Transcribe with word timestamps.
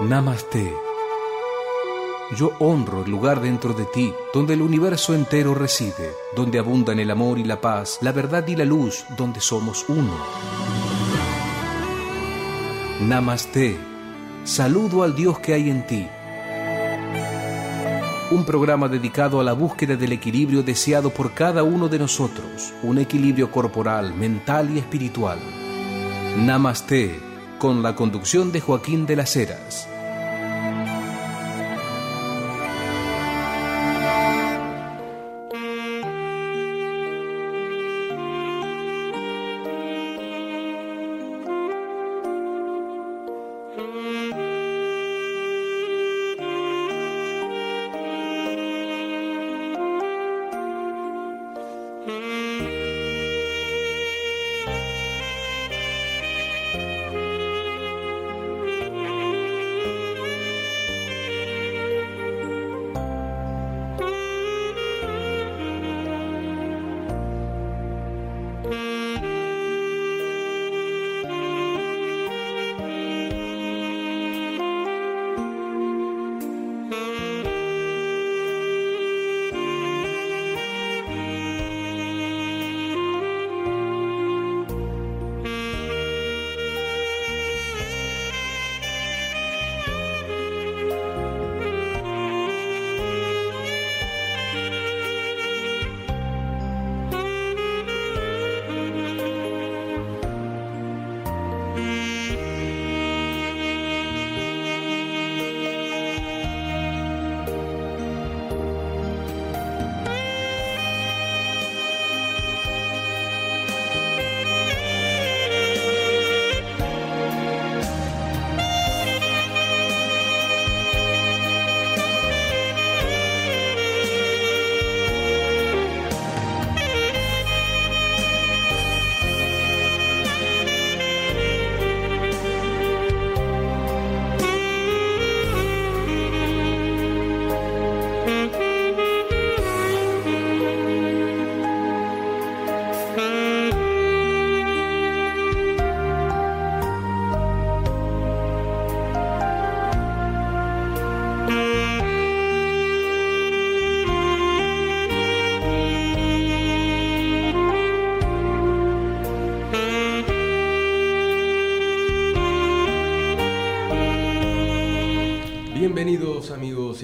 Namaste. 0.00 0.74
Yo 2.34 2.52
honro 2.58 3.04
el 3.04 3.10
lugar 3.10 3.42
dentro 3.42 3.74
de 3.74 3.84
ti, 3.84 4.14
donde 4.32 4.54
el 4.54 4.62
universo 4.62 5.14
entero 5.14 5.54
reside, 5.54 6.14
donde 6.34 6.58
abundan 6.58 6.98
el 7.00 7.10
amor 7.10 7.38
y 7.38 7.44
la 7.44 7.60
paz, 7.60 7.98
la 8.00 8.10
verdad 8.10 8.46
y 8.48 8.56
la 8.56 8.64
luz, 8.64 9.04
donde 9.18 9.40
somos 9.40 9.84
uno. 9.90 10.16
Namaste. 13.02 13.78
Saludo 14.44 15.02
al 15.02 15.14
Dios 15.14 15.38
que 15.38 15.52
hay 15.52 15.68
en 15.68 15.86
ti. 15.86 16.08
Un 18.30 18.46
programa 18.46 18.88
dedicado 18.88 19.38
a 19.38 19.44
la 19.44 19.52
búsqueda 19.52 19.96
del 19.96 20.12
equilibrio 20.12 20.62
deseado 20.62 21.10
por 21.10 21.34
cada 21.34 21.62
uno 21.62 21.88
de 21.88 21.98
nosotros, 21.98 22.72
un 22.82 22.96
equilibrio 23.00 23.50
corporal, 23.50 24.14
mental 24.14 24.70
y 24.74 24.78
espiritual. 24.78 25.38
Namaste, 26.38 27.20
con 27.58 27.82
la 27.82 27.94
conducción 27.94 28.50
de 28.50 28.62
Joaquín 28.62 29.04
de 29.04 29.16
las 29.16 29.36
Heras. 29.36 29.89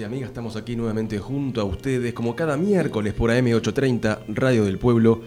Amigas, 0.07 0.29
estamos 0.29 0.55
aquí 0.55 0.77
nuevamente 0.77 1.19
junto 1.19 1.59
a 1.59 1.65
ustedes 1.65 2.13
como 2.13 2.33
cada 2.33 2.55
miércoles 2.55 3.13
por 3.13 3.29
AM830 3.29 4.19
Radio 4.29 4.63
del 4.63 4.77
Pueblo, 4.77 5.21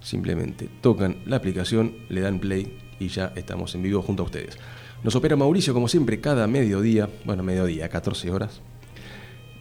simplemente 0.02 0.68
tocan 0.82 1.20
la 1.26 1.38
aplicación, 1.38 1.96
le 2.10 2.20
dan 2.20 2.40
play 2.40 2.81
y 3.02 3.08
ya 3.08 3.34
estamos 3.36 3.74
en 3.74 3.82
vivo 3.82 4.02
junto 4.04 4.22
a 4.22 4.26
ustedes. 4.28 4.58
Nos 5.04 5.16
opera 5.16 5.36
Mauricio 5.36 5.74
como 5.74 5.88
siempre 5.88 6.22
cada 6.22 6.46
mediodía, 6.46 7.10
bueno, 7.26 7.42
mediodía, 7.42 7.90
14 7.90 8.30
horas. 8.30 8.62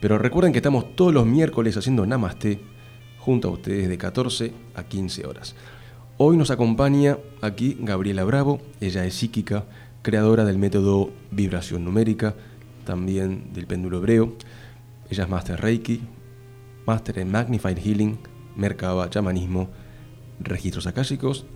Pero 0.00 0.18
recuerden 0.18 0.52
que 0.52 0.58
estamos 0.58 0.94
todos 0.94 1.14
los 1.14 1.24
miércoles 1.24 1.76
haciendo 1.76 2.04
Namaste 2.04 2.60
junto 3.18 3.48
a 3.48 3.52
ustedes 3.52 3.88
de 3.88 3.96
14 3.96 4.52
a 4.74 4.84
15 4.84 5.26
horas. 5.26 5.54
Hoy 6.18 6.36
nos 6.36 6.50
acompaña 6.50 7.16
aquí 7.40 7.78
Gabriela 7.80 8.24
Bravo, 8.24 8.60
ella 8.80 9.06
es 9.06 9.14
psíquica, 9.14 9.64
creadora 10.02 10.44
del 10.44 10.58
método 10.58 11.10
vibración 11.30 11.82
numérica, 11.82 12.34
también 12.84 13.54
del 13.54 13.66
péndulo 13.66 13.98
hebreo. 13.98 14.34
Ella 15.08 15.24
es 15.24 15.30
Master 15.30 15.58
Reiki, 15.58 16.02
Master 16.86 17.18
en 17.18 17.30
Magnified 17.30 17.78
Healing, 17.78 18.18
Merkaba, 18.56 19.08
Chamanismo, 19.08 19.70
Registros 20.40 20.86
Akáshicos 20.86 21.46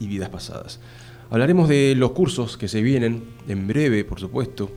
y 0.00 0.08
Vidas 0.08 0.30
Pasadas. 0.30 0.80
Hablaremos 1.30 1.68
de 1.68 1.94
los 1.96 2.12
cursos 2.12 2.56
que 2.56 2.68
se 2.68 2.80
vienen 2.80 3.22
en 3.48 3.66
breve, 3.66 4.04
por 4.04 4.18
supuesto, 4.18 4.70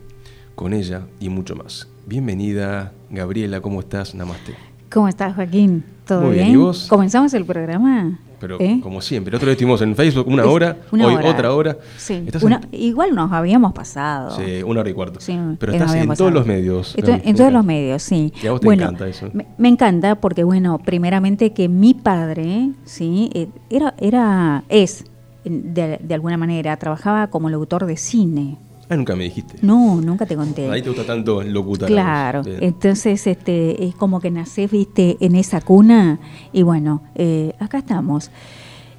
con 0.54 0.74
ella 0.74 1.02
y 1.18 1.28
mucho 1.30 1.56
más. 1.56 1.88
Bienvenida, 2.06 2.92
Gabriela, 3.10 3.60
¿cómo 3.60 3.80
estás? 3.80 4.14
Namaste. 4.14 4.54
¿Cómo 4.90 5.08
estás, 5.08 5.34
Joaquín? 5.34 5.82
¿Todo 6.06 6.22
Muy 6.22 6.32
bien, 6.34 6.46
bien? 6.48 6.58
¿y 6.58 6.62
vos? 6.62 6.86
¿Comenzamos 6.90 7.32
el 7.32 7.46
programa? 7.46 8.18
Pero 8.38 8.58
¿Eh? 8.60 8.80
como 8.82 9.00
siempre, 9.00 9.34
otro 9.36 9.46
día 9.46 9.52
estuvimos 9.52 9.80
en 9.82 9.94
Facebook 9.94 10.26
una 10.26 10.44
hora, 10.44 10.76
una 10.90 11.06
hoy 11.06 11.14
hora. 11.14 11.30
otra 11.30 11.54
hora. 11.54 11.78
Sí, 11.96 12.24
Estás 12.26 12.42
una- 12.42 12.60
en, 12.70 12.80
igual 12.82 13.14
nos 13.14 13.30
habíamos 13.32 13.72
pasado. 13.72 14.36
sí, 14.36 14.62
una 14.64 14.80
hora 14.80 14.90
y 14.90 14.92
cuarto. 14.92 15.20
Sí, 15.20 15.38
Pero 15.60 15.72
estás 15.72 15.94
en 15.94 16.08
todos 16.14 16.32
los 16.32 16.44
medios. 16.44 16.94
En 16.98 17.36
todos 17.36 17.52
los 17.52 17.64
medios, 17.64 18.02
sí. 18.02 18.32
Y 18.42 18.46
a 18.48 18.50
vos 18.50 18.60
te 18.60 18.66
bueno, 18.66 18.82
encanta 18.82 19.08
eso. 19.08 19.30
Me, 19.32 19.46
me 19.56 19.68
encanta 19.68 20.16
porque, 20.16 20.42
bueno, 20.44 20.78
primeramente 20.84 21.52
que 21.54 21.68
mi 21.68 21.94
padre, 21.94 22.72
sí, 22.84 23.30
eh, 23.32 23.46
era, 23.70 23.94
era, 23.98 24.64
es, 24.68 25.04
de, 25.44 25.98
de 26.02 26.14
alguna 26.14 26.36
manera, 26.36 26.76
trabajaba 26.76 27.28
como 27.28 27.50
locutor 27.50 27.86
de 27.86 27.96
cine. 27.96 28.58
Ah, 28.88 28.96
nunca 28.96 29.16
me 29.16 29.24
dijiste. 29.24 29.56
No, 29.62 30.00
nunca 30.00 30.26
te 30.26 30.36
conté. 30.36 30.68
Ahí 30.70 30.82
te 30.82 30.90
gusta 30.90 31.04
tanto 31.04 31.42
locutar. 31.42 31.88
Claro, 31.88 32.42
entonces 32.60 33.26
este 33.26 33.84
es 33.84 33.94
como 33.94 34.20
que 34.20 34.30
nacés, 34.30 34.70
viste, 34.70 35.16
en 35.20 35.34
esa 35.34 35.60
cuna 35.60 36.18
y 36.52 36.62
bueno, 36.62 37.02
eh, 37.14 37.54
acá 37.58 37.78
estamos. 37.78 38.30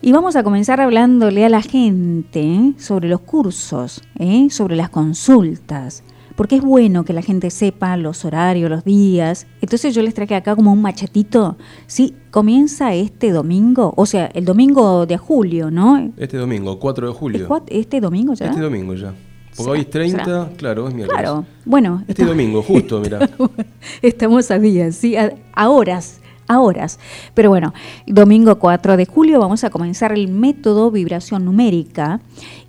Y 0.02 0.12
vamos 0.12 0.36
a 0.36 0.44
comenzar 0.44 0.82
hablándole 0.82 1.46
a 1.46 1.50
la 1.50 1.62
gente 1.62 2.42
¿eh? 2.42 2.74
sobre 2.78 3.08
los 3.08 3.22
cursos, 3.22 4.02
¿eh? 4.20 4.48
sobre 4.50 4.76
las 4.76 4.90
consultas, 4.90 6.04
porque 6.36 6.56
es 6.56 6.62
bueno 6.62 7.06
que 7.06 7.14
la 7.14 7.22
gente 7.22 7.50
sepa 7.50 7.96
los 7.98 8.26
horarios, 8.26 8.70
los 8.70 8.84
días. 8.84 9.48
Entonces 9.62 9.94
yo 9.94 10.02
les 10.02 10.14
traje 10.14 10.36
acá 10.36 10.56
como 10.56 10.72
un 10.72 10.82
machetito. 10.82 11.58
Sí, 11.88 12.16
comienza 12.32 12.94
este 12.94 13.32
domingo, 13.32 13.94
o 13.96 14.06
sea, 14.06 14.28
el 14.34 14.46
domingo 14.46 15.06
de 15.06 15.18
julio, 15.18 15.70
¿no? 15.72 16.12
Este 16.18 16.38
domingo, 16.38 16.80
4 16.80 17.08
de 17.08 17.14
¿Es 17.14 17.18
julio. 17.18 17.64
¿Este 17.68 18.02
domingo 18.02 18.34
ya? 18.34 18.48
Este 18.48 18.62
domingo 18.62 18.94
ya. 18.96 19.14
Porque 19.56 19.72
hoy 19.72 19.80
es 19.82 19.90
30, 19.90 20.24
¿Será? 20.24 20.50
claro, 20.58 20.88
es 20.88 20.96
miércoles. 20.96 21.22
Claro, 21.22 21.46
bueno. 21.66 22.04
Este 22.08 22.26
domingo, 22.26 22.64
justo, 22.64 23.00
mira. 23.00 23.30
Estamos 24.02 24.50
a 24.50 24.58
días, 24.58 24.96
sí, 24.96 25.16
a, 25.16 25.32
a 25.54 25.70
horas, 25.70 26.22
a 26.48 26.60
horas. 26.60 27.00
Pero 27.34 27.50
bueno, 27.50 27.74
domingo 28.08 28.60
4 28.60 28.98
de 28.98 29.06
julio 29.06 29.40
vamos 29.40 29.64
a 29.64 29.70
comenzar 29.70 30.12
el 30.12 30.28
método 30.28 30.92
vibración 30.92 31.46
numérica. 31.46 32.20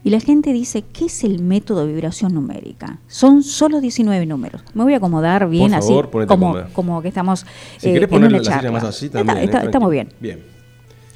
Y 0.02 0.10
la 0.10 0.20
gente 0.20 0.52
dice, 0.52 0.82
¿qué 0.82 1.06
es 1.06 1.24
el 1.24 1.42
método 1.42 1.86
vibración 1.86 2.34
numérica? 2.34 2.98
Son 3.08 3.42
solo 3.42 3.80
19 3.80 4.26
números. 4.26 4.62
Me 4.74 4.82
voy 4.82 4.92
a 4.92 4.98
acomodar 4.98 5.48
bien 5.48 5.72
así, 5.72 5.94
como, 6.28 6.56
como 6.74 7.00
que 7.00 7.08
estamos 7.08 7.46
si 7.78 7.88
eh, 7.88 8.06
en 8.10 8.24
una 8.24 8.40
charla. 8.42 8.70
Más 8.70 8.84
así, 8.84 9.08
también, 9.08 9.38
está, 9.38 9.60
está, 9.60 9.80
muy 9.80 9.92
bien. 9.92 10.08
Bien. 10.20 10.54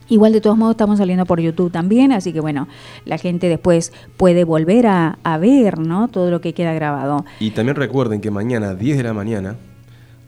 Igual 0.09 0.33
de 0.33 0.41
todos 0.41 0.57
modos 0.57 0.73
estamos 0.73 0.99
saliendo 0.99 1.27
por 1.27 1.39
YouTube 1.39 1.71
también, 1.71 2.13
así 2.13 2.33
que 2.33 2.41
bueno, 2.41 2.67
la 3.05 3.19
gente 3.19 3.49
después 3.49 3.93
puede 4.17 4.45
volver 4.45 4.87
a, 4.87 5.39
ver 5.39 5.79
¿no? 5.79 6.09
todo 6.09 6.31
lo 6.31 6.41
que 6.41 6.55
queda 6.55 6.73
grabado. 6.73 7.27
Y 7.41 7.51
también 7.51 7.77
recuerden 7.77 8.23
que 8.23 8.31
mañana, 8.31 8.75
10 8.75 8.97
de 8.97 9.03
la 9.03 9.13
mañana, 9.13 9.57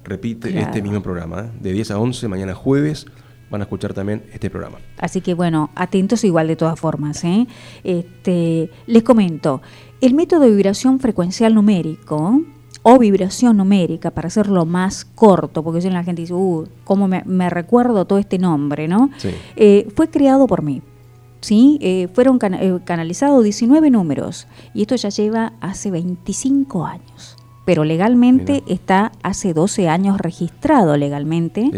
repite 0.05 0.58
este 0.58 0.82
mismo 0.82 1.02
programa, 1.02 1.41
¿eh? 1.41 1.50
de 1.61 1.73
10 1.73 1.93
a 1.93 1.99
11, 1.99 2.29
mañana 2.29 2.55
jueves, 2.55 3.06
van 3.50 3.61
a 3.61 3.64
escuchar 3.64 3.94
también 3.94 4.25
este 4.32 4.50
programa. 4.50 4.79
Así 4.99 5.20
que 5.20 5.35
bueno, 5.35 5.70
atentos 5.75 6.25
igual 6.25 6.49
de 6.49 6.56
todas 6.56 6.79
formas. 6.79 7.23
¿eh? 7.25 7.47
Este, 7.85 8.70
les 8.87 9.02
comento, 9.02 9.61
el 10.00 10.14
método 10.14 10.41
de 10.41 10.50
vibración 10.50 11.00
frecuencial 11.00 11.55
numérico 11.55 12.43
o 12.82 12.99
vibración 12.99 13.58
numérica, 13.58 14.11
para 14.11 14.29
hacerlo 14.29 14.64
más 14.64 15.05
corto, 15.05 15.62
porque 15.62 15.82
si 15.82 15.91
la 15.91 16.03
gente 16.03 16.23
dice, 16.23 16.32
uh, 16.32 16.67
¿cómo 16.85 17.08
me, 17.08 17.50
recuerdo 17.50 18.06
todo 18.06 18.19
este 18.19 18.38
nombre? 18.38 18.88
¿no? 18.88 19.11
Eh, 19.56 19.87
fue 19.94 20.08
creado 20.08 20.46
por 20.46 20.62
mí. 20.62 20.81
¿sí? 21.41 21.79
Eh, 21.81 22.08
fueron 22.12 22.38
eh, 22.43 22.79
canalizados 22.85 23.44
19 23.44 23.91
números 23.91 24.46
y 24.75 24.82
esto 24.82 24.96
ya 24.96 25.08
lleva 25.08 25.53
hace 25.61 25.91
25 25.91 26.85
años, 26.87 27.37
pero 27.70 27.84
legalmente 27.84 28.64
está 28.67 29.12
hace 29.22 29.55
12 29.55 29.88
años 29.88 30.19
registrado 30.19 30.96
legalmente. 30.96 31.70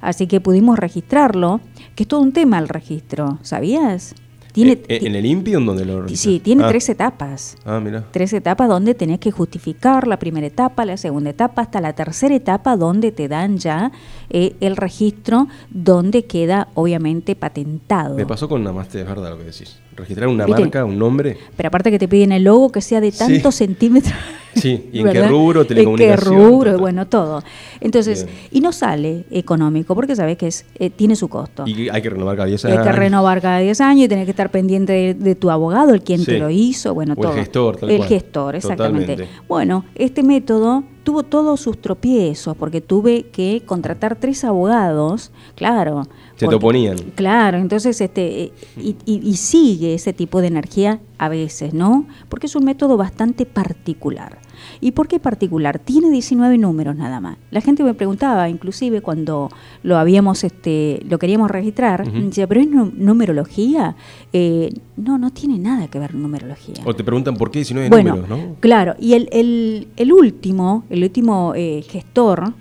Así 0.00 0.26
que 0.26 0.40
pudimos 0.40 0.76
registrarlo, 0.76 1.60
que 1.94 2.02
es 2.02 2.08
todo 2.08 2.22
un 2.22 2.32
tema 2.32 2.58
el 2.58 2.68
registro, 2.68 3.38
¿sabías? 3.42 4.16
Eh, 4.56 4.82
eh, 4.88 4.98
¿En 5.04 5.14
el 5.14 5.24
INPI 5.24 5.54
en 5.54 5.66
donde 5.66 5.84
lo 5.84 6.08
Sí, 6.08 6.40
tiene 6.40 6.64
ah. 6.64 6.68
tres 6.68 6.88
etapas. 6.88 7.56
Ah, 7.64 7.78
mira. 7.78 8.04
Tres 8.10 8.32
etapas 8.32 8.68
donde 8.68 8.94
tenés 8.94 9.20
que 9.20 9.30
justificar 9.30 10.08
la 10.08 10.18
primera 10.18 10.48
etapa, 10.48 10.84
la 10.84 10.96
segunda 10.96 11.30
etapa, 11.30 11.62
hasta 11.62 11.80
la 11.80 11.92
tercera 11.92 12.34
etapa 12.34 12.76
donde 12.76 13.12
te 13.12 13.28
dan 13.28 13.58
ya 13.58 13.92
eh, 14.30 14.56
el 14.58 14.76
registro, 14.76 15.46
donde 15.70 16.24
queda 16.24 16.66
obviamente 16.74 17.36
patentado. 17.36 18.16
Me 18.16 18.26
pasó 18.26 18.48
con 18.48 18.64
Namaste, 18.64 19.02
es 19.02 19.06
verdad 19.06 19.30
lo 19.30 19.38
que 19.38 19.44
decís. 19.44 19.78
Registrar 19.98 20.28
una 20.28 20.46
marca, 20.46 20.84
un 20.84 20.96
nombre. 20.96 21.36
Pero 21.56 21.66
aparte 21.66 21.90
que 21.90 21.98
te 21.98 22.06
piden 22.06 22.30
el 22.30 22.44
logo 22.44 22.70
que 22.70 22.80
sea 22.80 23.00
de 23.00 23.10
tantos 23.10 23.56
centímetros. 23.56 24.14
Sí, 24.54 24.88
y 24.92 25.00
en 25.00 25.12
qué 25.12 25.28
rubro, 25.28 25.64
telecomunicación. 25.66 26.34
En 26.34 26.38
qué 26.40 26.48
rubro, 26.48 26.78
bueno, 26.78 27.06
todo. 27.06 27.42
Entonces, 27.80 28.26
y 28.50 28.60
no 28.60 28.72
sale 28.72 29.24
económico, 29.30 29.94
porque 29.94 30.16
sabes 30.16 30.36
que 30.36 30.48
es, 30.48 30.64
eh, 30.80 30.90
tiene 30.90 31.14
su 31.14 31.28
costo. 31.28 31.64
Y 31.66 31.88
hay 31.88 32.02
que 32.02 32.10
renovar 32.10 32.36
cada 32.36 32.48
10 32.48 32.64
años. 32.64 32.78
Hay 32.78 32.84
que 32.84 32.92
renovar 32.92 33.40
cada 33.40 33.58
10 33.58 33.80
años 33.80 34.06
y 34.06 34.08
tener 34.08 34.24
que 34.24 34.32
estar 34.32 34.50
pendiente 34.50 35.14
de, 35.14 35.34
tu 35.34 35.50
abogado, 35.50 35.94
el 35.94 36.02
quien 36.02 36.24
te 36.24 36.38
lo 36.38 36.50
hizo, 36.50 36.94
bueno, 36.94 37.14
todo. 37.14 37.32
El 37.32 37.38
gestor, 37.38 37.76
tal 37.76 37.90
El 37.90 38.04
gestor, 38.04 38.56
exactamente. 38.56 39.28
Bueno, 39.46 39.84
este 39.94 40.22
método 40.22 40.82
tuvo 41.04 41.22
todos 41.22 41.60
sus 41.60 41.80
tropiezos, 41.80 42.56
porque 42.56 42.80
tuve 42.80 43.26
que 43.32 43.62
contratar 43.64 44.16
tres 44.16 44.44
abogados, 44.44 45.30
claro. 45.54 46.02
Se 46.38 46.48
te 46.48 46.54
oponían. 46.54 46.96
Claro, 47.14 47.58
entonces, 47.58 48.00
este, 48.00 48.52
y, 48.76 48.96
y 49.06 49.36
sigue 49.36 49.94
ese 49.94 50.12
tipo 50.12 50.40
de 50.40 50.46
energía 50.46 51.00
a 51.18 51.28
veces, 51.28 51.74
¿no? 51.74 52.06
Porque 52.28 52.46
es 52.46 52.56
un 52.56 52.64
método 52.64 52.96
bastante 52.96 53.44
particular. 53.44 54.38
¿Y 54.80 54.92
por 54.92 55.08
qué 55.08 55.18
particular? 55.18 55.78
Tiene 55.78 56.10
19 56.10 56.58
números 56.58 56.96
nada 56.96 57.20
más. 57.20 57.38
La 57.50 57.60
gente 57.60 57.82
me 57.82 57.94
preguntaba, 57.94 58.48
inclusive 58.48 59.00
cuando 59.00 59.50
lo 59.82 59.98
habíamos, 59.98 60.44
este, 60.44 61.00
lo 61.08 61.18
queríamos 61.18 61.50
registrar, 61.50 62.10
decía, 62.10 62.46
pero 62.46 62.60
es 62.60 62.68
numerología. 62.68 63.96
Eh, 64.32 64.72
no, 64.96 65.18
no 65.18 65.30
tiene 65.30 65.58
nada 65.58 65.88
que 65.88 65.98
ver 65.98 66.14
numerología. 66.14 66.76
O 66.84 66.94
te 66.94 67.04
preguntan 67.04 67.36
por 67.36 67.50
qué 67.50 67.60
19 67.60 67.90
números, 67.90 68.28
¿no? 68.28 68.56
Claro, 68.60 68.94
y 68.98 69.14
el, 69.14 69.28
el, 69.32 69.88
el 69.96 70.12
último, 70.12 70.84
el 70.90 71.02
último 71.02 71.52
eh, 71.54 71.84
gestor, 71.88 72.52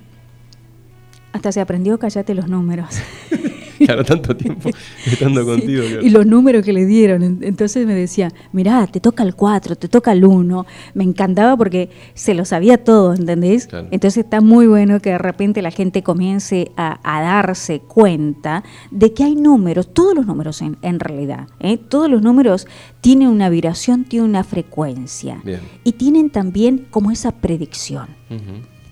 hasta 1.32 1.52
se 1.52 1.62
aprendió, 1.62 1.98
callate 2.00 2.34
los 2.34 2.48
números. 2.48 2.96
claro, 3.86 4.04
tanto 4.04 4.36
tiempo 4.36 4.70
estando 5.06 5.46
contigo. 5.46 5.84
Y 6.02 6.10
los 6.10 6.26
números 6.26 6.64
que 6.64 6.74
le 6.74 6.86
dieron. 6.86 7.40
Entonces 7.42 7.86
me 7.86 7.94
decía, 7.94 8.32
mirá, 8.52 8.88
te 8.88 9.00
toca 9.00 9.24
el 9.24 9.36
4, 9.36 9.76
te 9.76 9.88
toca 9.88 10.12
el 10.12 10.26
1. 10.26 10.66
Me 10.94 11.04
encantaba 11.04 11.56
porque 11.58 11.90
se 12.14 12.34
lo 12.34 12.46
sabía 12.46 12.84
todo, 12.84 13.14
¿entendés? 13.14 13.70
Entonces 13.92 14.26
está 14.26 14.42
muy 14.42 14.68
bueno 14.68 15.00
que 15.00 15.12
de 15.12 15.18
repente 15.18 15.62
la 15.62 15.72
gente 15.72 16.04
comience 16.04 16.72
a, 16.76 16.98
darse 17.04 17.80
cuenta 17.80 18.64
de 18.92 19.14
que 19.14 19.24
hay 19.24 19.36
números, 19.36 19.94
todos 19.94 20.16
los 20.16 20.26
números 20.26 20.62
en, 20.62 21.00
realidad, 21.00 21.48
¿eh? 21.60 21.78
todos 21.78 22.10
los 22.10 22.22
números 22.22 22.68
tienen 23.02 23.28
una 23.28 23.50
vibración, 23.50 24.06
tienen 24.06 24.30
una 24.30 24.44
frecuencia. 24.44 25.42
Y 25.84 25.94
tienen 25.94 26.30
también 26.30 26.88
como 26.90 27.12
esa 27.12 27.32
predicción 27.32 28.08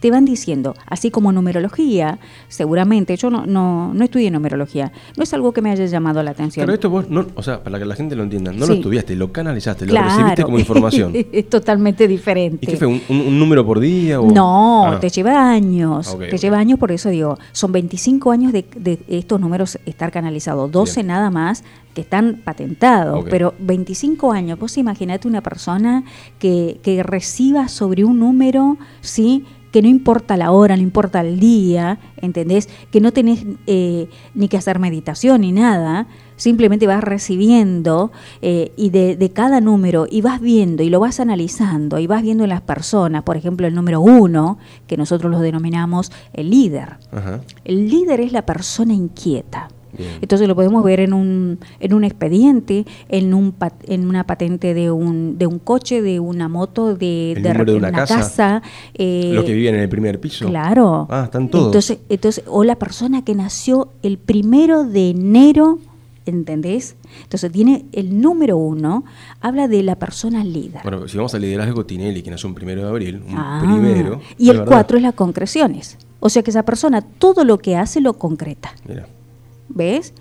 te 0.05 0.11
van 0.11 0.23
diciendo, 0.23 0.75
así 0.85 1.09
como 1.09 1.31
numerología, 1.31 2.19
seguramente, 2.47 3.17
yo 3.17 3.31
no, 3.31 3.47
no, 3.47 3.91
no 3.91 4.03
estudié 4.03 4.29
numerología, 4.29 4.91
no 5.17 5.23
es 5.23 5.33
algo 5.33 5.51
que 5.51 5.63
me 5.63 5.71
haya 5.71 5.87
llamado 5.87 6.21
la 6.21 6.29
atención. 6.29 6.63
Pero 6.63 6.75
esto 6.75 6.91
vos, 6.91 7.09
no, 7.09 7.25
o 7.33 7.41
sea, 7.41 7.63
para 7.63 7.79
que 7.79 7.85
la 7.85 7.95
gente 7.95 8.15
lo 8.15 8.21
entienda, 8.21 8.51
no 8.51 8.67
lo 8.67 8.75
estudiaste, 8.75 9.15
lo 9.15 9.31
canalizaste, 9.31 9.87
lo 9.87 9.99
recibiste 9.99 10.43
como 10.43 10.59
información. 10.59 11.11
es 11.31 11.49
totalmente 11.49 12.07
diferente. 12.07 12.59
¿Y 12.61 12.67
qué 12.67 12.77
fue, 12.77 12.85
un, 12.85 13.39
número 13.39 13.65
por 13.65 13.79
día? 13.79 14.21
O? 14.21 14.31
No, 14.31 14.85
ah. 14.85 14.99
te 14.99 15.09
lleva 15.09 15.49
años, 15.49 16.15
te 16.19 16.37
lleva 16.37 16.59
años, 16.59 16.77
por 16.77 16.91
eso 16.91 17.09
digo, 17.09 17.39
son 17.51 17.71
25 17.71 18.29
años 18.29 18.53
de, 18.53 18.99
estos 19.07 19.41
números 19.41 19.79
estar 19.87 20.11
canalizados, 20.11 20.71
12 20.71 21.01
nada 21.01 21.31
más 21.31 21.63
que 21.95 22.01
están 22.01 22.41
patentados, 22.43 23.25
pero 23.29 23.55
25 23.57 24.33
años, 24.33 24.59
vos 24.59 24.77
imaginate 24.77 25.29
una 25.29 25.41
persona 25.41 26.03
que, 26.37 26.77
que 26.83 27.01
reciba 27.01 27.69
sobre 27.69 28.03
un 28.03 28.19
número, 28.19 28.77
¿sí? 28.99 29.45
Que 29.75 29.81
no 29.81 29.89
importa 29.89 30.37
la 30.37 30.51
hora, 30.51 30.77
no 30.77 30.81
importa 30.81 31.19
el 31.19 31.37
día, 31.37 31.99
¿entendés? 32.15 32.69
Que 32.91 33.01
no 33.01 33.11
tenés 33.11 33.45
eh, 33.67 34.07
ni 34.33 34.47
que 34.47 34.55
hacer 34.55 34.79
meditación 34.79 35.41
ni 35.41 35.51
nada, 35.51 36.07
simplemente 36.37 36.87
vas 36.87 37.03
recibiendo 37.03 38.13
eh, 38.41 38.71
y 38.77 38.91
de, 38.91 39.31
cada 39.33 39.59
número 39.59 40.07
y 40.09 40.21
vas 40.21 40.39
viendo 40.39 40.81
y 40.81 40.89
lo 40.89 41.01
vas 41.01 41.19
analizando 41.19 41.99
y 41.99 42.07
vas 42.07 42.21
viendo 42.21 42.45
en 42.45 42.51
las 42.51 42.61
personas, 42.61 43.23
por 43.23 43.35
ejemplo 43.35 43.67
el 43.67 43.75
número 43.75 43.99
uno, 43.99 44.59
que 44.87 44.95
nosotros 44.95 45.29
lo 45.29 45.41
denominamos 45.41 46.09
el 46.31 46.51
líder. 46.51 46.95
El 47.65 47.89
líder 47.89 48.21
es 48.21 48.31
la 48.31 48.45
persona 48.45 48.93
inquieta. 48.93 49.67
Entonces 50.21 50.47
lo 50.47 50.55
podemos 50.55 50.83
ver 50.83 50.99
en 50.99 51.13
un, 51.13 51.59
en 51.79 51.93
un 51.93 52.03
expediente, 52.03 52.85
en, 53.09 53.33
un, 53.33 53.55
en 53.87 54.07
una 54.07 54.25
patente 54.25 54.73
de 54.73 54.91
un, 54.91 55.37
de 55.37 55.47
un 55.47 55.59
coche, 55.59 56.01
de 56.01 56.19
una 56.19 56.47
moto, 56.47 56.95
de, 56.95 57.37
de, 57.41 57.75
una, 57.75 57.91
casa. 57.91 58.61
Eh, 58.93 59.31
los 59.33 59.45
que 59.45 59.53
viven 59.53 59.75
en 59.75 59.81
el 59.81 59.89
primer 59.89 60.19
piso. 60.19 60.47
Claro. 60.47 61.07
Ah, 61.09 61.23
están 61.25 61.49
todos. 61.49 61.67
Entonces, 61.67 61.99
entonces, 62.09 62.43
o 62.47 62.63
la 62.63 62.75
persona 62.75 63.23
que 63.23 63.35
nació 63.35 63.89
el 64.03 64.17
primero 64.17 64.83
de 64.83 65.09
enero, 65.11 65.79
¿entendés? 66.25 66.95
Entonces 67.23 67.51
tiene 67.51 67.85
el 67.91 68.19
número 68.21 68.57
uno, 68.57 69.03
habla 69.41 69.67
de 69.67 69.83
la 69.83 69.95
persona 69.95 70.43
líder. 70.43 70.81
Bueno, 70.83 71.07
si 71.07 71.17
vamos 71.17 71.33
a 71.35 71.39
liderazgo 71.39 71.85
Tinelli, 71.85 72.21
que 72.21 72.31
nació 72.31 72.49
un 72.49 72.55
primero 72.55 72.83
de 72.83 72.89
abril, 72.89 73.23
un 73.27 73.35
ah, 73.37 73.61
primero. 73.63 74.21
Y 74.37 74.49
el 74.49 74.65
cuatro 74.65 74.97
es 74.97 75.03
las 75.03 75.13
concreciones. 75.13 75.97
O 76.19 76.29
sea 76.29 76.43
que 76.43 76.51
esa 76.51 76.63
persona 76.63 77.01
todo 77.01 77.43
lo 77.43 77.59
que 77.59 77.75
hace 77.75 78.01
lo 78.01 78.13
concreta. 78.13 78.73
Mira. 78.87 79.07
¿Ves? 79.69 80.13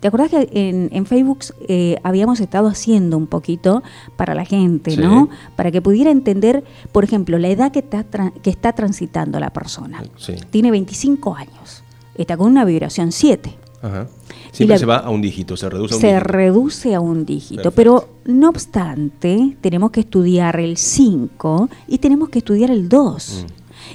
¿Te 0.00 0.08
acuerdas 0.08 0.30
que 0.30 0.48
en, 0.90 1.06
Facebook 1.06 1.40
eh, 1.68 1.98
habíamos 2.02 2.40
estado 2.40 2.68
haciendo 2.68 3.18
un 3.18 3.26
poquito 3.26 3.82
para 4.16 4.34
la 4.34 4.46
gente, 4.46 4.96
¿no? 4.96 5.28
Para 5.56 5.70
que 5.70 5.82
pudiera 5.82 6.10
entender, 6.10 6.64
por 6.90 7.04
ejemplo, 7.04 7.38
la 7.38 7.48
edad 7.48 7.70
que 7.70 7.80
está, 7.80 8.04
que 8.42 8.48
está 8.48 8.72
transitando 8.72 9.38
la 9.38 9.50
persona. 9.50 10.02
Tiene 10.50 10.70
25 10.70 11.34
años. 11.34 11.84
Está 12.14 12.38
con 12.38 12.46
una 12.46 12.64
vibración 12.64 13.12
7. 13.12 13.54
Ajá. 13.82 14.08
Siempre 14.52 14.78
se 14.78 14.86
va 14.86 14.96
a 14.96 15.10
un 15.10 15.20
dígito, 15.20 15.56
se 15.56 15.68
reduce 15.68 15.94
a 15.94 15.96
un 15.96 16.00
dígito. 16.00 16.08
Se 16.08 16.20
reduce 16.20 16.94
a 16.94 17.00
un 17.00 17.26
dígito. 17.26 17.70
Pero 17.70 18.08
no 18.24 18.48
obstante, 18.48 19.56
tenemos 19.60 19.90
que 19.90 20.00
estudiar 20.00 20.58
el 20.60 20.76
5 20.76 21.68
y 21.88 21.98
tenemos 21.98 22.30
que 22.30 22.38
estudiar 22.38 22.70
el 22.70 22.88
2. 22.88 23.46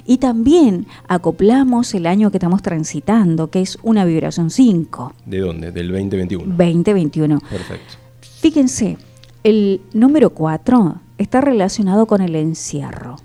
Y 0.04 0.18
también 0.18 0.86
acoplamos 1.08 1.94
el 1.94 2.06
año 2.06 2.30
que 2.30 2.36
estamos 2.38 2.62
transitando, 2.62 3.50
que 3.50 3.62
es 3.62 3.78
una 3.82 4.04
vibración 4.04 4.50
5. 4.50 5.14
¿De 5.24 5.38
dónde? 5.38 5.72
Del 5.72 5.88
2021. 5.88 6.54
2021. 6.56 7.40
Perfecto. 7.40 7.94
Fíjense, 8.40 8.98
el 9.44 9.80
número 9.92 10.30
4 10.30 11.00
está 11.18 11.40
relacionado 11.40 12.06
con 12.06 12.20
el 12.20 12.34
encierro, 12.36 13.16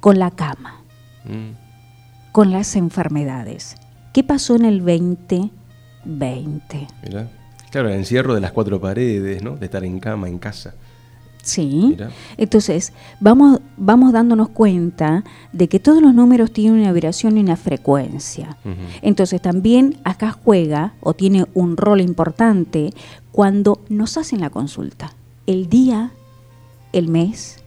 con 0.00 0.18
la 0.18 0.30
cama, 0.30 0.82
mm. 1.24 2.32
con 2.32 2.52
las 2.52 2.76
enfermedades. 2.76 3.76
¿Qué 4.12 4.22
pasó 4.22 4.56
en 4.56 4.66
el 4.66 4.78
2020? 4.78 6.86
Claro, 7.70 7.88
el 7.88 7.96
encierro 7.96 8.34
de 8.34 8.40
las 8.40 8.52
cuatro 8.52 8.80
paredes, 8.80 9.42
¿no? 9.42 9.56
De 9.56 9.66
estar 9.66 9.84
en 9.84 9.98
cama, 9.98 10.28
en 10.28 10.38
casa. 10.38 10.74
Sí. 11.44 11.86
Mira. 11.90 12.10
Entonces, 12.36 12.92
vamos, 13.20 13.60
vamos 13.76 14.12
dándonos 14.12 14.48
cuenta 14.48 15.22
de 15.52 15.68
que 15.68 15.78
todos 15.78 16.02
los 16.02 16.14
números 16.14 16.52
tienen 16.52 16.80
una 16.80 16.92
vibración 16.92 17.36
y 17.38 17.40
una 17.40 17.56
frecuencia. 17.56 18.56
Entonces, 19.02 19.40
también 19.40 19.98
acá 20.04 20.32
juega 20.32 20.94
o 21.00 21.14
tiene 21.14 21.46
un 21.54 21.76
rol 21.76 22.00
importante 22.00 22.92
cuando 23.30 23.80
nos 23.88 24.16
hacen 24.16 24.40
la 24.40 24.50
consulta. 24.50 25.12
El 25.46 25.68
día, 25.68 26.10
el 26.92 27.08
mes, 27.08 27.62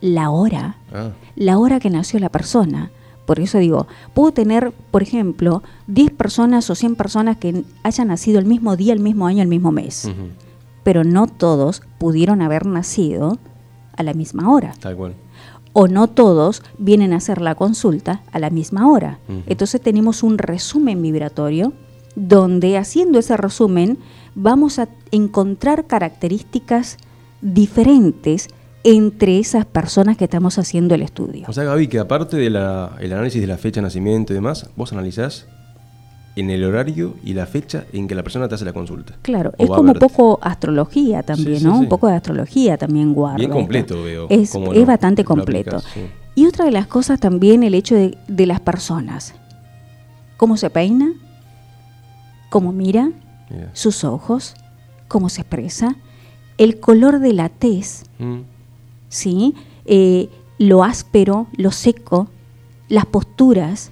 la 0.00 0.30
hora, 0.30 0.76
Ah, 0.92 1.10
la 1.36 1.58
hora 1.58 1.80
que 1.80 1.88
nació 1.88 2.18
la 2.20 2.28
persona. 2.28 2.90
Por 3.24 3.38
eso 3.40 3.58
digo, 3.58 3.86
puedo 4.14 4.32
tener, 4.32 4.72
por 4.90 5.02
ejemplo, 5.02 5.62
10 5.86 6.10
personas 6.10 6.68
o 6.68 6.74
100 6.74 6.96
personas 6.96 7.36
que 7.38 7.64
hayan 7.84 8.08
nacido 8.08 8.38
el 8.40 8.44
mismo 8.46 8.76
día, 8.76 8.92
el 8.92 9.00
mismo 9.00 9.26
año, 9.26 9.42
el 9.42 9.48
mismo 9.48 9.70
mes 9.70 10.06
ujú, 10.06 10.28
pero 10.82 11.04
no 11.04 11.26
todos 11.26 11.82
pudieron 11.98 12.42
haber 12.42 12.66
nacido 12.66 13.38
a 13.96 14.02
la 14.02 14.14
misma 14.14 14.50
hora. 14.50 14.74
tal 14.80 14.96
cual. 14.96 15.14
O 15.74 15.88
no 15.88 16.06
todos 16.06 16.62
vienen 16.78 17.12
a 17.12 17.16
hacer 17.16 17.40
la 17.40 17.54
consulta 17.54 18.20
a 18.30 18.38
la 18.38 18.50
misma 18.50 18.90
hora. 18.90 19.18
Entonces 19.46 19.80
tenemos 19.80 20.22
un 20.22 20.36
resumen 20.36 21.00
vibratorio 21.00 21.72
donde 22.14 22.76
haciendo 22.76 23.18
ese 23.18 23.38
resumen 23.38 23.98
vamos 24.34 24.78
a 24.78 24.88
encontrar 25.12 25.86
características 25.86 26.98
diferentes 27.40 28.48
entre 28.84 29.38
esas 29.38 29.64
personas 29.64 30.16
que 30.16 30.24
estamos 30.24 30.58
haciendo 30.58 30.94
el 30.94 31.02
estudio. 31.02 31.46
O 31.48 31.52
sea, 31.52 31.64
Gaby, 31.64 31.88
que 31.88 31.98
aparte 31.98 32.36
del 32.36 32.56
análisis 32.56 33.40
de 33.40 33.46
la 33.46 33.56
fecha 33.56 33.80
de 33.80 33.84
nacimiento 33.84 34.32
y 34.32 34.34
demás, 34.34 34.70
vos 34.76 34.92
analizás 34.92 35.46
en 36.34 36.50
el 36.50 36.64
horario 36.64 37.14
y 37.24 37.34
la 37.34 37.44
fecha 37.46 37.84
en 37.92 38.08
que 38.08 38.14
la 38.14 38.22
persona 38.22 38.48
te 38.48 38.54
hace 38.54 38.64
la 38.64 38.72
consulta. 38.72 39.14
Claro, 39.22 39.52
es 39.58 39.66
como 39.68 39.92
verte. 39.92 40.00
poco 40.00 40.38
astrología 40.42 41.22
también, 41.22 41.58
Sí, 41.58 41.64
¿no? 41.64 41.74
sí. 41.74 41.80
Un 41.80 41.88
poco 41.88 42.08
de 42.08 42.14
astrología 42.14 42.78
también 42.78 43.12
guarda. 43.12 43.36
Bien 43.36 43.50
esto. 43.50 43.58
completo 43.60 44.02
veo. 44.02 44.26
Es, 44.30 44.54
es 44.54 44.60
lo- 44.60 44.86
bastante 44.86 45.24
completo. 45.24 45.76
aplicas. 45.76 45.94
Y 46.34 46.46
otra 46.46 46.64
de 46.64 46.70
las 46.70 46.86
cosas 46.86 47.20
también 47.20 47.62
el 47.62 47.74
hecho 47.74 47.94
de, 47.94 48.16
de 48.28 48.46
las 48.46 48.60
personas. 48.60 49.34
Cómo 50.38 50.56
se 50.56 50.70
peina, 50.70 51.12
cómo 52.50 52.72
mira, 52.72 53.10
Mira. 53.50 53.70
sus 53.74 54.02
ojos, 54.04 54.54
cómo 55.08 55.28
se 55.28 55.42
expresa, 55.42 55.96
el 56.58 56.80
color 56.80 57.18
de 57.18 57.32
la 57.32 57.48
tez, 57.50 58.04
Mm, 58.18 58.40
¿sí? 59.08 59.54
Eh, 59.84 60.28
lo 60.58 60.84
áspero, 60.84 61.48
lo 61.56 61.70
seco, 61.72 62.28
las 62.88 63.04
posturas, 63.06 63.90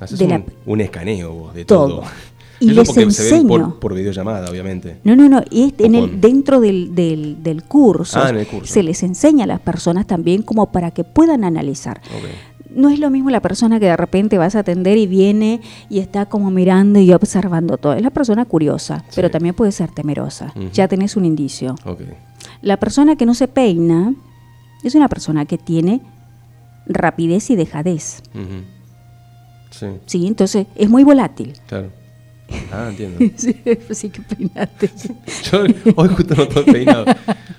Haces 0.00 0.18
De 0.18 0.24
un, 0.24 0.30
la- 0.30 0.42
un 0.66 0.80
escaneo 0.80 1.32
vos 1.32 1.54
de 1.54 1.64
todo. 1.64 1.88
todo. 2.00 2.02
Y 2.60 2.66
Eso 2.70 2.74
les 2.80 2.88
porque 2.88 3.10
se 3.10 3.22
ven 3.24 3.32
enseño. 3.42 3.48
por, 3.48 3.78
por 3.80 3.94
videollamada, 3.94 4.48
obviamente. 4.50 4.98
No, 5.04 5.16
no, 5.16 5.28
no. 5.28 5.42
Y 5.50 5.64
es 5.64 5.74
en 5.78 5.94
el, 5.96 6.20
dentro 6.20 6.60
del, 6.60 6.94
del, 6.94 7.42
del 7.42 7.64
curso, 7.64 8.18
Ah, 8.22 8.30
en 8.30 8.36
el 8.36 8.46
curso. 8.46 8.72
se 8.72 8.82
les 8.82 9.02
enseña 9.02 9.44
a 9.44 9.46
las 9.48 9.60
personas 9.60 10.06
también 10.06 10.42
como 10.42 10.70
para 10.72 10.92
que 10.92 11.02
puedan 11.04 11.44
analizar. 11.44 12.00
No 12.70 12.88
es 12.90 12.98
lo 12.98 13.10
mismo 13.10 13.30
la 13.30 13.40
persona 13.40 13.78
que 13.78 13.86
de 13.86 13.96
repente 13.96 14.38
vas 14.38 14.54
a 14.56 14.60
atender 14.60 14.98
y 14.98 15.06
viene 15.06 15.60
y 15.90 15.98
está 15.98 16.26
como 16.26 16.50
mirando 16.50 16.98
y 17.00 17.12
observando 17.12 17.76
todo. 17.76 17.92
Es 17.94 18.02
la 18.02 18.10
persona 18.10 18.44
curiosa, 18.44 19.04
pero 19.14 19.30
también 19.30 19.54
puede 19.54 19.70
ser 19.72 19.90
temerosa. 19.90 20.52
Ya 20.72 20.88
tenés 20.88 21.16
un 21.16 21.24
indicio. 21.24 21.74
Ok. 21.84 22.00
La 22.62 22.78
persona 22.78 23.16
que 23.16 23.26
no 23.26 23.34
se 23.34 23.46
peina 23.48 24.14
es 24.82 24.94
una 24.94 25.08
persona 25.08 25.44
que 25.44 25.58
tiene 25.58 26.00
rapidez 26.86 27.50
y 27.50 27.56
dejadez. 27.56 28.22
Ujú. 28.34 28.64
Sí, 29.78 29.86
¿sí? 30.06 30.26
Entonces 30.26 30.66
es 30.76 30.88
muy 30.88 31.04
volátil. 31.04 31.52
claro. 31.66 31.90
Ah, 32.70 32.88
entiendo. 32.90 33.18
sí, 33.36 33.56
sí 33.90 34.10
que 34.10 34.20
peinate. 34.20 34.90
Yo 35.50 35.64
hoy 35.96 36.08
justo 36.10 36.34
no 36.36 36.42
estoy 36.42 36.64
peinado. 36.64 37.06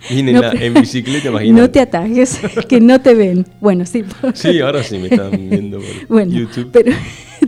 Vine 0.10 0.29
en, 0.31 0.36
No, 0.36 0.41
la- 0.43 0.51
pero- 0.51 0.63
en 0.63 0.74
bicicleta, 0.75 1.29
imagínate. 1.29 1.62
No 1.62 1.69
te 1.72 1.79
atajes, 1.81 2.39
que 2.69 2.79
no 2.79 3.01
te 3.01 3.15
ven. 3.15 3.45
Bueno, 3.60 3.86
sí. 3.86 4.03
Sí, 4.36 4.60
ahora 4.62 4.84
sí 4.84 4.98
me 5.00 5.07
están 5.07 5.31
viendo 5.50 5.79
por 5.79 6.07
Bueno, 6.07 6.31
YouTube. 6.31 6.69
pero 6.72 6.91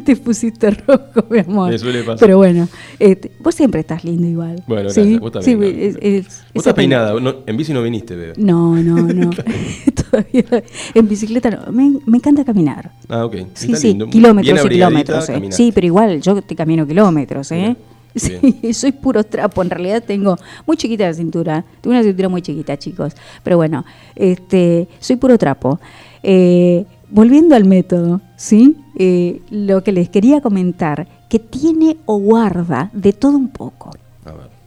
te 0.04 0.16
pusiste 0.16 0.70
rojo, 0.88 1.25
mi 1.30 1.39
amor. 1.39 1.72
Me 1.72 1.77
suele 1.77 2.00
pasar. 2.04 2.20
Pero 2.20 2.38
bueno, 2.38 2.68
este, 3.00 3.32
vos 3.39 3.54
siempre 3.56 3.82
estás 3.82 4.04
lindo 4.04 4.27
igual. 4.27 4.63
Bueno, 4.68 4.89
¿sí? 4.89 5.01
gracias, 5.01 5.20
vos 5.22 5.32
también, 5.32 5.60
Sí, 5.62 5.80
es- 5.82 5.98
es- 6.01 6.25
Vos 6.25 6.62
estás 6.66 6.74
peina- 6.74 6.98
peinada, 7.06 7.20
no- 7.20 7.36
en 7.46 7.58
bici 7.58 7.74
no 7.74 7.82
viniste, 7.84 8.16
veo. 8.16 8.34
No, 8.38 8.75
no, 8.82 8.96
no. 9.01 9.30
Todavía 10.10 10.63
en 10.94 11.08
bicicleta 11.08 11.50
no. 11.50 11.72
Me, 11.72 12.00
me 12.06 12.18
encanta 12.18 12.44
caminar. 12.46 12.92
Ah, 13.10 13.25
ok. 13.25 13.36
Sí, 13.54 13.66
Está 13.68 13.77
sí, 13.77 13.88
lindo. 13.89 14.08
kilómetros 14.10 14.66
y 14.66 14.70
kilómetros. 14.70 15.30
eh. 15.30 15.42
Sí, 15.51 15.72
pero 15.74 15.88
igual 15.88 16.22
yo 16.22 16.42
te 16.42 16.56
camino 16.56 16.86
kilómetros, 16.88 17.51
¿eh? 17.51 17.75
Sí, 18.16 18.74
soy 18.74 18.94
puro 18.94 19.24
trapo. 19.24 19.62
En 19.62 19.70
realidad 19.70 20.04
tengo 20.06 20.38
muy 20.66 20.75
chiquita 20.75 21.06
la 21.06 21.13
cintura. 21.13 21.63
Tengo 21.82 21.96
una 21.96 22.04
cintura 22.04 22.30
muy 22.30 22.42
chiquita, 22.42 22.75
chicos. 22.77 23.13
Pero 23.44 23.58
bueno, 23.58 23.86
este, 24.16 24.88
soy 25.00 25.18
puro 25.18 25.38
trapo. 25.38 25.80
Eh, 26.24 26.84
volviendo 27.10 27.56
al 27.56 27.66
método, 27.66 28.22
¿sí? 28.36 28.78
Eh, 28.98 29.42
lo 29.50 29.84
que 29.84 29.92
les 29.92 30.10
quería 30.10 30.42
comentar, 30.42 31.08
que 31.30 31.40
tiene 31.40 31.98
o 32.06 32.18
guarda 32.18 32.90
de 32.94 33.14
todo 33.14 33.38
un 33.38 33.50
poco. 33.50 33.92
A 34.26 34.32
ver. 34.32 34.58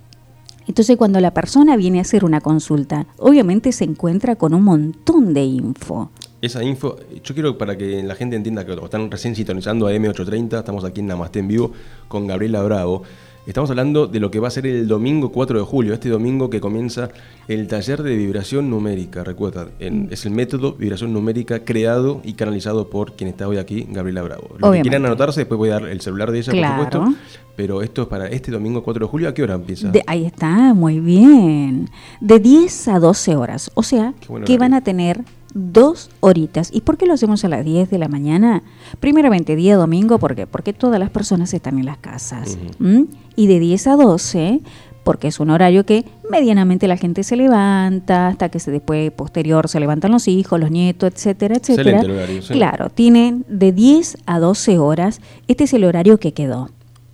Entonces, 0.66 0.97
cuando 0.97 1.18
la 1.20 1.32
persona 1.32 1.76
viene 1.76 1.99
a 1.99 2.02
hacer 2.02 2.25
una 2.25 2.40
consulta, 2.40 3.06
obviamente 3.18 3.73
se 3.73 3.85
encuentra 3.85 4.37
con 4.37 4.54
un 4.54 4.62
montón 4.62 5.35
de 5.35 5.42
info. 5.42 6.11
Esa 6.40 6.62
info, 6.62 6.97
yo 7.25 7.35
quiero 7.35 7.59
para 7.59 7.76
que 7.76 8.02
la 8.02 8.14
gente 8.14 8.37
entienda 8.37 8.64
que 8.64 8.73
están 8.73 9.11
recién 9.11 9.35
sintonizando 9.35 9.88
a 9.88 9.92
M830, 9.92 10.59
estamos 10.59 10.85
aquí 10.85 11.00
en 11.00 11.09
Namaste 11.09 11.40
en 11.40 11.49
vivo 11.49 11.73
con 12.09 12.26
Gabriela 12.26 12.62
Bravo. 12.62 13.02
Estamos 13.47 13.70
hablando 13.70 14.06
de 14.06 14.20
lo 14.20 14.30
que 14.30 14.38
va 14.38 14.49
a 14.49 14.50
ser 14.50 14.66
el 14.66 14.87
domingo 14.87 15.32
4 15.32 15.59
de 15.59 15.64
julio, 15.64 15.94
este 15.94 16.09
domingo 16.11 16.50
que 16.50 16.61
comienza 16.61 17.09
el 17.49 17.66
taller 17.66 18.02
de 18.02 18.14
vibración 18.14 18.68
numérica. 18.70 19.25
Recuerda, 19.25 19.68
en- 19.80 20.09
es 20.12 20.25
el 20.26 20.32
método 20.32 20.75
vibración 20.75 21.12
numérica 21.12 21.64
creado 21.64 22.20
y 22.23 22.35
canalizado 22.35 22.88
por 22.90 23.16
quien 23.16 23.28
está 23.30 23.49
hoy 23.49 23.56
aquí, 23.56 23.87
Gabriela 23.90 24.23
Bravo. 24.23 24.50
Lo 24.59 24.70
que 24.73 24.82
quieran 24.82 25.06
anotarse, 25.06 25.40
después 25.40 25.59
voy 25.59 25.70
a 25.70 25.80
dar 25.80 25.88
el 25.88 26.00
celular 26.00 26.30
de 26.30 26.38
ella, 26.38 26.52
Claro. 26.52 26.85
por 26.85 26.92
supuesto. 26.92 27.18
Pero 27.56 27.82
esto 27.82 28.02
es 28.02 28.09
para 28.09 28.28
este 28.28 28.52
domingo 28.52 28.82
4 28.82 29.06
de 29.06 29.11
julio. 29.11 29.28
¿A 29.28 29.35
qué 29.35 29.42
hora 29.42 29.54
empieza? 29.54 29.88
De- 29.88 30.04
ahí 30.06 30.26
está, 30.26 30.73
muy 30.75 31.00
bien. 31.00 31.88
De 32.20 32.38
10 32.38 32.88
a 32.88 33.00
12 33.00 33.35
horas. 33.37 33.70
O 33.75 33.82
sea, 33.82 34.14
Qué 34.20 34.28
buen 34.28 34.44
que 34.44 34.59
van 34.59 34.75
a 34.75 34.82
tener 34.82 35.23
dos 35.54 36.11
horitas. 36.21 36.71
¿Y 36.73 36.83
por 36.83 36.97
qué 36.97 37.07
lo 37.07 37.14
hacemos 37.14 37.45
a 37.45 37.49
las 37.49 37.64
10 37.64 37.90
de 37.90 37.99
la 37.99 38.09
mañana? 38.09 38.62
Primeramente, 39.00 39.57
día 39.57 39.76
domingo, 39.76 40.19
¿por 40.19 40.35
qué? 40.35 40.47
Porque 40.47 40.73
todas 40.73 40.99
las 40.99 41.11
personas 41.11 41.52
están 41.54 41.78
en 41.78 41.87
las 41.87 41.99
casas. 41.99 42.59
¿m? 42.78 43.07
Y 43.37 43.47
de 43.47 43.59
10 43.59 43.87
a 43.87 43.97
12, 43.97 44.61
porque 45.04 45.28
es 45.28 45.40
un 45.40 45.50
horario 45.50 45.85
que 45.85 46.04
medianamente 46.30 46.87
la 46.87 46.97
gente 46.97 47.23
se 47.23 47.37
levanta, 47.37 48.28
hasta 48.28 48.49
que 48.49 48.61
se 48.61 48.71
después, 48.71 49.11
posterior, 49.12 49.69
se 49.69 49.80
levantan 49.80 50.12
los 50.12 50.28
hijos, 50.28 50.61
los 50.61 50.71
nietos, 50.71 51.12
etcétera, 51.14 51.57
etcétera. 51.57 51.90
Excelente 51.90 52.07
el 52.07 52.19
horario, 52.19 52.42
sí. 52.42 52.52
Claro, 52.54 52.90
tienen 52.90 53.45
de 53.49 53.73
10 53.73 54.19
a 54.26 54.38
12 54.38 54.78
horas. 54.78 55.21
Este 55.49 55.64
es 55.64 55.73
el 55.73 55.85
horario 55.85 56.19
que 56.19 56.33
quedó. 56.33 56.71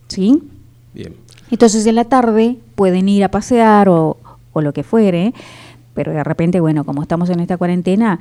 ¿Sí? 0.08 0.42
Bien. 0.94 1.14
Entonces 1.50 1.86
en 1.86 1.94
la 1.94 2.04
tarde 2.04 2.56
pueden 2.74 3.08
ir 3.08 3.24
a 3.24 3.30
pasear 3.30 3.88
o, 3.88 4.18
o 4.52 4.60
lo 4.60 4.72
que 4.72 4.82
fuere, 4.82 5.32
pero 5.96 6.12
de 6.12 6.22
repente, 6.22 6.60
bueno, 6.60 6.84
como 6.84 7.02
estamos 7.02 7.28
en 7.30 7.40
esta 7.40 7.56
cuarentena, 7.56 8.20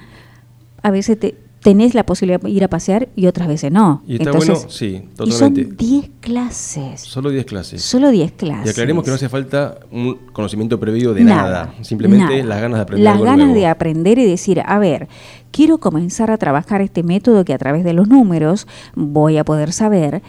a 0.82 0.90
veces 0.90 1.20
te- 1.20 1.36
tenés 1.62 1.96
la 1.96 2.04
posibilidad 2.06 2.40
de 2.40 2.50
ir 2.52 2.64
a 2.64 2.68
pasear 2.68 3.10
y 3.16 3.26
otras 3.26 3.48
veces 3.48 3.72
no. 3.72 4.04
Y 4.08 4.14
está 4.18 4.26
Entonces, 4.30 4.50
bueno, 4.54 4.70
sí, 4.70 4.86
Y 5.04 5.16
totalmente. 5.16 5.64
son 5.66 5.78
10 5.78 6.10
clases, 6.20 7.02
Solo 7.02 7.30
10 7.32 7.46
clases. 7.46 7.82
solo 7.82 8.10
10 8.12 8.32
clases. 8.34 8.68
Y 8.68 8.70
aclaremos 8.70 9.04
que 9.04 9.10
no 9.10 9.16
hace 9.16 9.30
falta 9.30 9.80
un 9.92 10.16
conocimiento 10.32 10.80
previo 10.80 11.14
de 11.16 11.24
nada, 11.24 11.74
simplemente 11.82 12.24
nada. 12.38 12.46
las 12.46 12.62
ganas 12.62 12.78
de 12.78 12.82
aprender 12.84 13.04
Las 13.04 13.14
algo 13.14 13.26
ganas 13.26 13.46
nuevo. 13.48 13.60
de 13.60 13.68
aprender 13.68 14.20
y 14.20 14.26
decir, 14.28 14.62
a 14.64 14.78
ver, 14.78 15.08
quiero 15.52 15.80
comenzar 15.80 16.30
a 16.30 16.38
trabajar 16.38 16.82
este 16.82 17.02
método 17.02 17.44
que 17.46 17.54
a 17.54 17.58
través 17.58 17.84
de 17.84 17.94
los 17.94 18.08
números 18.08 18.68
voy 18.96 19.38
a 19.38 19.44
poder 19.44 19.74
saber 19.74 20.22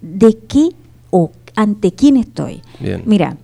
de 0.00 0.38
qué 0.48 0.70
o 1.10 1.32
ante 1.54 1.92
quién 1.92 2.16
estoy. 2.16 2.62
Bien. 2.80 3.02
Mira, 3.04 3.36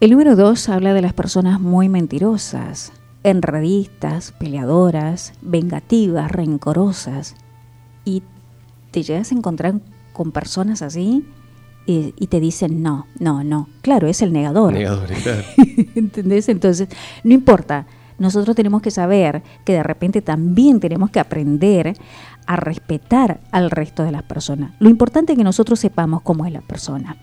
el 0.00 0.10
número 0.12 0.34
dos 0.34 0.68
habla 0.70 0.94
de 0.94 1.02
las 1.02 1.12
personas 1.12 1.60
muy 1.60 1.90
mentirosas, 1.90 2.92
enredistas, 3.22 4.32
peleadoras, 4.32 5.34
vengativas, 5.42 6.32
rencorosas. 6.32 7.36
Y 8.06 8.22
te 8.90 9.02
llegas 9.02 9.30
a 9.30 9.34
encontrar 9.34 9.74
con 10.14 10.32
personas 10.32 10.80
así 10.80 11.26
y, 11.86 12.14
y 12.18 12.28
te 12.28 12.40
dicen 12.40 12.82
no, 12.82 13.06
no, 13.18 13.44
no. 13.44 13.68
Claro, 13.82 14.08
es 14.08 14.22
el 14.22 14.32
negador. 14.32 14.72
Negadores, 14.72 15.18
claro. 15.22 15.42
¿Entendés? 15.94 16.48
Entonces, 16.48 16.88
no 17.22 17.34
importa. 17.34 17.86
Nosotros 18.18 18.54
tenemos 18.54 18.82
que 18.82 18.90
saber 18.90 19.42
que 19.64 19.72
de 19.72 19.82
repente 19.82 20.20
también 20.20 20.78
tenemos 20.78 21.10
que 21.10 21.20
aprender 21.20 21.94
a 22.46 22.56
respetar 22.56 23.40
al 23.50 23.70
resto 23.70 24.02
de 24.02 24.12
las 24.12 24.22
personas. 24.22 24.72
Lo 24.78 24.90
importante 24.90 25.32
es 25.32 25.38
que 25.38 25.44
nosotros 25.44 25.80
sepamos 25.80 26.20
cómo 26.22 26.44
es 26.44 26.52
la 26.52 26.60
persona. 26.60 27.16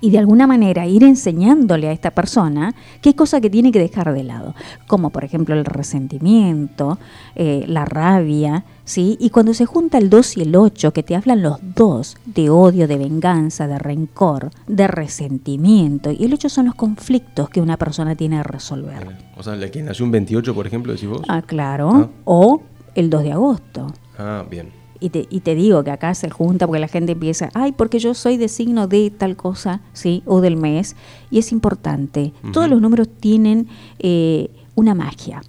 Y 0.00 0.10
de 0.10 0.18
alguna 0.18 0.46
manera 0.46 0.86
ir 0.86 1.02
enseñándole 1.02 1.88
a 1.88 1.92
esta 1.92 2.12
persona 2.12 2.74
qué 3.00 3.14
cosa 3.14 3.40
que 3.40 3.50
tiene 3.50 3.72
que 3.72 3.78
dejar 3.78 4.12
de 4.12 4.22
lado, 4.22 4.54
como 4.86 5.10
por 5.10 5.24
ejemplo 5.24 5.54
el 5.54 5.64
resentimiento, 5.64 6.98
eh, 7.34 7.64
la 7.66 7.84
rabia, 7.84 8.64
¿sí? 8.84 9.16
Y 9.20 9.30
cuando 9.30 9.54
se 9.54 9.66
junta 9.66 9.98
el 9.98 10.08
2 10.08 10.36
y 10.36 10.42
el 10.42 10.54
8, 10.54 10.92
que 10.92 11.02
te 11.02 11.16
hablan 11.16 11.42
los 11.42 11.58
dos 11.74 12.16
de 12.26 12.50
odio, 12.50 12.86
de 12.86 12.96
venganza, 12.96 13.66
de 13.66 13.78
rencor, 13.78 14.50
de 14.66 14.86
resentimiento, 14.86 16.12
y 16.12 16.24
el 16.24 16.34
8 16.34 16.48
son 16.48 16.66
los 16.66 16.74
conflictos 16.74 17.50
que 17.50 17.60
una 17.60 17.76
persona 17.76 18.14
tiene 18.14 18.36
que 18.36 18.44
resolver. 18.44 19.16
O 19.36 19.42
sea, 19.42 19.56
la 19.56 19.70
que 19.70 19.82
nació 19.82 20.04
un 20.04 20.12
28, 20.12 20.54
por 20.54 20.66
ejemplo, 20.66 20.92
decís 20.92 21.08
vos. 21.08 21.22
Ah, 21.28 21.42
claro. 21.42 21.90
Ah. 21.92 22.08
O 22.24 22.62
el 22.94 23.10
2 23.10 23.22
de 23.22 23.32
agosto. 23.32 23.92
Ah, 24.16 24.44
bien. 24.48 24.77
Y 25.00 25.10
te, 25.10 25.26
y 25.30 25.40
te 25.40 25.54
digo 25.54 25.84
que 25.84 25.90
acá 25.90 26.14
se 26.14 26.28
junta 26.30 26.66
porque 26.66 26.80
la 26.80 26.88
gente 26.88 27.12
empieza, 27.12 27.50
ay, 27.54 27.72
porque 27.72 27.98
yo 27.98 28.14
soy 28.14 28.36
de 28.36 28.48
signo 28.48 28.88
de 28.88 29.10
tal 29.10 29.36
cosa, 29.36 29.80
¿sí? 29.92 30.22
O 30.26 30.40
del 30.40 30.56
mes. 30.56 30.96
Y 31.30 31.38
es 31.38 31.52
importante. 31.52 32.32
Todos 32.52 32.68
los 32.68 32.80
números 32.80 33.08
tienen 33.20 33.68
eh, 33.98 34.50
una 34.74 34.94
magia 34.94 35.42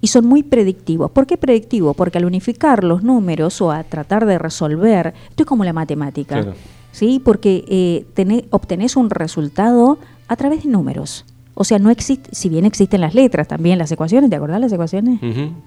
y 0.00 0.08
son 0.08 0.26
muy 0.26 0.42
predictivos. 0.42 1.10
¿Por 1.10 1.26
qué 1.26 1.36
predictivo? 1.36 1.94
Porque 1.94 2.18
al 2.18 2.24
unificar 2.24 2.84
los 2.84 3.02
números 3.02 3.60
o 3.60 3.72
a 3.72 3.82
tratar 3.84 4.26
de 4.26 4.38
resolver, 4.38 5.14
esto 5.30 5.42
es 5.42 5.46
como 5.46 5.64
la 5.64 5.72
matemática, 5.72 6.54
¿sí? 6.92 7.20
Porque 7.24 7.64
eh, 7.68 8.46
obtenés 8.50 8.96
un 8.96 9.10
resultado 9.10 9.98
a 10.28 10.36
través 10.36 10.64
de 10.64 10.70
números. 10.70 11.24
O 11.58 11.64
sea, 11.64 11.78
no 11.78 11.90
existe, 11.90 12.28
si 12.32 12.50
bien 12.50 12.66
existen 12.66 13.00
las 13.00 13.14
letras 13.14 13.48
también, 13.48 13.78
las 13.78 13.90
ecuaciones, 13.90 14.28
¿te 14.28 14.36
acordás 14.36 14.60
las 14.60 14.70
ecuaciones? 14.72 15.18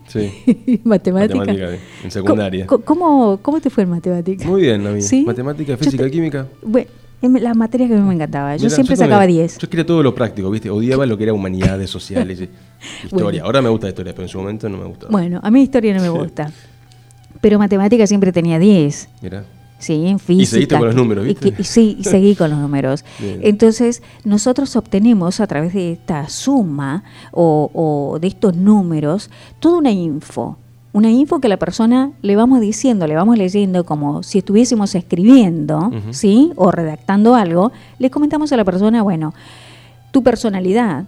sí. 0.07 0.79
matemática. 0.83 1.39
Matemática 1.39 1.77
en 2.03 2.11
secundaria. 2.11 2.67
¿Cómo, 2.67 3.39
¿Cómo, 3.41 3.59
te 3.59 3.71
fue 3.71 3.83
en 3.83 3.89
matemática? 3.89 4.45
Muy 4.47 4.61
bien, 4.61 4.85
a 4.85 4.91
mí. 4.91 5.01
Matemática, 5.25 5.75
física, 5.77 6.07
química. 6.07 6.45
Bueno, 6.61 6.87
las 7.21 7.57
materias 7.57 7.89
que 7.89 7.95
a 7.95 7.97
mí 7.97 8.07
me 8.07 8.13
encantaba. 8.13 8.55
Yo 8.57 8.69
siempre 8.69 8.95
sacaba 8.95 9.25
10. 9.25 9.57
Yo 9.57 9.67
quería 9.67 9.83
todo 9.83 10.03
lo 10.03 10.13
práctico, 10.13 10.51
¿viste? 10.51 10.69
Odiaba 10.69 11.07
lo 11.07 11.17
que 11.17 11.23
era 11.23 11.33
humanidades 11.33 11.89
sociales, 11.97 12.47
historia. 13.03 13.41
Ahora 13.41 13.63
me 13.63 13.69
gusta 13.69 13.89
historia, 13.89 14.13
pero 14.13 14.25
en 14.25 14.29
su 14.29 14.37
momento 14.37 14.69
no 14.69 14.77
me 14.77 14.85
gustaba. 14.85 15.11
Bueno, 15.11 15.39
a 15.41 15.49
mí 15.49 15.63
historia 15.63 15.95
no 15.95 16.01
me 16.03 16.09
gusta. 16.21 16.51
Pero 17.41 17.57
matemática 17.57 18.05
siempre 18.05 18.31
tenía 18.31 18.59
10. 18.59 19.09
Mira. 19.23 19.43
Sí, 19.79 20.05
en 20.05 20.19
física. 20.19 20.43
Y 20.43 20.45
seguiste 20.45 20.77
con 20.77 20.87
los 20.87 20.95
números, 20.95 21.25
¿viste? 21.25 21.63
sí, 21.63 21.97
y 21.99 22.03
seguí 22.03 22.35
con 22.35 22.49
los 22.49 22.59
números. 22.59 23.05
Entonces, 23.19 24.03
nosotros 24.25 24.75
obtenemos 24.75 25.39
a 25.39 25.47
través 25.47 25.73
de 25.73 25.93
esta 25.93 26.27
suma 26.29 27.03
o, 27.31 28.17
de 28.21 28.27
estos 28.27 28.55
números 28.55 29.29
toda 29.59 29.77
una 29.77 29.91
info. 29.91 30.57
Una 30.91 31.09
info 31.09 31.39
que 31.39 31.47
la 31.47 31.57
persona 31.57 32.11
le 32.21 32.35
vamos 32.35 32.59
diciendo, 32.61 33.07
le 33.07 33.15
vamos 33.15 33.37
leyendo 33.37 33.85
como 33.85 34.23
si 34.23 34.39
estuviésemos 34.39 34.95
escribiendo, 34.95 35.91
¿sí? 36.09 36.51
O 36.55 36.71
redactando 36.71 37.35
algo. 37.35 37.71
Le 37.99 38.09
comentamos 38.09 38.51
a 38.51 38.57
la 38.57 38.65
persona, 38.65 39.03
bueno, 39.03 39.33
tu 40.11 40.23
personalidad, 40.23 41.05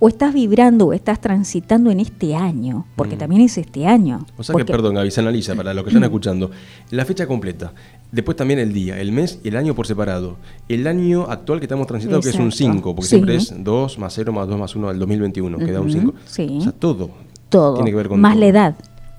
o 0.00 0.08
estás 0.08 0.32
vibrando 0.32 0.86
o 0.86 0.92
estás 0.92 1.20
transitando 1.20 1.90
en 1.90 2.00
este 2.00 2.34
año, 2.34 2.86
porque 2.96 3.16
también 3.16 3.42
es 3.42 3.58
este 3.58 3.86
año. 3.86 4.26
O 4.38 4.42
sea 4.42 4.56
que, 4.56 4.64
perdón, 4.64 4.94
Gaby, 4.94 5.10
se 5.10 5.20
analiza 5.20 5.54
para 5.54 5.74
los 5.74 5.84
que 5.84 5.90
están 5.90 6.04
escuchando, 6.04 6.50
la 6.90 7.04
fecha 7.04 7.26
completa, 7.26 7.72
después 8.12 8.36
también 8.36 8.58
el 8.58 8.72
día, 8.72 9.00
el 9.00 9.12
mes 9.12 9.40
y 9.42 9.48
el 9.48 9.56
año 9.56 9.74
por 9.74 9.86
separado. 9.86 10.36
El 10.68 10.86
año 10.86 11.26
actual 11.28 11.60
que 11.60 11.66
estamos 11.66 11.86
transitando, 11.86 12.20
que 12.20 12.30
es 12.30 12.36
un 12.36 12.52
5, 12.52 12.94
porque 12.94 13.08
siempre 13.08 13.36
es 13.36 13.52
2 13.56 13.98
más 13.98 14.12
0 14.14 14.32
más 14.32 14.48
2 14.48 14.58
más 14.58 14.76
1 14.76 14.88
del 14.88 14.98
2021, 14.98 15.58
que 15.58 15.72
da 15.72 15.80
un 15.80 15.90
5. 15.90 16.14
Sí. 16.26 16.48
O 16.58 16.60
sea, 16.60 16.72
todo. 16.72 17.10
Todo. 17.48 17.74
Tiene 17.74 17.90
que 17.90 17.96
ver 17.96 18.08
con 18.08 18.20
más 18.20 18.36
la 18.36 18.46
edad. 18.46 18.76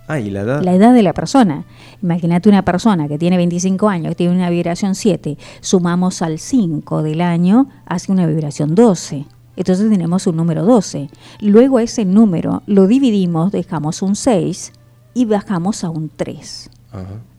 Ah, 0.07 0.19
y 0.19 0.29
la 0.29 0.41
edad. 0.41 0.62
La 0.62 0.74
edad 0.74 0.93
de 0.93 1.03
la 1.03 1.13
persona. 1.13 1.63
Imagínate 2.01 2.50
una 2.50 2.65
persona 2.65 3.07
que 3.07 3.17
tiene 3.17 3.38
25 3.38 3.88
años, 3.88 4.10
que 4.10 4.15
tiene 4.15 4.36
una 4.36 4.50
vibración 4.50 4.95
7, 4.95 5.38
sumamos 5.62 6.21
al 6.21 6.39
5 6.39 7.03
del 7.03 7.21
año, 7.21 7.67
hace 7.86 8.12
una 8.12 8.25
vibración 8.25 8.75
12. 8.75 9.25
Entonces 9.55 9.89
tenemos 9.89 10.27
un 10.27 10.36
número 10.36 10.65
12. 10.65 11.10
Luego 11.41 11.79
ese 11.79 12.03
número 12.05 12.63
lo 12.65 12.88
dividimos, 12.88 13.51
dejamos 13.51 14.01
un 14.01 14.15
6 14.15 14.74
y 15.13 15.25
bajamos 15.25 15.83
a 15.83 15.89
un 15.89 16.10
3. 16.13 16.69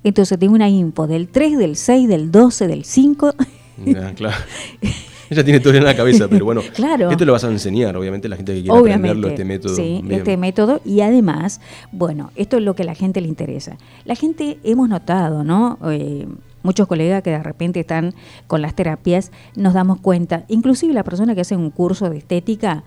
Entonces 0.04 0.38
tengo 0.38 0.54
una 0.54 0.68
info 0.68 1.06
del 1.06 1.28
3, 1.28 1.58
del 1.58 1.76
6, 1.76 2.08
del 2.08 2.30
12, 2.30 2.68
del 2.68 2.84
5. 2.84 3.34
claro. 4.16 4.36
Ella 5.32 5.44
tiene 5.44 5.60
todo 5.60 5.72
en 5.72 5.84
la 5.84 5.96
cabeza, 5.96 6.28
pero 6.28 6.44
bueno, 6.44 6.60
claro. 6.74 7.10
esto 7.10 7.24
lo 7.24 7.32
vas 7.32 7.44
a 7.44 7.48
enseñar, 7.48 7.96
obviamente, 7.96 8.28
la 8.28 8.36
gente 8.36 8.54
que 8.54 8.62
quiera 8.62 8.78
aprenderlo, 8.78 9.28
este 9.28 9.46
método. 9.46 9.74
Sí, 9.74 10.04
este 10.10 10.36
método. 10.36 10.82
Y 10.84 11.00
además, 11.00 11.62
bueno, 11.90 12.32
esto 12.36 12.58
es 12.58 12.62
lo 12.62 12.74
que 12.74 12.82
a 12.82 12.86
la 12.86 12.94
gente 12.94 13.22
le 13.22 13.28
interesa. 13.28 13.78
La 14.04 14.14
gente, 14.14 14.58
hemos 14.62 14.90
notado, 14.90 15.42
¿no? 15.42 15.78
Eh, 15.90 16.26
muchos 16.62 16.86
colegas 16.86 17.22
que 17.22 17.30
de 17.30 17.42
repente 17.42 17.80
están 17.80 18.12
con 18.46 18.60
las 18.60 18.74
terapias, 18.74 19.32
nos 19.56 19.72
damos 19.72 20.00
cuenta, 20.00 20.44
inclusive 20.48 20.92
la 20.92 21.02
persona 21.02 21.34
que 21.34 21.40
hace 21.40 21.56
un 21.56 21.70
curso 21.70 22.10
de 22.10 22.18
estética, 22.18 22.84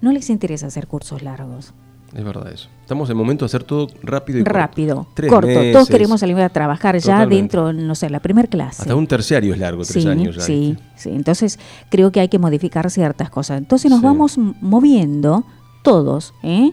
no 0.00 0.10
les 0.10 0.30
interesa 0.30 0.66
hacer 0.66 0.88
cursos 0.88 1.22
largos. 1.22 1.74
Es 2.14 2.24
verdad 2.24 2.52
eso. 2.52 2.68
Estamos 2.82 3.10
en 3.10 3.16
momento 3.16 3.44
de 3.44 3.46
hacer 3.46 3.64
todo 3.64 3.88
rápido 4.02 4.38
y 4.38 4.44
rápido, 4.44 5.06
corto. 5.28 5.60
Todos 5.72 5.88
queremos 5.88 6.20
salir 6.20 6.36
a 6.38 6.48
trabajar 6.48 6.96
ya 6.98 7.26
dentro, 7.26 7.72
no 7.72 7.94
sé, 7.94 8.08
la 8.08 8.20
primera 8.20 8.46
clase. 8.48 8.82
Hasta 8.82 8.94
un 8.94 9.06
terciario 9.06 9.52
es 9.52 9.58
largo, 9.58 9.84
tres 9.84 10.06
años. 10.06 10.36
Ya, 10.36 10.42
sí, 10.42 10.76
sí. 10.94 11.10
Entonces 11.10 11.58
creo 11.88 12.12
que 12.12 12.20
hay 12.20 12.28
que 12.28 12.38
modificar 12.38 12.88
ciertas 12.90 13.30
cosas. 13.30 13.58
Entonces 13.58 13.90
nos 13.90 14.00
vamos 14.00 14.38
moviendo 14.38 15.44
todos. 15.82 16.34
¿eh? 16.42 16.70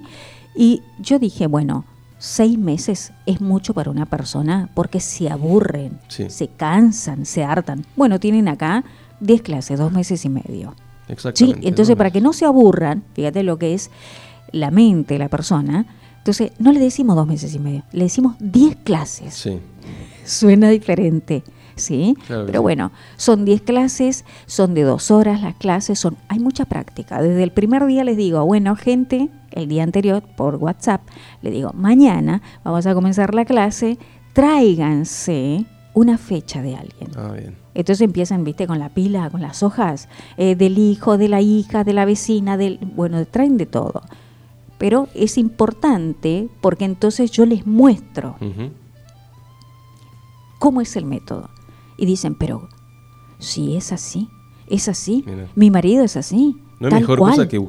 Y 0.56 0.84
yo 1.00 1.18
dije, 1.18 1.48
bueno, 1.48 1.86
seis 2.20 2.60
meses 2.60 3.12
es 3.26 3.42
mucho 3.42 3.74
para 3.74 3.90
una 3.90 4.06
persona 4.06 4.70
porque 4.76 5.00
se 5.00 5.30
aburren, 5.30 6.00
se 6.08 6.48
cansan, 6.50 7.26
se 7.26 7.44
hartan. 7.44 7.84
Bueno, 7.96 8.20
tienen 8.20 8.48
acá 8.48 8.84
diez 9.20 9.42
clases, 9.42 9.80
dos 9.80 9.92
meses 9.92 10.24
y 10.24 10.30
medio. 10.30 10.76
Exactamente. 11.08 11.62
¿Sí? 11.62 11.68
Entonces, 11.68 11.96
para 11.96 12.12
que 12.12 12.22
no 12.22 12.32
se 12.32 12.46
aburran, 12.46 13.04
fíjate 13.14 13.44
lo 13.44 13.58
que 13.58 13.74
es 13.74 13.90
la 14.52 14.72
mente, 14.72 15.18
la 15.18 15.30
persona, 15.30 15.86
entonces 16.18 16.52
no 16.60 16.72
le 16.72 16.80
decimos 16.80 17.16
dos 17.16 17.28
meses 17.28 17.54
y 17.56 17.60
medio, 17.60 17.84
le 17.92 18.04
decimos 18.04 18.36
diez 18.40 18.76
clases. 18.84 19.34
Sí. 19.34 19.60
Suena 20.24 20.70
diferente. 20.70 21.44
¿sí? 21.76 22.16
Pero 22.28 22.62
bueno, 22.62 22.92
son 23.18 23.46
10 23.46 23.62
clases, 23.62 24.26
son 24.46 24.74
de 24.74 24.84
dos 24.84 25.12
horas 25.12 25.42
las 25.42 25.56
clases, 25.56 26.00
son 26.00 26.18
hay 26.28 26.40
mucha 26.40 26.66
práctica. 26.66 27.22
Desde 27.22 27.44
el 27.44 27.52
primer 27.52 27.86
día 27.86 28.04
les 28.04 28.18
digo, 28.18 28.46
bueno, 28.46 28.76
gente, 28.76 29.30
el 29.52 29.68
día 29.68 29.84
anterior 29.84 30.24
por 30.36 30.56
WhatsApp, 30.56 31.02
le 31.42 31.52
digo, 31.52 31.72
mañana 31.74 32.42
vamos 32.64 32.86
a 32.86 32.94
comenzar 32.94 33.34
la 33.34 33.46
clase, 33.46 33.98
tráiganse 34.34 35.66
una 35.94 36.18
fecha 36.18 36.62
de 36.62 36.76
alguien. 36.76 37.12
Ah, 37.18 37.34
bien. 37.34 37.58
Entonces 37.74 38.02
empiezan, 38.02 38.44
viste, 38.44 38.68
con 38.68 38.80
la 38.80 38.90
pila, 38.90 39.30
con 39.30 39.42
las 39.42 39.64
hojas 39.64 40.10
eh, 40.38 40.56
del 40.56 40.78
hijo, 40.78 41.18
de 41.18 41.30
la 41.30 41.42
hija, 41.42 41.84
de 41.84 41.94
la 41.94 42.06
vecina, 42.06 42.58
del, 42.58 42.80
bueno, 42.96 43.26
traen 43.26 43.58
de 43.58 43.66
todo. 43.66 44.02
Pero 44.82 45.10
es 45.13 45.38
importante 45.38 46.50
porque 46.60 46.86
entonces 46.86 47.30
yo 47.30 47.46
les 47.46 47.67
muestro 47.67 48.38
cómo 50.58 50.82
es 50.82 50.96
el 50.96 51.06
método 51.06 51.52
y 51.98 52.08
dicen, 52.08 52.34
pero 52.34 52.67
si 53.38 53.76
es 53.76 53.91
así, 53.91 54.28
es 54.67 54.89
así, 54.89 55.24
mi 55.54 55.70
marido 55.70 56.04
es 56.04 56.17
así. 56.17 56.56
No 56.80 56.88
es 56.88 56.96
mejor 56.96 57.20
cosa 57.20 57.48
que, 57.48 57.60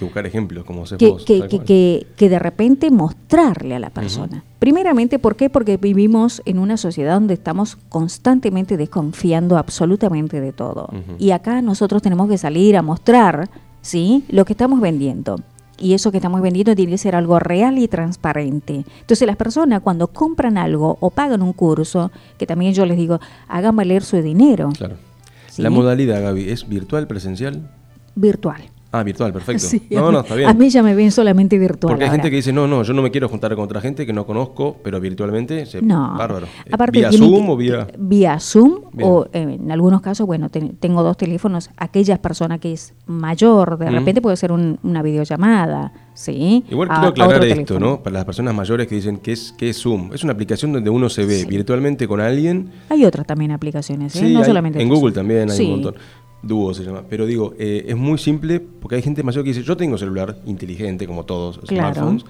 buscar 0.00 0.24
ejemplos, 0.26 0.64
como 0.64 0.86
se 0.86 0.96
que, 0.96 1.14
que, 1.26 2.06
que, 2.16 2.28
de 2.30 2.38
repente 2.38 2.90
mostrarle 2.90 3.74
a 3.74 3.78
la 3.78 3.90
persona. 3.90 4.42
Primeramente, 4.58 5.18
¿por 5.18 5.36
qué? 5.36 5.50
Porque 5.50 5.76
vivimos 5.76 6.40
en 6.46 6.58
una 6.58 6.78
sociedad 6.78 7.12
donde 7.12 7.34
estamos 7.34 7.76
constantemente 7.90 8.78
desconfiando 8.78 9.58
absolutamente 9.58 10.40
de 10.40 10.54
todo. 10.54 10.88
Y 11.18 11.32
acá 11.32 11.60
nosotros 11.60 12.00
tenemos 12.00 12.26
que 12.26 12.38
salir 12.38 12.74
a 12.78 12.80
mostrar 12.80 13.50
¿sí? 13.82 14.24
lo 14.30 14.46
que 14.46 14.54
estamos 14.54 14.80
vendiendo. 14.80 15.36
Y 15.78 15.94
eso 15.94 16.10
que 16.10 16.18
estamos 16.18 16.40
vendiendo 16.40 16.74
tiene 16.74 16.92
que 16.92 16.98
ser 16.98 17.16
algo 17.16 17.38
real 17.38 17.78
y 17.78 17.88
transparente. 17.88 18.84
Entonces 19.00 19.26
las 19.26 19.36
personas 19.36 19.80
cuando 19.82 20.08
compran 20.08 20.56
algo 20.56 20.96
o 21.00 21.10
pagan 21.10 21.42
un 21.42 21.52
curso, 21.52 22.10
que 22.38 22.46
también 22.46 22.74
yo 22.74 22.86
les 22.86 22.96
digo, 22.96 23.20
hagan 23.48 23.74
valer 23.76 24.02
su 24.02 24.20
dinero. 24.22 24.70
Claro. 24.76 24.96
La 25.56 25.70
modalidad, 25.70 26.20
Gaby, 26.22 26.50
¿es 26.50 26.68
virtual, 26.68 27.06
presencial? 27.06 27.70
Virtual. 28.16 28.73
Ah, 28.96 29.02
virtual, 29.02 29.32
perfecto. 29.32 29.66
no, 29.90 30.12
no, 30.12 30.20
está 30.20 30.36
bien. 30.36 30.48
A 30.48 30.54
mí 30.54 30.70
ya 30.70 30.80
me 30.80 30.94
ven 30.94 31.10
solamente 31.10 31.58
virtual. 31.58 31.90
Porque 31.90 32.04
hay 32.04 32.10
gente 32.10 32.30
que 32.30 32.36
dice, 32.36 32.52
no, 32.52 32.68
no, 32.68 32.84
yo 32.84 32.94
no 32.94 33.02
me 33.02 33.10
quiero 33.10 33.28
juntar 33.28 33.52
con 33.56 33.64
otra 33.64 33.80
gente 33.80 34.06
que 34.06 34.12
no 34.12 34.24
conozco, 34.24 34.76
pero 34.84 35.00
virtualmente, 35.00 35.66
se, 35.66 35.82
no. 35.82 36.14
bárbaro. 36.16 36.46
Aparte, 36.70 37.00
¿Vía 37.00 37.10
Zoom 37.10 37.50
o 37.50 37.56
vía...? 37.56 37.88
Vía 37.98 38.38
Zoom, 38.38 38.82
o 39.02 39.26
eh, 39.32 39.58
en 39.60 39.72
algunos 39.72 40.00
casos, 40.00 40.28
bueno, 40.28 40.48
tengo 40.48 41.02
dos 41.02 41.16
teléfonos. 41.16 41.70
Aquellas 41.76 42.20
personas 42.20 42.60
que 42.60 42.72
es 42.72 42.94
mayor, 43.06 43.78
de 43.78 43.90
repente 43.90 44.22
puede 44.22 44.36
ser 44.36 44.52
una 44.52 45.02
videollamada, 45.02 45.92
¿sí? 46.14 46.64
Igual 46.70 46.88
quiero 46.88 47.08
aclarar 47.08 47.44
esto, 47.44 47.80
¿no? 47.80 48.00
Para 48.00 48.14
las 48.14 48.24
personas 48.24 48.54
mayores 48.54 48.86
que 48.86 48.94
dicen, 48.94 49.18
¿qué 49.18 49.32
es, 49.32 49.52
qué 49.58 49.70
es 49.70 49.78
Zoom? 49.82 50.12
Es 50.12 50.22
una 50.22 50.34
aplicación 50.34 50.72
donde 50.72 50.88
uno 50.88 51.08
se 51.08 51.26
ve 51.26 51.44
virtualmente 51.46 52.06
con 52.06 52.20
alguien. 52.20 52.70
Hay 52.90 53.04
otras 53.04 53.26
también 53.26 53.50
aplicaciones, 53.50 54.14
¿eh? 54.14 54.30
no 54.30 54.44
solamente 54.44 54.80
En 54.80 54.88
Google 54.88 55.12
también 55.12 55.50
hay 55.50 55.64
un 55.64 55.70
montón. 55.70 55.96
Dúo 56.46 56.74
se 56.74 56.84
llama. 56.84 57.04
Pero 57.08 57.26
digo, 57.26 57.54
eh, 57.58 57.84
es 57.88 57.96
muy 57.96 58.18
simple 58.18 58.60
porque 58.60 58.96
hay 58.96 59.02
gente 59.02 59.22
mayor 59.22 59.44
que 59.44 59.50
dice, 59.50 59.62
yo 59.62 59.76
tengo 59.76 59.98
celular 59.98 60.38
inteligente 60.46 61.06
como 61.06 61.24
todos, 61.24 61.60
smartphones, 61.66 62.24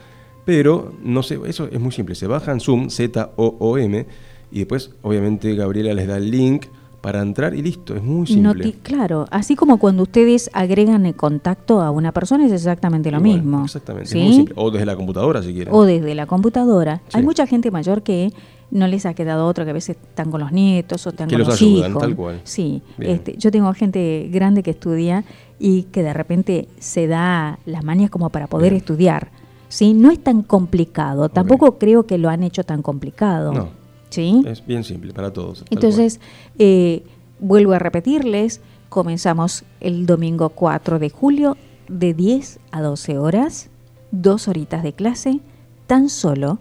pero 0.45 0.93
no 1.03 1.23
sé, 1.23 1.39
eso 1.47 1.69
es 1.71 1.81
muy 1.81 1.93
simple. 1.93 2.15
Se 2.15 2.27
bajan 2.27 2.61
Zoom, 2.61 2.91
Z-O-O-M, 2.91 4.07
y 4.53 4.59
después 4.59 4.91
obviamente 5.03 5.55
Gabriela 5.55 5.95
les 5.95 6.07
da 6.07 6.17
el 6.17 6.31
link 6.31 6.67
para 7.05 7.21
entrar 7.21 7.55
y 7.55 7.61
listo, 7.61 7.95
es 7.95 8.03
muy 8.03 8.27
simple. 8.27 8.73
claro, 8.83 9.27
así 9.31 9.57
como 9.57 9.79
cuando 9.79 10.05
ustedes 10.05 10.49
agregan 10.55 11.05
el 11.05 11.15
contacto 11.15 11.83
a 11.83 11.91
una 11.91 12.13
persona 12.13 12.47
es 12.47 12.53
exactamente 12.53 13.11
lo 13.11 13.21
mismo. 13.21 13.63
Exactamente, 13.63 14.09
es 14.09 14.25
muy 14.25 14.35
simple. 14.35 14.55
O 14.57 14.71
desde 14.71 14.87
la 14.87 14.97
computadora 14.97 15.43
si 15.43 15.53
quieren. 15.53 15.75
O 15.75 15.85
desde 15.85 16.15
la 16.15 16.25
computadora. 16.25 17.03
Hay 17.13 17.23
mucha 17.23 17.47
gente 17.47 17.71
mayor 17.71 18.03
que 18.03 18.33
no 18.71 18.87
les 18.87 19.07
ha 19.07 19.15
quedado 19.15 19.47
otra, 19.47 19.65
que 19.65 19.71
a 19.71 19.75
veces 19.75 19.97
están 19.97 20.31
con 20.31 20.41
los 20.41 20.53
nietos 20.53 21.07
o 21.07 21.11
están 21.11 21.29
con 21.29 21.39
los, 21.39 21.63
hijos. 21.63 22.01
tal 22.01 22.17
cual. 22.17 22.41
Sí, 22.45 22.83
este, 22.99 23.37
yo 23.37 23.51
tengo 23.51 23.73
gente 23.75 24.29
grande 24.33 24.63
que 24.63 24.71
estudia 24.71 25.25
y 25.59 25.85
que 25.85 26.03
de 26.03 26.13
repente 26.13 26.69
se 26.79 27.07
da 27.07 27.59
las 27.67 27.85
manías 27.85 28.11
como 28.11 28.31
para 28.31 28.47
poder 28.47 28.73
estudiar. 28.73 29.29
¿sí? 29.69 29.95
No 29.95 30.11
es 30.11 30.23
tan 30.23 30.43
complicado, 30.43 31.29
tampoco 31.29 31.79
creo 31.79 32.07
que 32.07 32.19
lo 32.19 32.29
han 32.29 32.43
hecho 32.43 32.65
tan 32.65 32.83
complicado. 32.83 33.53
No 33.53 33.85
es 34.21 34.65
bien 34.67 34.85
simple 34.85 35.13
para 35.13 35.33
todos. 35.33 35.65
Entonces, 35.71 36.21
eh, 36.59 37.03
vuelvo 37.41 37.73
a 37.73 37.79
repetirles, 37.79 38.61
comenzamos 38.89 39.65
el 39.81 40.07
domingo 40.07 40.51
4 40.51 40.99
de 40.99 41.11
julio 41.11 41.57
de 41.89 42.15
10 42.15 42.61
a 42.71 42.83
12 42.83 43.19
horas, 43.19 43.71
dos 44.11 44.49
horitas 44.49 44.83
de 44.83 44.93
clase, 44.93 45.41
tan 45.87 46.09
solo 46.09 46.59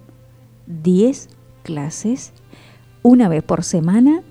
10 0.67 1.29
clases, 1.63 2.33
una 3.01 3.27
vez 3.29 3.43
por 3.43 3.63
semana, 3.63 4.21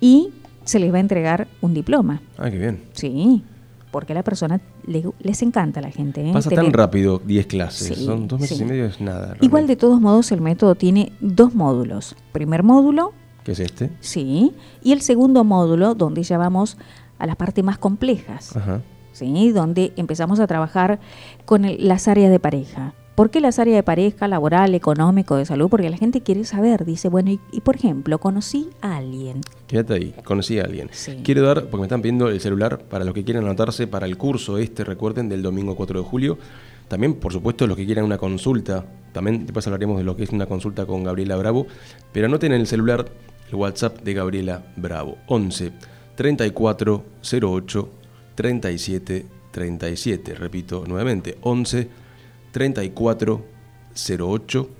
y 0.00 0.30
se 0.64 0.78
les 0.78 0.92
va 0.92 0.98
a 0.98 1.00
entregar 1.00 1.48
un 1.60 1.74
diploma. 1.74 2.22
Ah, 2.36 2.50
qué 2.50 2.58
bien. 2.58 2.84
Sí 2.92 3.42
porque 3.90 4.12
a 4.12 4.14
la 4.14 4.22
persona 4.22 4.60
les 4.86 5.42
encanta 5.42 5.80
a 5.80 5.82
la 5.82 5.90
gente. 5.90 6.28
¿eh? 6.28 6.32
Pasa 6.32 6.50
tan 6.50 6.72
rápido 6.72 7.20
10 7.24 7.46
clases, 7.46 7.98
son 7.98 8.28
dos 8.28 8.40
meses 8.40 8.60
y 8.60 8.64
medio 8.64 8.86
es 8.86 9.00
nada. 9.00 9.36
Igual 9.40 9.66
de 9.66 9.76
todos 9.76 10.00
modos 10.00 10.30
el 10.32 10.40
método 10.40 10.74
tiene 10.74 11.12
dos 11.20 11.54
módulos. 11.54 12.16
Primer 12.32 12.62
módulo. 12.62 13.12
¿Qué 13.44 13.52
es 13.52 13.60
este? 13.60 13.90
Sí. 14.00 14.52
Y 14.82 14.92
el 14.92 15.00
segundo 15.00 15.44
módulo 15.44 15.94
donde 15.94 16.22
ya 16.22 16.38
vamos 16.38 16.76
a 17.18 17.26
las 17.26 17.36
partes 17.36 17.64
más 17.64 17.78
complejas. 17.78 18.56
Ajá. 18.56 18.82
¿sí? 19.12 19.50
Donde 19.50 19.92
empezamos 19.96 20.40
a 20.40 20.46
trabajar 20.46 21.00
con 21.44 21.66
las 21.78 22.08
áreas 22.08 22.30
de 22.30 22.38
pareja. 22.38 22.94
¿Por 23.18 23.30
qué 23.30 23.40
las 23.40 23.58
áreas 23.58 23.74
de 23.74 23.82
pareja, 23.82 24.28
laboral, 24.28 24.76
económico, 24.76 25.34
de 25.34 25.44
salud? 25.44 25.68
Porque 25.68 25.90
la 25.90 25.96
gente 25.96 26.20
quiere 26.20 26.44
saber, 26.44 26.84
dice, 26.84 27.08
bueno, 27.08 27.36
y, 27.50 27.60
por 27.62 27.74
ejemplo, 27.74 28.20
conocí 28.20 28.70
a 28.80 28.94
alguien. 28.94 29.40
Quédate 29.66 29.94
ahí, 29.94 30.14
conocí 30.22 30.60
a 30.60 30.62
alguien. 30.62 30.88
Quiero 31.24 31.42
dar, 31.42 31.62
porque 31.62 31.78
me 31.78 31.86
están 31.86 32.00
pidiendo 32.00 32.28
el 32.28 32.40
celular 32.40 32.78
para 32.78 33.04
los 33.04 33.14
que 33.14 33.24
quieran 33.24 33.42
anotarse 33.42 33.88
para 33.88 34.06
el 34.06 34.16
curso 34.16 34.56
este, 34.56 34.84
recuerden, 34.84 35.28
del 35.28 35.42
domingo 35.42 35.74
4 35.74 36.00
de 36.00 36.08
julio. 36.08 36.38
También, 36.86 37.14
por 37.14 37.32
supuesto, 37.32 37.66
los 37.66 37.76
que 37.76 37.84
quieran 37.84 38.04
una 38.04 38.18
consulta, 38.18 38.86
también 39.10 39.46
después 39.46 39.66
hablaremos 39.66 39.98
de 39.98 40.04
lo 40.04 40.16
que 40.16 40.22
es 40.22 40.30
una 40.30 40.46
consulta 40.46 40.86
con 40.86 41.02
Gabriela 41.02 41.34
Bravo, 41.34 41.66
pero 42.12 42.26
anoten 42.26 42.52
en 42.52 42.60
el 42.60 42.68
celular 42.68 43.04
el 43.48 43.54
WhatsApp 43.56 44.00
de 44.00 44.14
Gabriela 44.14 44.62
Bravo, 44.76 45.18
11 45.26 45.72
34 46.14 47.04
08 47.42 47.88
37 48.36 49.26
37. 49.50 50.34
Repito 50.36 50.84
nuevamente, 50.86 51.36
11 51.40 52.06
3408 52.52 54.70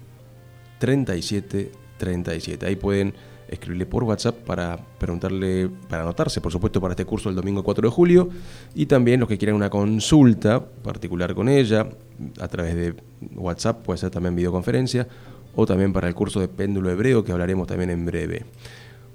37 0.79 1.73
37. 1.99 2.67
Ahí 2.67 2.77
pueden 2.77 3.13
escribirle 3.49 3.87
por 3.87 4.05
WhatsApp 4.05 4.37
para 4.37 4.79
preguntarle, 4.99 5.71
para 5.89 6.03
anotarse, 6.03 6.41
por 6.41 6.53
supuesto, 6.53 6.81
para 6.81 6.93
este 6.93 7.05
curso 7.05 7.29
el 7.29 7.35
domingo 7.35 7.63
4 7.63 7.89
de 7.89 7.95
julio. 7.95 8.29
Y 8.75 8.87
también 8.87 9.21
los 9.21 9.29
que 9.29 9.39
quieran 9.39 9.57
una 9.57 9.71
consulta 9.71 10.65
particular 10.65 11.35
con 11.35 11.49
ella, 11.49 11.89
a 12.41 12.49
través 12.49 12.75
de 12.75 12.95
WhatsApp, 13.35 13.83
puede 13.83 13.99
ser 13.99 14.11
también 14.11 14.37
videoconferencia, 14.37 15.09
o 15.55 15.67
también 15.67 15.93
para 15.93 16.09
el 16.09 16.15
curso 16.15 16.41
de 16.41 16.49
péndulo 16.49 16.91
hebreo, 16.91 17.25
que 17.25 17.33
hablaremos 17.33 17.67
también 17.67 17.91
en 17.91 18.07
breve. 18.07 18.45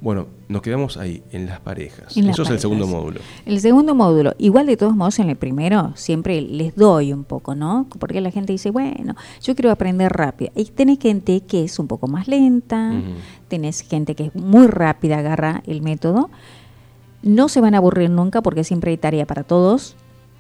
Bueno, 0.04 0.28
nos 0.50 0.62
quedamos 0.62 0.98
ahí, 0.98 1.24
en 1.32 1.46
las 1.46 1.62
parejas. 1.62 2.18
Eso 2.18 2.44
es 2.44 2.50
el 2.50 2.60
segundo 2.60 2.86
módulo. 2.88 3.22
El 3.46 3.62
segundo 3.62 3.96
módulo, 3.96 4.34
igual 4.38 4.66
de 4.66 4.76
todos 4.76 4.94
modos 4.98 5.18
en 5.20 5.30
el 5.30 5.38
primero 5.38 5.94
siempre 5.96 6.42
les 6.42 6.76
doy 6.76 7.14
un 7.14 7.24
poco, 7.24 7.56
¿no? 7.56 7.88
Porque 8.00 8.20
la 8.20 8.30
gente 8.30 8.52
dice, 8.52 8.70
bueno, 8.70 9.16
yo 9.42 9.56
quiero 9.56 9.72
aprender 9.72 10.12
rápido. 10.12 10.52
Y 10.56 10.66
tenés 10.66 11.00
gente 11.00 11.40
que 11.40 11.64
es 11.64 11.80
un 11.80 11.88
poco 11.88 12.08
más 12.08 12.28
lenta, 12.28 12.92
tenés 13.48 13.80
gente 13.80 14.14
que 14.14 14.26
es 14.26 14.36
muy 14.36 14.68
rápida, 14.68 15.20
agarra 15.20 15.64
el 15.68 15.82
método. 15.82 16.30
No 17.22 17.48
se 17.48 17.62
van 17.62 17.74
a 17.74 17.78
aburrir 17.78 18.10
nunca 18.10 18.42
porque 18.42 18.66
siempre 18.66 18.92
hay 18.92 18.98
tarea 18.98 19.26
para 19.26 19.44
todos. 19.44 19.96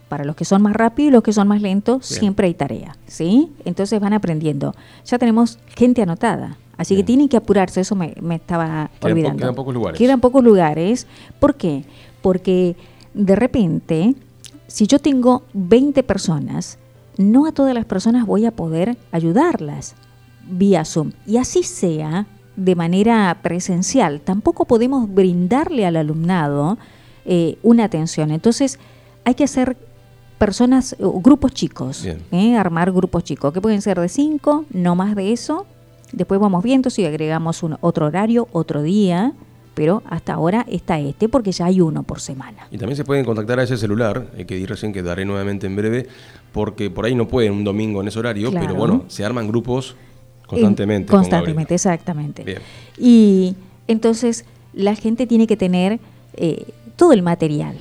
Para 0.09 0.25
los 0.25 0.35
que 0.35 0.43
son 0.43 0.61
más 0.61 0.73
rápidos 0.73 1.07
y 1.07 1.13
los 1.13 1.23
que 1.23 1.31
son 1.31 1.47
más 1.47 1.61
lentos, 1.61 2.05
siempre 2.05 2.47
hay 2.47 2.53
tarea, 2.53 2.97
¿sí? 3.07 3.53
Entonces 3.63 4.01
van 4.01 4.11
aprendiendo. 4.11 4.75
Ya 5.05 5.17
tenemos 5.17 5.57
gente 5.73 6.01
anotada. 6.01 6.57
Así 6.77 6.95
que 6.95 7.03
tienen 7.03 7.29
que 7.29 7.37
apurarse, 7.37 7.81
eso 7.81 7.95
me, 7.95 8.15
estaba 8.31 8.89
olvidando. 9.01 9.39
quedan 9.39 9.55
pocos 9.55 9.73
lugares. 9.73 9.97
Quedan 9.97 10.19
pocos 10.19 10.43
lugares. 10.43 11.07
¿Por 11.39 11.55
qué? 11.55 11.85
Porque 12.21 12.75
de 13.13 13.35
repente, 13.35 14.15
si 14.67 14.87
yo 14.87 14.99
tengo 14.99 15.43
20 15.53 16.01
personas, 16.03 16.79
no 17.17 17.45
a 17.45 17.51
todas 17.51 17.73
las 17.73 17.85
personas 17.85 18.25
voy 18.25 18.45
a 18.45 18.51
poder 18.51 18.97
ayudarlas 19.11 19.95
vía 20.49 20.83
Zoom. 20.83 21.11
Y 21.25 21.37
así 21.37 21.63
sea 21.63 22.25
de 22.55 22.75
manera 22.75 23.39
presencial, 23.41 24.21
tampoco 24.21 24.65
podemos 24.65 25.11
brindarle 25.11 25.85
al 25.85 25.95
alumnado 25.95 26.77
eh, 27.25 27.57
una 27.63 27.85
atención. 27.85 28.31
Entonces, 28.31 28.79
hay 29.25 29.35
que 29.35 29.43
hacer 29.43 29.77
personas, 30.37 30.95
grupos 30.99 31.53
chicos, 31.53 32.05
¿eh? 32.31 32.57
armar 32.57 32.91
grupos 32.91 33.23
chicos, 33.23 33.53
que 33.53 33.61
pueden 33.61 33.81
ser 33.81 33.99
de 33.99 34.09
5, 34.09 34.65
no 34.71 34.95
más 34.95 35.15
de 35.15 35.31
eso, 35.31 35.65
Después 36.13 36.39
vamos 36.39 36.63
viendo 36.63 36.89
si 36.91 37.03
agregamos 37.05 37.63
un, 37.63 37.75
otro 37.81 38.05
horario, 38.05 38.47
otro 38.51 38.83
día, 38.83 39.33
pero 39.73 40.03
hasta 40.05 40.33
ahora 40.33 40.63
está 40.69 40.99
este 40.99 41.27
porque 41.27 41.51
ya 41.51 41.65
hay 41.65 41.81
uno 41.81 42.03
por 42.03 42.21
semana. 42.21 42.67
Y 42.71 42.77
también 42.77 42.95
se 42.95 43.03
pueden 43.03 43.25
contactar 43.25 43.59
a 43.59 43.63
ese 43.63 43.77
celular, 43.77 44.27
eh, 44.37 44.45
que 44.45 44.55
di 44.55 44.67
recién 44.67 44.93
que 44.93 45.01
daré 45.01 45.25
nuevamente 45.25 45.65
en 45.65 45.75
breve, 45.75 46.07
porque 46.51 46.91
por 46.91 47.05
ahí 47.05 47.15
no 47.15 47.27
pueden 47.27 47.53
un 47.53 47.63
domingo 47.63 47.99
en 48.01 48.07
ese 48.07 48.19
horario, 48.19 48.51
pero 48.51 48.75
bueno, 48.75 49.05
se 49.07 49.25
arman 49.25 49.47
grupos 49.47 49.95
constantemente. 50.45 51.11
constantemente, 51.11 51.73
exactamente. 51.73 52.43
Bien. 52.43 52.59
Y 52.95 53.55
entonces 53.87 54.45
la 54.73 54.93
gente 54.93 55.25
tiene 55.25 55.47
que 55.47 55.57
tener 55.57 55.99
eh, 56.35 56.67
todo 56.95 57.11
el 57.11 57.23
material, 57.23 57.75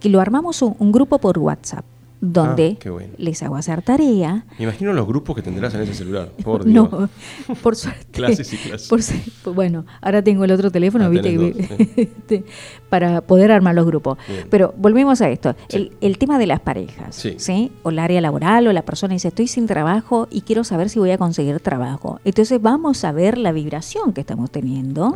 que 0.00 0.08
lo 0.08 0.20
armamos 0.20 0.62
un 0.62 0.90
grupo 0.90 1.18
por 1.18 1.38
WhatsApp 1.38 1.84
donde 2.22 2.78
ah, 2.86 3.14
les 3.18 3.42
hago 3.42 3.56
hacer 3.56 3.82
tarea. 3.82 4.46
Me 4.56 4.64
imagino 4.64 4.92
los 4.92 5.08
grupos 5.08 5.34
que 5.34 5.42
tendrás 5.42 5.74
en 5.74 5.80
ese 5.80 5.92
celular, 5.92 6.30
por 6.44 6.64
Dios. 6.64 6.88
No, 6.88 7.08
por 7.62 7.74
suerte. 7.74 8.06
clases 8.12 8.52
y 8.52 8.56
clases. 8.56 9.24
bueno, 9.44 9.84
ahora 10.00 10.22
tengo 10.22 10.44
el 10.44 10.52
otro 10.52 10.70
teléfono, 10.70 11.06
ah, 11.06 11.08
¿viste? 11.08 12.44
para 12.88 13.22
poder 13.22 13.50
armar 13.50 13.74
los 13.74 13.84
grupos. 13.84 14.18
Pero 14.50 14.72
volvemos 14.78 15.20
a 15.20 15.30
esto. 15.30 15.56
El, 15.68 16.18
tema 16.18 16.38
de 16.38 16.46
las 16.46 16.60
parejas, 16.60 17.26
sí. 17.36 17.72
O 17.82 17.90
el 17.90 17.98
área 17.98 18.20
laboral, 18.20 18.68
o 18.68 18.72
la 18.72 18.82
persona 18.82 19.14
dice, 19.14 19.28
estoy 19.28 19.48
sin 19.48 19.66
trabajo 19.66 20.28
y 20.30 20.42
quiero 20.42 20.62
saber 20.62 20.90
si 20.90 21.00
voy 21.00 21.10
a 21.10 21.18
conseguir 21.18 21.58
trabajo. 21.58 22.20
Entonces 22.24 22.62
vamos 22.62 23.02
a 23.04 23.10
ver 23.10 23.36
la 23.36 23.50
vibración 23.50 24.12
que 24.12 24.20
estamos 24.20 24.52
teniendo. 24.52 25.12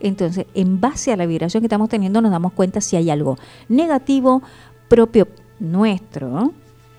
Entonces, 0.00 0.44
en 0.52 0.80
base 0.80 1.12
a 1.12 1.16
la 1.16 1.24
vibración 1.24 1.62
que 1.62 1.66
estamos 1.66 1.88
teniendo, 1.88 2.20
nos 2.20 2.30
damos 2.30 2.52
cuenta 2.52 2.82
si 2.82 2.96
hay 2.96 3.08
algo 3.08 3.38
negativo 3.68 4.42
propio 4.88 5.26
nuestro, 5.62 6.52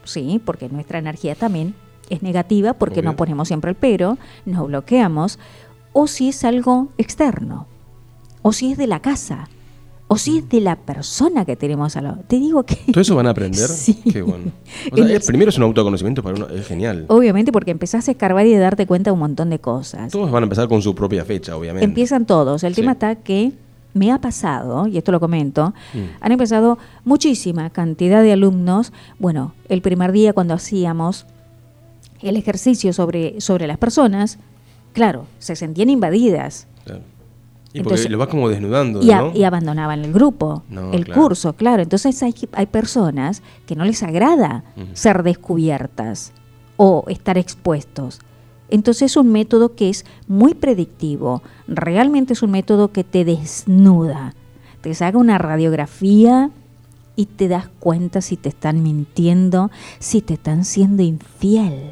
sí, 0.05 0.41
porque 0.43 0.69
nuestra 0.69 0.97
energía 0.97 1.35
también 1.35 1.75
es 2.09 2.23
negativa 2.23 2.73
porque 2.73 3.01
no 3.01 3.15
ponemos 3.15 3.47
siempre 3.47 3.71
el 3.71 3.75
pero, 3.75 4.17
nos 4.45 4.67
bloqueamos, 4.67 5.37
o 5.91 6.07
si 6.07 6.29
es 6.29 6.43
algo 6.43 6.87
externo, 6.97 7.67
o 8.41 8.53
si 8.53 8.71
es 8.71 8.77
de 8.77 8.87
la 8.87 9.01
casa, 9.01 9.49
o 10.07 10.17
si 10.17 10.39
es 10.39 10.49
de 10.49 10.61
la 10.61 10.75
persona 10.75 11.43
que 11.45 11.55
tenemos 11.55 11.95
al 11.97 12.05
lado. 12.05 12.23
Te 12.27 12.37
digo 12.37 12.63
que... 12.63 12.75
¿Todo 12.91 13.01
eso 13.01 13.15
van 13.15 13.27
a 13.27 13.31
aprender? 13.31 13.67
Sí. 13.69 14.01
Qué 14.11 14.21
bueno. 14.21 14.51
primero 15.25 15.49
es 15.49 15.57
un 15.57 15.63
autoconocimiento 15.63 16.23
para 16.23 16.35
uno, 16.35 16.47
es 16.49 16.67
genial. 16.67 17.05
Obviamente 17.09 17.51
porque 17.51 17.71
empezás 17.71 18.07
a 18.07 18.11
escarbar 18.11 18.45
y 18.45 18.53
a 18.53 18.59
darte 18.59 18.85
cuenta 18.87 19.09
de 19.09 19.13
un 19.13 19.19
montón 19.19 19.49
de 19.49 19.59
cosas. 19.59 20.11
Todos 20.11 20.31
van 20.31 20.43
a 20.43 20.45
empezar 20.45 20.67
con 20.67 20.81
su 20.81 20.95
propia 20.95 21.25
fecha, 21.25 21.57
obviamente. 21.57 21.85
Empiezan 21.85 22.25
todos. 22.25 22.63
El 22.63 22.75
tema 22.75 22.93
está 22.93 23.15
que 23.15 23.53
me 23.93 24.11
ha 24.11 24.19
pasado, 24.19 24.87
y 24.87 24.97
esto 24.97 25.11
lo 25.11 25.19
comento, 25.19 25.73
mm. 25.93 25.99
han 26.21 26.31
empezado 26.31 26.77
muchísima 27.05 27.69
cantidad 27.69 28.21
de 28.21 28.33
alumnos. 28.33 28.91
Bueno, 29.19 29.53
el 29.69 29.81
primer 29.81 30.11
día 30.11 30.33
cuando 30.33 30.53
hacíamos 30.53 31.25
el 32.21 32.37
ejercicio 32.37 32.93
sobre, 32.93 33.39
sobre 33.41 33.67
las 33.67 33.77
personas, 33.77 34.39
claro, 34.93 35.25
se 35.39 35.55
sentían 35.55 35.89
invadidas. 35.89 36.67
Y 37.75 37.81
porque 37.81 38.07
lo 38.07 38.19
vas 38.19 38.27
como 38.27 38.49
desnudando. 38.49 39.01
Y, 39.01 39.39
y 39.39 39.43
abandonaban 39.43 40.05
el 40.05 40.13
grupo, 40.13 40.63
el 40.91 41.11
curso, 41.11 41.53
claro. 41.53 41.81
Entonces 41.81 42.21
hay, 42.21 42.33
hay 42.51 42.67
personas 42.67 43.41
que 43.65 43.75
no 43.75 43.83
les 43.83 44.03
agrada 44.03 44.63
ser 44.93 45.23
descubiertas 45.23 46.33
o 46.77 47.03
estar 47.07 47.37
expuestos. 47.37 48.19
Entonces 48.73 49.11
es 49.11 49.17
un 49.17 49.31
método 49.31 49.75
que 49.75 49.89
es 49.89 50.03
muy 50.27 50.55
predictivo, 50.55 51.43
realmente 51.67 52.33
es 52.33 52.41
un 52.41 52.49
método 52.49 52.91
que 52.91 53.03
te 53.03 53.23
desnuda, 53.23 54.33
te 54.81 54.95
saca 54.95 55.19
una 55.19 55.37
radiografía 55.37 56.49
y 57.15 57.27
te 57.27 57.49
das 57.49 57.67
cuenta 57.79 58.21
si 58.21 58.35
te 58.35 58.49
están 58.49 58.81
mintiendo, 58.81 59.69
si 59.99 60.23
te 60.23 60.33
están 60.33 60.65
siendo 60.65 61.03
infiel. 61.03 61.91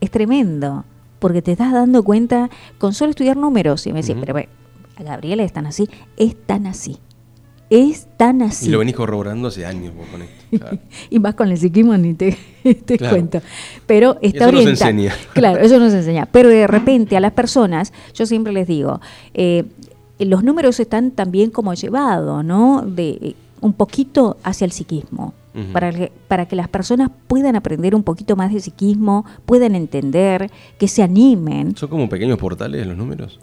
Es 0.00 0.12
tremendo, 0.12 0.84
porque 1.18 1.42
te 1.42 1.50
estás 1.50 1.72
dando 1.72 2.04
cuenta 2.04 2.50
con 2.78 2.94
solo 2.94 3.10
estudiar 3.10 3.36
números 3.36 3.84
y 3.88 3.92
me 3.92 4.00
decís, 4.00 4.14
pero 4.24 4.38
a 4.38 5.02
Gabriela 5.02 5.42
es 5.42 5.52
tan 5.52 5.66
así, 5.66 5.90
es 6.16 6.36
tan 6.46 6.68
así. 6.68 6.98
Es 7.68 8.06
tan 8.16 8.42
así. 8.42 8.66
Y 8.66 8.70
lo 8.70 8.78
venís 8.78 8.94
corroborando 8.94 9.48
hace 9.48 9.66
años 9.66 9.92
vos 9.94 10.06
con 10.08 10.22
esto. 10.22 10.34
claro. 10.58 10.78
y 11.10 11.18
más 11.18 11.34
con 11.34 11.50
el 11.50 11.58
psiquismo 11.58 11.96
ni 11.96 12.14
te, 12.14 12.36
te 12.84 12.96
Claro. 12.98 13.16
cuento. 13.16 13.40
Pero 13.86 14.18
está 14.22 14.44
eso 14.44 14.52
nos 14.52 14.66
enseña. 14.66 15.12
Claro, 15.34 15.58
eso 15.60 15.78
nos 15.78 15.92
enseña. 15.92 16.26
Pero 16.26 16.48
de 16.48 16.66
repente 16.66 17.16
a 17.16 17.20
las 17.20 17.32
personas, 17.32 17.92
yo 18.14 18.24
siempre 18.26 18.52
les 18.52 18.68
digo, 18.68 19.00
eh, 19.34 19.64
los 20.20 20.44
números 20.44 20.78
están 20.80 21.10
también 21.10 21.50
como 21.50 21.74
llevados, 21.74 22.44
¿no? 22.44 22.82
De 22.86 23.18
eh, 23.20 23.34
un 23.60 23.72
poquito 23.72 24.36
hacia 24.42 24.64
el 24.64 24.72
psiquismo. 24.72 25.34
Para 25.72 25.90
que, 25.90 26.12
para 26.28 26.44
que 26.46 26.54
las 26.54 26.68
personas 26.68 27.10
puedan 27.28 27.56
aprender 27.56 27.94
un 27.94 28.02
poquito 28.02 28.36
más 28.36 28.52
de 28.52 28.60
psiquismo, 28.60 29.24
puedan 29.46 29.74
entender, 29.74 30.50
que 30.78 30.86
se 30.86 31.02
animen. 31.02 31.74
¿Son 31.78 31.88
como 31.88 32.10
pequeños 32.10 32.36
portales 32.36 32.86
los 32.86 32.94
números? 32.94 33.38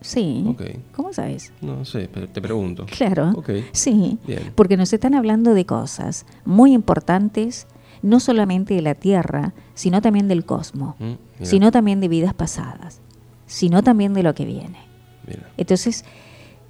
Sí. 0.00 0.56
¿Cómo 0.94 1.12
sabes? 1.12 1.52
No 1.60 1.84
sé, 1.84 2.08
pero 2.12 2.26
te 2.28 2.40
pregunto. 2.40 2.86
Claro. 2.86 3.32
Sí. 3.72 4.18
Bien. 4.26 4.52
Porque 4.54 4.76
nos 4.76 4.92
están 4.92 5.14
hablando 5.14 5.52
de 5.54 5.66
cosas 5.66 6.24
muy 6.44 6.72
importantes, 6.72 7.66
no 8.02 8.18
solamente 8.20 8.74
de 8.74 8.82
la 8.82 8.94
Tierra, 8.94 9.52
sino 9.74 10.00
también 10.00 10.26
del 10.28 10.44
cosmos, 10.46 10.94
Mm, 10.98 11.44
sino 11.44 11.70
también 11.70 12.00
de 12.00 12.08
vidas 12.08 12.32
pasadas, 12.34 13.00
sino 13.46 13.82
también 13.82 14.14
de 14.14 14.22
lo 14.22 14.34
que 14.34 14.46
viene. 14.46 14.78
Mira. 15.26 15.48
Entonces, 15.58 16.04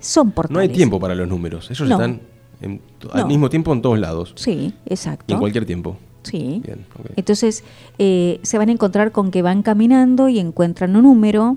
son 0.00 0.32
portales. 0.32 0.54
No 0.54 0.60
hay 0.60 0.68
tiempo 0.68 0.98
para 0.98 1.14
los 1.14 1.28
números. 1.28 1.70
Ellos 1.70 1.88
No. 1.88 1.94
están 1.96 2.20
en- 2.62 2.80
al 3.12 3.20
No. 3.22 3.26
mismo 3.28 3.48
tiempo 3.48 3.72
en 3.72 3.80
todos 3.82 3.98
lados. 3.98 4.32
Sí, 4.36 4.74
Y 4.86 4.92
exacto. 4.92 5.32
en 5.34 5.38
cualquier 5.40 5.66
tiempo. 5.66 5.96
Sí. 6.24 6.60
Bien, 6.64 6.84
ok. 6.98 7.12
Entonces, 7.16 7.64
eh, 7.98 8.40
se 8.42 8.58
van 8.58 8.68
a 8.68 8.72
encontrar 8.72 9.12
con 9.12 9.30
que 9.30 9.40
van 9.42 9.62
caminando 9.62 10.28
y 10.28 10.38
encuentran 10.38 10.96
un 10.96 11.04
número, 11.04 11.56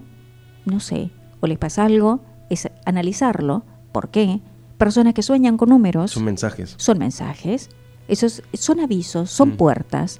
no 0.65 0.79
sé, 0.79 1.09
o 1.43 1.47
les 1.47 1.57
pasa 1.57 1.83
algo, 1.83 2.21
es 2.49 2.69
analizarlo. 2.85 3.63
¿Por 3.91 4.09
qué? 4.09 4.39
Personas 4.77 5.13
que 5.13 5.21
sueñan 5.23 5.57
con 5.57 5.69
números 5.69 6.11
Son 6.11 6.23
mensajes. 6.23 6.75
son 6.77 6.97
mensajes, 6.99 7.69
esos 8.07 8.41
son 8.53 8.79
avisos, 8.79 9.29
son 9.29 9.49
Mm. 9.49 9.57
puertas. 9.57 10.19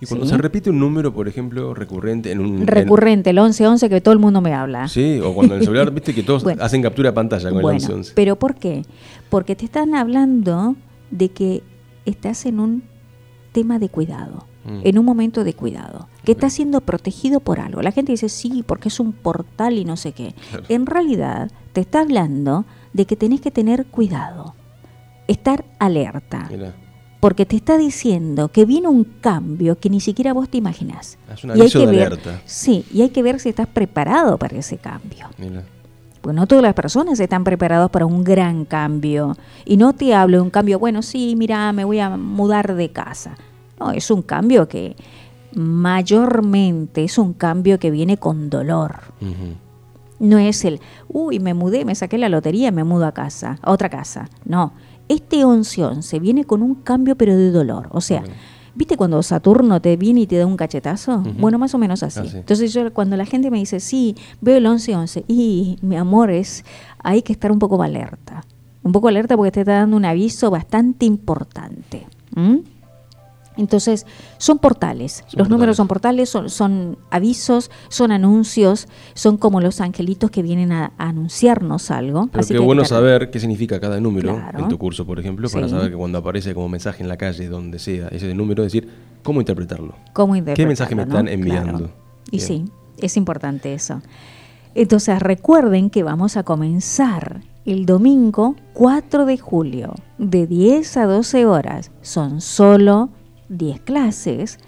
Y 0.00 0.06
cuando 0.06 0.26
Sí. 0.26 0.32
se 0.32 0.38
repite 0.38 0.70
un 0.70 0.78
número, 0.80 1.14
por 1.14 1.28
ejemplo, 1.28 1.72
recurrente 1.72 2.30
en 2.32 2.40
un... 2.40 2.58
en- 2.62 2.66
Recurrente, 2.66 3.30
el 3.30 3.36
1111 3.36 3.88
que 3.88 4.00
todo 4.00 4.12
el 4.12 4.18
mundo 4.20 4.40
me 4.40 4.52
habla. 4.52 4.88
sí, 4.88 5.20
o 5.22 5.32
cuando 5.34 5.54
en 5.54 5.60
el 5.60 5.66
celular, 5.66 5.90
viste 5.92 6.12
que 6.14 6.22
todos 6.24 6.42
Bueno. 6.44 6.62
hacen 6.64 6.82
captura 6.82 7.10
de 7.10 7.14
pantalla 7.14 7.48
con 7.50 7.62
Bueno, 7.62 7.68
el 7.78 7.82
1111. 7.82 8.12
pero 8.16 8.36
¿por 8.36 8.56
qué? 8.56 8.82
Porque 9.30 9.54
te 9.56 9.64
están 9.64 9.94
hablando 9.94 10.74
de 11.12 11.28
que 11.30 11.62
estás 12.04 12.44
en 12.44 12.58
un 12.60 12.82
tema 13.52 13.78
de 13.78 13.88
cuidado, 13.88 14.46
Mm. 14.66 14.80
en 14.84 14.98
un 14.98 15.04
momento 15.04 15.44
de 15.44 15.54
cuidado, 15.54 16.08
que 16.26 16.32
Ok. 16.32 16.36
estás 16.38 16.52
siendo 16.52 16.82
protegido 16.82 17.40
por 17.40 17.58
algo. 17.60 17.80
La 17.80 17.92
gente 17.92 18.12
dice, 18.12 18.28
sí, 18.28 18.62
porque 18.66 18.88
es 18.88 19.00
un 19.00 19.12
portal 19.12 19.78
y 19.78 19.84
no 19.86 19.96
sé 19.96 20.12
qué. 20.12 20.34
Claro. 20.50 20.64
En 20.68 20.84
realidad 20.84 21.50
te 21.72 21.80
está 21.80 22.00
hablando 22.00 22.66
de 22.92 23.06
que 23.06 23.16
tenés 23.16 23.40
que 23.40 23.50
tener 23.50 23.86
cuidado, 23.86 24.54
estar 25.28 25.64
alerta, 25.78 26.48
Mira, 26.50 26.74
porque 27.20 27.46
te 27.46 27.56
está 27.56 27.78
diciendo 27.78 28.48
que 28.48 28.64
viene 28.64 28.88
un 28.88 29.04
cambio 29.04 29.78
que 29.78 29.88
ni 29.90 30.00
siquiera 30.00 30.32
vos 30.32 30.48
te 30.48 30.58
imaginás. 30.58 31.16
es 31.32 31.44
un 31.44 31.50
Y 31.50 31.52
hay 31.54 31.60
aviso 31.62 31.80
que 31.80 31.86
de 31.86 31.92
ver- 31.96 32.06
alerta. 32.08 32.40
Sí, 32.44 32.84
y 32.92 33.02
hay 33.02 33.08
que 33.08 33.22
ver 33.22 33.40
si 33.40 33.48
estás 33.48 33.66
preparado 33.66 34.36
para 34.38 34.56
ese 34.58 34.76
cambio. 34.78 35.26
Mira. 35.38 35.62
Pues 36.20 36.34
no 36.34 36.46
todas 36.48 36.62
las 36.62 36.74
personas 36.74 37.20
están 37.20 37.44
preparadas 37.44 37.88
para 37.90 38.04
un 38.04 38.24
gran 38.24 38.64
cambio. 38.64 39.36
Y 39.64 39.76
no 39.76 39.92
te 39.92 40.12
hablo 40.12 40.38
de 40.38 40.42
un 40.42 40.50
cambio, 40.50 40.78
bueno, 40.80 41.02
sí, 41.02 41.34
mira, 41.36 41.72
me 41.72 41.84
voy 41.84 42.00
a 42.00 42.10
mudar 42.16 42.74
de 42.74 42.90
casa. 42.90 43.36
No, 43.78 43.92
es 43.92 44.10
un 44.10 44.22
cambio 44.22 44.66
que 44.68 44.96
mayormente 45.56 47.02
es 47.02 47.18
un 47.18 47.32
cambio 47.32 47.78
que 47.78 47.90
viene 47.90 48.18
con 48.18 48.50
dolor. 48.50 49.00
No 50.18 50.38
es 50.38 50.64
el, 50.64 50.80
uy, 51.08 51.40
me 51.40 51.54
mudé, 51.54 51.84
me 51.84 51.94
saqué 51.94 52.18
la 52.18 52.28
lotería, 52.28 52.70
me 52.70 52.84
mudo 52.84 53.06
a 53.06 53.12
casa, 53.12 53.58
a 53.62 53.70
otra 53.72 53.88
casa. 53.88 54.28
No, 54.44 54.72
este 55.08 55.44
11-11 55.44 56.20
viene 56.20 56.44
con 56.44 56.62
un 56.62 56.74
cambio 56.76 57.16
pero 57.16 57.36
de 57.36 57.50
dolor. 57.50 57.88
O 57.90 58.00
sea. 58.00 58.22
¿viste 58.76 58.98
cuando 58.98 59.22
Saturno 59.22 59.80
te 59.80 59.96
viene 59.96 60.20
y 60.20 60.26
te 60.26 60.36
da 60.36 60.44
un 60.44 60.56
cachetazo? 60.56 61.22
Bueno, 61.38 61.58
más 61.58 61.74
o 61.74 61.78
menos 61.78 62.02
así. 62.02 62.20
Así. 62.20 62.36
Entonces 62.36 62.74
yo 62.74 62.92
cuando 62.92 63.16
la 63.16 63.24
gente 63.24 63.50
me 63.50 63.56
dice, 63.58 63.80
sí, 63.80 64.14
veo 64.42 64.58
el 64.58 64.66
11-11, 64.66 65.24
y 65.26 65.78
mi 65.80 65.96
amor, 65.96 66.30
es, 66.30 66.62
hay 67.02 67.22
que 67.22 67.32
estar 67.32 67.50
un 67.50 67.58
poco 67.58 67.82
alerta. 67.82 68.44
Un 68.82 68.92
poco 68.92 69.08
alerta 69.08 69.34
porque 69.34 69.50
te 69.50 69.60
está 69.60 69.78
dando 69.78 69.96
un 69.96 70.04
aviso 70.04 70.50
bastante 70.50 71.06
importante. 71.06 72.06
¿m? 72.36 72.62
Entonces, 73.56 74.06
son 74.38 74.58
portales. 74.58 75.24
Son 75.28 75.38
los 75.38 75.48
números 75.48 75.76
son 75.76 75.88
portales, 75.88 76.28
son, 76.28 76.50
son 76.50 76.98
avisos, 77.10 77.70
son 77.88 78.12
anuncios, 78.12 78.88
son 79.14 79.36
como 79.36 79.60
los 79.60 79.80
angelitos 79.80 80.30
que 80.30 80.42
vienen 80.42 80.72
a, 80.72 80.92
a 80.98 81.08
anunciarnos 81.08 81.90
algo. 81.90 82.28
Pero 82.30 82.40
Así 82.40 82.54
qué 82.54 82.58
que 82.60 82.64
bueno 82.64 82.82
estar- 82.82 82.98
saber 82.98 83.30
qué 83.30 83.40
significa 83.40 83.80
cada 83.80 84.00
número 84.00 84.34
Claro. 84.34 84.58
en 84.60 84.68
tu 84.68 84.78
curso, 84.78 85.06
por 85.06 85.18
ejemplo, 85.18 85.48
para 85.48 85.66
Sí. 85.68 85.74
saber 85.74 85.90
que 85.90 85.96
cuando 85.96 86.18
aparece 86.18 86.54
como 86.54 86.68
mensaje 86.68 87.02
en 87.02 87.08
la 87.08 87.16
calle, 87.16 87.48
donde 87.48 87.78
sea, 87.78 88.08
ese 88.08 88.34
número, 88.34 88.62
decir 88.62 88.88
cómo 89.22 89.40
interpretarlo. 89.40 89.94
cómo 90.12 90.34
¿Qué 90.34 90.66
mensaje 90.66 90.94
me 90.94 91.02
interpretarlo, 91.02 91.04
están 91.04 91.28
enviando? 91.28 91.78
Claro. 91.78 91.92
Y 92.30 92.36
Bien. 92.38 92.46
sí, 92.46 92.64
es 92.98 93.16
importante 93.16 93.72
eso. 93.74 94.02
Entonces 94.74 95.18
recuerden 95.20 95.90
que 95.90 96.02
vamos 96.02 96.36
a 96.36 96.42
comenzar 96.42 97.40
el 97.64 97.86
domingo 97.86 98.54
4 98.74 99.24
de 99.26 99.38
julio 99.38 99.94
de 100.18 100.46
10 100.46 100.96
a 100.98 101.06
12 101.06 101.46
horas. 101.46 101.90
Son 102.02 102.40
solo 102.40 103.08
10 103.48 103.80
clases 103.80 104.58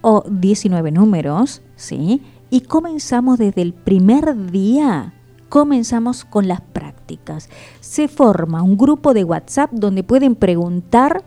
o 0.00 0.24
19 0.28 0.92
números, 0.92 1.62
¿sí? 1.76 2.22
Y 2.50 2.62
comenzamos 2.62 3.38
desde 3.38 3.62
el 3.62 3.72
primer 3.72 4.50
día, 4.50 5.14
comenzamos 5.48 6.24
con 6.24 6.48
las 6.48 6.60
prácticas. 6.60 7.48
Se 7.80 8.08
forma 8.08 8.62
un 8.62 8.76
grupo 8.76 9.14
de 9.14 9.24
WhatsApp 9.24 9.70
donde 9.72 10.02
pueden 10.02 10.34
preguntar 10.34 11.22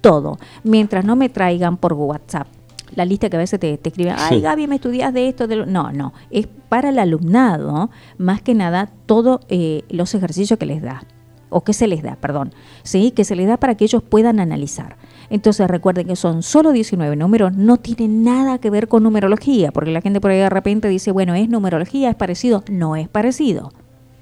todo, 0.00 0.38
mientras 0.64 1.04
no 1.04 1.16
me 1.16 1.28
traigan 1.28 1.76
por 1.76 1.94
WhatsApp. 1.94 2.46
La 2.94 3.04
lista 3.04 3.28
que 3.28 3.36
a 3.36 3.40
veces 3.40 3.58
te, 3.58 3.76
te 3.78 3.88
escriben, 3.88 4.14
ay 4.16 4.36
Sí. 4.36 4.42
Gaby, 4.42 4.66
me 4.68 4.76
estudias 4.76 5.12
de 5.12 5.28
esto, 5.28 5.46
de 5.46 5.56
lo-". 5.56 5.66
No, 5.66 5.92
no, 5.92 6.12
es 6.30 6.46
para 6.68 6.90
el 6.90 6.98
alumnado, 6.98 7.90
más 8.16 8.42
que 8.42 8.54
nada, 8.54 8.90
todos 9.06 9.40
los 9.88 10.14
ejercicios 10.14 10.58
que 10.58 10.66
les 10.66 10.82
da, 10.82 11.02
o 11.48 11.64
que 11.64 11.72
se 11.72 11.86
les 11.88 12.02
da, 12.02 12.16
perdón, 12.16 12.52
¿sí? 12.82 13.10
Que 13.10 13.24
se 13.24 13.34
les 13.34 13.48
da 13.48 13.56
para 13.56 13.74
que 13.74 13.84
ellos 13.84 14.02
puedan 14.02 14.40
analizar. 14.40 14.96
Entonces 15.30 15.68
recuerden 15.68 16.06
que 16.06 16.16
son 16.16 16.42
solo 16.42 16.72
19 16.72 17.16
números, 17.16 17.52
no 17.54 17.76
tienen 17.78 18.22
nada 18.22 18.58
que 18.58 18.70
ver 18.70 18.88
con 18.88 19.02
numerología, 19.02 19.72
porque 19.72 19.90
la 19.90 20.00
gente 20.00 20.20
por 20.20 20.30
ahí 20.30 20.38
de 20.38 20.50
repente 20.50 20.88
dice, 20.88 21.12
bueno, 21.12 21.34
es 21.34 21.48
numerología, 21.48 22.10
es 22.10 22.16
parecido. 22.16 22.62
No 22.70 22.96
es 22.96 23.08
parecido, 23.08 23.72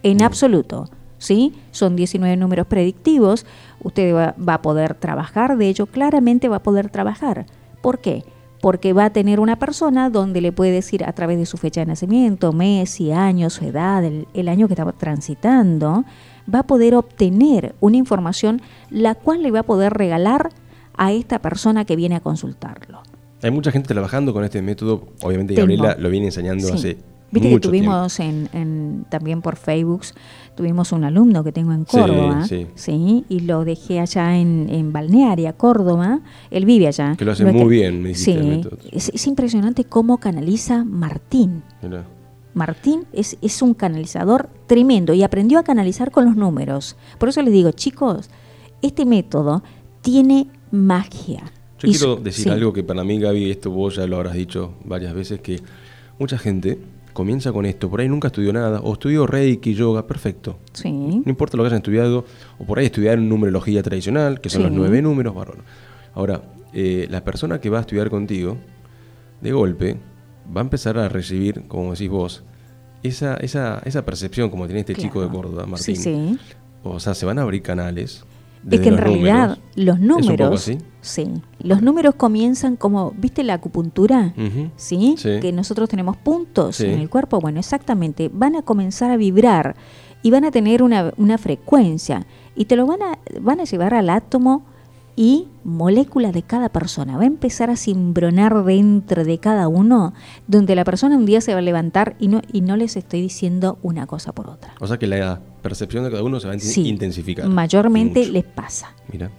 en 0.03 0.23
absoluto. 0.23 0.89
¿Sí? 1.19 1.55
Son 1.71 1.97
19 1.97 2.37
números 2.37 2.67
predictivos, 2.67 3.47
usted 3.83 4.15
va, 4.15 4.35
va 4.37 4.55
a 4.55 4.63
poder 4.63 4.95
trabajar, 4.95 5.57
de 5.57 5.69
hecho, 5.69 5.87
claramente 5.87 6.49
va 6.49 6.57
a 6.57 6.63
poder 6.63 6.91
trabajar. 6.91 7.47
¿Por 7.81 8.01
qué? 8.01 8.25
Porque 8.61 8.93
va 8.93 9.07
a 9.07 9.11
tener 9.11 9.41
una 9.41 9.59
persona 9.59 10.11
donde 10.11 10.43
le 10.43 10.53
puede 10.53 10.73
decir 10.73 11.05
a 11.05 11.13
través 11.13 11.39
de 11.39 11.47
su 11.47 11.57
fecha 11.57 11.81
de 11.81 11.87
nacimiento, 11.87 12.53
mes 12.53 13.01
y 13.01 13.13
año, 13.13 13.49
su 13.49 13.65
edad, 13.65 14.05
el, 14.05 14.27
el 14.35 14.49
año 14.49 14.67
que 14.67 14.75
está 14.75 14.91
transitando, 14.93 16.05
va 16.53 16.61
a 16.61 16.67
poder 16.67 16.95
obtener 16.95 17.75
una 17.81 17.97
información 17.97 18.61
la 18.91 19.15
cual 19.15 19.43
le 19.43 19.51
va 19.51 19.61
a 19.61 19.65
poder 19.65 19.93
regalar 19.95 20.51
a 20.97 21.13
esta 21.13 21.41
persona 21.41 21.85
que 21.85 21.97
viene 21.97 22.17
a 22.17 22.21
consultarlo. 22.21 23.01
Hay 23.43 23.51
mucha 23.51 23.71
gente 23.71 23.89
trabajando 23.89 24.33
con 24.33 24.45
este 24.45 24.63
método. 24.63 25.09
Obviamente. 25.23 25.55
Gabriela 25.55 25.97
lo 25.99 26.09
viene 26.09 26.27
enseñando 26.27 26.67
Sí. 26.69 26.73
hace 26.75 26.99
Viste 27.31 27.49
que 27.49 27.55
mucho 27.55 27.69
tuvimos 27.69 28.21
en, 28.21 28.49
en- 28.53 29.07
también 29.11 29.43
por 29.43 29.57
Facebook, 29.57 30.03
tuvimos 30.57 30.93
un 30.93 31.03
alumno 31.03 31.43
que 31.43 31.51
tengo 31.51 31.73
en 31.73 31.85
Sí, 31.85 31.99
Córdoba, 31.99 32.47
sí. 32.77 33.25
y 33.29 33.41
lo 33.41 33.65
dejé 33.65 33.99
allá 33.99 34.37
en, 34.39 34.69
en 34.71 34.93
Balnearia, 34.93 35.53
Córdoba, 35.55 36.21
él 36.53 36.65
vive 36.65 36.87
allá. 36.87 37.17
Que 37.17 37.25
lo 37.25 37.33
hace 37.33 37.45
muy 37.45 37.69
bien, 37.69 38.01
me 38.03 38.11
el 38.11 38.15
Sí, 38.17 38.35
método. 38.37 38.79
es, 38.93 39.09
es 39.13 39.27
impresionante 39.27 39.83
cómo 39.85 40.19
canaliza 40.19 40.85
Martín. 40.85 41.65
Mirá. 41.83 42.05
Martín 42.55 43.05
es, 43.13 43.37
es 43.43 43.63
un 43.63 43.75
canalizador 43.75 44.49
tremendo 44.69 45.13
y 45.13 45.25
aprendió 45.25 45.59
a 45.59 45.65
canalizar 45.65 46.13
con 46.13 46.25
los 46.27 46.37
números. 46.37 46.97
Por 47.19 47.29
eso 47.31 47.43
les 47.43 47.53
digo, 47.53 47.73
chicos, 47.73 48.31
este 48.81 49.05
método 49.05 49.65
tiene 50.05 50.47
magia. 50.71 51.43
Yo 51.81 51.89
Y 51.89 51.93
quiero 51.93 52.17
decir 52.17 52.45
sí. 52.45 52.51
algo 52.51 52.73
que 52.73 52.85
para 52.85 53.03
mí, 53.03 53.19
Gaby, 53.19 53.51
esto 53.51 53.71
vos 53.71 53.97
ya 53.97 54.07
lo 54.07 54.17
habrás 54.17 54.35
dicho 54.35 54.75
varias 54.85 55.15
veces, 55.15 55.41
que 55.41 55.61
mucha 56.19 56.39
gente 56.39 56.79
comienza 57.13 57.53
con 57.53 57.65
esto, 57.65 57.89
por 57.89 58.01
ahí 58.01 58.09
nunca 58.09 58.29
estudió 58.29 58.53
nada, 58.53 58.81
o 58.81 58.93
estudió 58.93 59.27
Reiki, 59.27 59.75
yoga, 59.75 60.07
perfecto. 60.07 60.59
Sí. 60.73 60.91
No 60.93 61.23
importa 61.27 61.57
lo 61.57 61.63
que 61.63 61.69
hayan 61.69 61.79
estudiado, 61.79 62.25
o 62.59 62.65
por 62.65 62.79
ahí 62.79 62.87
estudiaron 62.87 63.29
numerología 63.29 63.83
tradicional, 63.83 64.41
que 64.41 64.51
son 64.51 64.63
Sí. 64.63 64.69
los 64.69 64.77
nueve 64.77 65.01
números, 65.03 65.35
bárbaro. 65.35 65.63
Ahora, 66.15 66.43
eh, 66.73 67.07
la 67.11 67.25
persona 67.25 67.61
que 67.61 67.71
va 67.71 67.79
a 67.79 67.81
estudiar 67.83 68.11
contigo, 68.11 68.57
de 69.41 69.53
golpe, 69.53 69.97
va 70.55 70.61
a 70.61 70.65
empezar 70.65 70.99
a 70.99 71.09
recibir, 71.09 71.63
como 71.69 71.93
decís 71.93 72.09
vos, 72.11 72.43
esa, 73.03 73.35
esa, 73.37 73.81
esa 73.85 74.05
percepción 74.05 74.51
como 74.51 74.67
tiene 74.67 74.81
este 74.81 74.95
chico 74.95 75.23
de. 75.23 75.29
Córdoba, 75.29 75.67
Martín. 75.67 75.97
Sí, 75.97 76.03
sí. 76.03 76.39
O 76.83 76.99
sea, 77.01 77.15
se 77.15 77.27
van 77.27 77.39
a 77.39 77.43
abrir 77.43 77.63
canales. 77.63 78.25
Es 78.71 78.81
que 78.81 78.89
en 78.89 78.99
realidad 78.99 79.59
los 79.77 79.97
¿Es 79.97 80.03
un 80.03 80.09
poco 80.09 80.21
números, 80.23 80.61
así? 80.63 80.79
sí, 81.01 81.27
los 81.61 81.83
números 81.83 82.15
comienzan 82.15 82.77
como, 82.77 83.13
¿viste 83.17 83.43
la 83.45 83.55
acupuntura? 83.55 84.33
¿Sí? 84.77 85.15
Sí. 85.19 85.39
Que 85.41 85.53
nosotros 85.53 85.89
tenemos 85.89 86.17
puntos 86.17 86.77
Sí. 86.77 86.87
en 86.87 87.01
el 87.01 87.11
cuerpo. 87.11 87.41
Bueno, 87.41 87.59
exactamente. 87.61 88.31
Van 88.33 88.57
a 88.57 88.63
comenzar 88.63 89.11
a 89.11 89.17
vibrar 89.17 89.77
y 90.23 90.31
van 90.31 90.45
a 90.45 90.51
tener 90.51 90.83
una, 90.83 91.13
una 91.19 91.37
frecuencia 91.37 92.27
y 92.57 92.65
te 92.65 92.77
lo 92.77 92.87
van 92.87 93.03
a, 93.03 93.19
van 93.41 93.61
a 93.61 93.65
llevar 93.65 93.93
al 93.95 94.09
átomo 94.09 94.65
y 95.17 95.47
moléculas 95.63 96.33
de 96.33 96.43
cada 96.43 96.69
persona. 96.71 97.17
Va 97.17 97.23
a 97.23 97.27
empezar 97.27 97.71
a 97.71 97.77
cimbronar 97.77 98.65
dentro 98.65 99.25
de 99.25 99.39
cada 99.39 99.69
uno, 99.69 100.13
donde 100.49 100.75
la 100.75 100.83
persona 100.85 101.17
un 101.17 101.25
día 101.27 101.41
se 101.41 101.53
va 101.53 101.59
a 101.59 101.63
levantar 101.63 102.17
y 102.19 102.29
no, 102.29 102.41
y 102.53 102.63
no 102.63 102.77
les 102.77 102.97
estoy 102.97 103.21
diciendo 103.21 103.79
una 103.83 104.07
cosa 104.07 104.33
por 104.33 104.49
otra. 104.51 104.75
O 104.81 104.87
sea 104.89 104.99
que 104.99 105.07
la 105.07 105.41
percepción 105.65 106.05
de 106.05 106.11
cada 106.11 106.23
uno 106.23 106.39
se 106.39 106.47
va 106.47 106.55
a 106.55 106.59
Sí, 106.61 106.87
intensificar. 106.87 107.49
Mayormente 107.49 108.21
Mucho. 108.21 108.33
les 108.33 108.45
pasa. 108.45 108.95
Mira. 109.11 109.31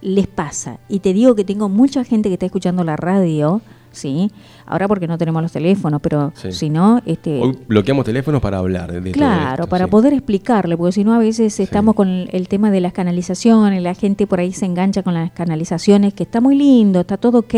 Les 0.00 0.26
pasa. 0.26 0.80
Y 0.88 1.00
te 1.00 1.12
digo 1.12 1.34
que 1.34 1.44
tengo 1.44 1.68
mucha 1.68 2.02
gente 2.04 2.30
que 2.30 2.34
está 2.34 2.46
escuchando 2.46 2.82
la 2.84 2.96
radio, 2.96 3.60
¿sí? 3.90 4.30
Ahora 4.66 4.88
porque 4.88 5.06
no 5.06 5.18
tenemos 5.18 5.42
los 5.42 5.52
teléfonos, 5.52 6.00
pero 6.00 6.32
Sí. 6.34 6.52
si 6.52 6.70
no, 6.70 7.00
este, 7.06 7.40
Hoy 7.40 7.58
bloqueamos 7.66 8.04
teléfonos 8.04 8.40
para 8.40 8.58
hablar 8.58 8.92
de 8.92 9.00
todo 9.00 9.12
Claro, 9.12 9.64
esto, 9.64 9.66
para 9.68 9.84
sí. 9.86 9.90
poder 9.90 10.12
explicarle, 10.12 10.76
porque 10.76 10.92
si 10.92 11.04
no 11.04 11.14
a 11.14 11.18
veces 11.18 11.58
estamos 11.60 11.94
con 11.94 12.08
el, 12.08 12.48
tema 12.48 12.70
de 12.70 12.80
las 12.80 12.92
canalizaciones, 12.92 13.82
la 13.82 13.94
gente 13.94 14.26
por 14.26 14.40
ahí 14.40 14.52
se 14.52 14.66
engancha 14.66 15.02
con 15.02 15.14
las 15.14 15.30
canalizaciones, 15.32 16.14
que 16.14 16.22
está 16.24 16.40
muy 16.40 16.56
lindo, 16.56 17.00
está 17.00 17.16
todo 17.16 17.40
ok, 17.40 17.54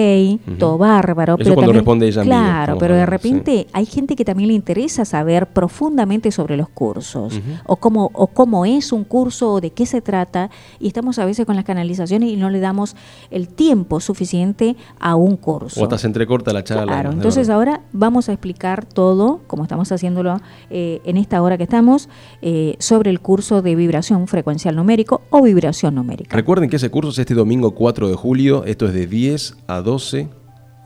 todo 0.58 0.78
bárbaro. 0.78 1.36
Eso 1.38 1.54
cuando 1.54 1.72
responde 1.72 2.06
ella 2.08 2.22
Claro, 2.22 2.78
pero 2.78 2.94
de 2.94 3.06
repente 3.06 3.66
hay 3.72 3.86
gente 3.86 4.16
que 4.16 4.24
también 4.24 4.48
le 4.48 4.54
interesa 4.54 5.04
saber 5.04 5.46
profundamente 5.48 6.30
sobre 6.30 6.56
los 6.56 6.68
cursos, 6.68 7.40
o, 7.66 7.76
cómo, 7.76 8.10
o 8.12 8.26
cómo 8.28 8.64
es 8.64 8.92
un 8.92 9.04
curso, 9.04 9.54
o 9.54 9.60
de 9.60 9.70
qué 9.70 9.86
se 9.86 10.00
trata, 10.00 10.50
y 10.78 10.86
estamos 10.86 11.18
a 11.18 11.24
veces 11.24 11.46
con 11.46 11.56
las 11.56 11.64
canalizaciones 11.64 12.30
y 12.30 12.36
no 12.36 12.50
le 12.50 12.60
damos 12.60 12.96
el 13.30 13.48
tiempo 13.48 14.00
suficiente 14.00 14.76
a 15.00 15.16
un 15.16 15.36
curso. 15.36 15.80
O 15.80 15.84
hasta 15.84 15.98
se 15.98 16.06
entrecorta 16.06 16.52
la 16.52 16.64
charla. 16.64 16.84
Claro, 16.84 17.03
entonces 17.10 17.48
ahora 17.50 17.82
vamos 17.92 18.28
a 18.28 18.32
explicar 18.32 18.84
todo, 18.84 19.40
como 19.46 19.62
estamos 19.62 19.90
haciéndolo 19.90 20.40
eh, 20.70 21.00
en 21.04 21.16
esta 21.16 21.42
hora 21.42 21.56
que 21.56 21.64
estamos, 21.64 22.08
eh, 22.42 22.76
sobre 22.78 23.10
el 23.10 23.20
curso 23.20 23.62
de 23.62 23.74
vibración 23.74 24.26
frecuencial 24.28 24.76
numérico 24.76 25.22
o 25.30 25.42
vibración 25.42 25.94
numérica. 25.94 26.36
Recuerden 26.36 26.70
que 26.70 26.76
ese 26.76 26.90
curso 26.90 27.10
es 27.10 27.18
este 27.18 27.34
domingo 27.34 27.72
4 27.72 28.08
de 28.08 28.14
julio. 28.14 28.64
Esto 28.64 28.86
es 28.86 28.94
de 28.94 29.06
10 29.06 29.56
a 29.66 29.80
12. 29.80 30.28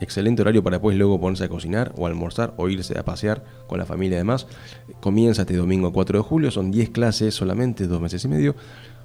Excelente 0.01 0.41
horario 0.41 0.63
para 0.63 0.77
después 0.77 0.97
luego 0.97 1.19
ponerse 1.19 1.43
a 1.43 1.49
cocinar 1.49 1.93
o 1.97 2.07
almorzar 2.07 2.53
o 2.55 2.69
irse 2.69 2.97
a 2.97 3.03
pasear 3.03 3.43
con 3.67 3.79
la 3.79 3.85
familia 3.85 4.17
además. 4.17 4.47
Comienza 5.01 5.41
este 5.41 5.57
domingo 5.57 5.91
4 5.91 6.19
de 6.19 6.23
julio. 6.23 6.51
Son 6.51 6.71
10 6.71 6.89
clases 6.91 7.35
solamente, 7.35 7.87
dos 7.87 7.99
meses 7.99 8.23
y 8.23 8.27
medio. 8.29 8.55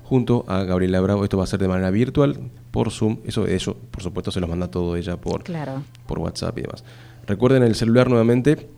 Junto 0.05 0.45
a 0.49 0.63
Gabriela 0.65 1.01
Bravo. 1.01 1.25
Esto 1.25 1.39
va 1.39 1.45
a 1.45 1.47
ser 1.49 1.61
de 1.61 1.69
manera 1.69 1.91
virtual 1.91 2.39
por 2.71 2.91
Zoom. 2.91 3.19
Eso, 3.25 3.47
eso 3.47 3.77
por 3.91 4.03
supuesto, 4.03 4.31
se 4.31 4.41
los 4.41 4.49
manda 4.49 4.69
todo 4.71 4.97
ella 4.97 5.17
por, 5.17 5.43
Claro. 5.43 5.83
por 6.07 6.19
WhatsApp 6.19 6.59
y 6.59 6.63
demás. 6.63 6.85
Recuerden 7.27 7.63
el 7.63 7.75
celular 7.75 8.09
nuevamente, 8.09 8.69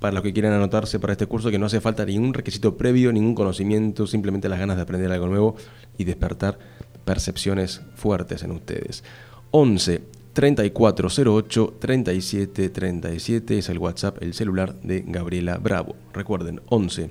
para 0.00 0.12
los 0.14 0.22
que 0.22 0.32
quieran 0.32 0.52
anotarse 0.52 0.98
para 0.98 1.12
este 1.12 1.26
curso, 1.26 1.50
que 1.50 1.58
no 1.58 1.66
hace 1.66 1.80
falta 1.80 2.04
ningún 2.04 2.34
requisito 2.34 2.76
previo, 2.76 3.12
ningún 3.12 3.34
conocimiento, 3.34 4.06
simplemente 4.06 4.48
las 4.48 4.58
ganas 4.58 4.76
de 4.76 4.82
aprender 4.82 5.10
algo 5.12 5.28
nuevo 5.28 5.56
y 5.96 6.04
despertar 6.04 6.58
percepciones 7.04 7.80
fuertes 7.94 8.42
en 8.42 8.50
ustedes. 8.50 9.04
11 9.52 10.02
3408 10.32 11.74
37 11.78 12.68
37 12.70 13.58
es 13.58 13.68
el 13.68 13.78
WhatsApp, 13.78 14.20
el 14.20 14.34
celular 14.34 14.74
de 14.82 15.04
Gabriela 15.06 15.58
Bravo. 15.58 15.94
Recuerden, 16.12 16.60
11 16.68 17.10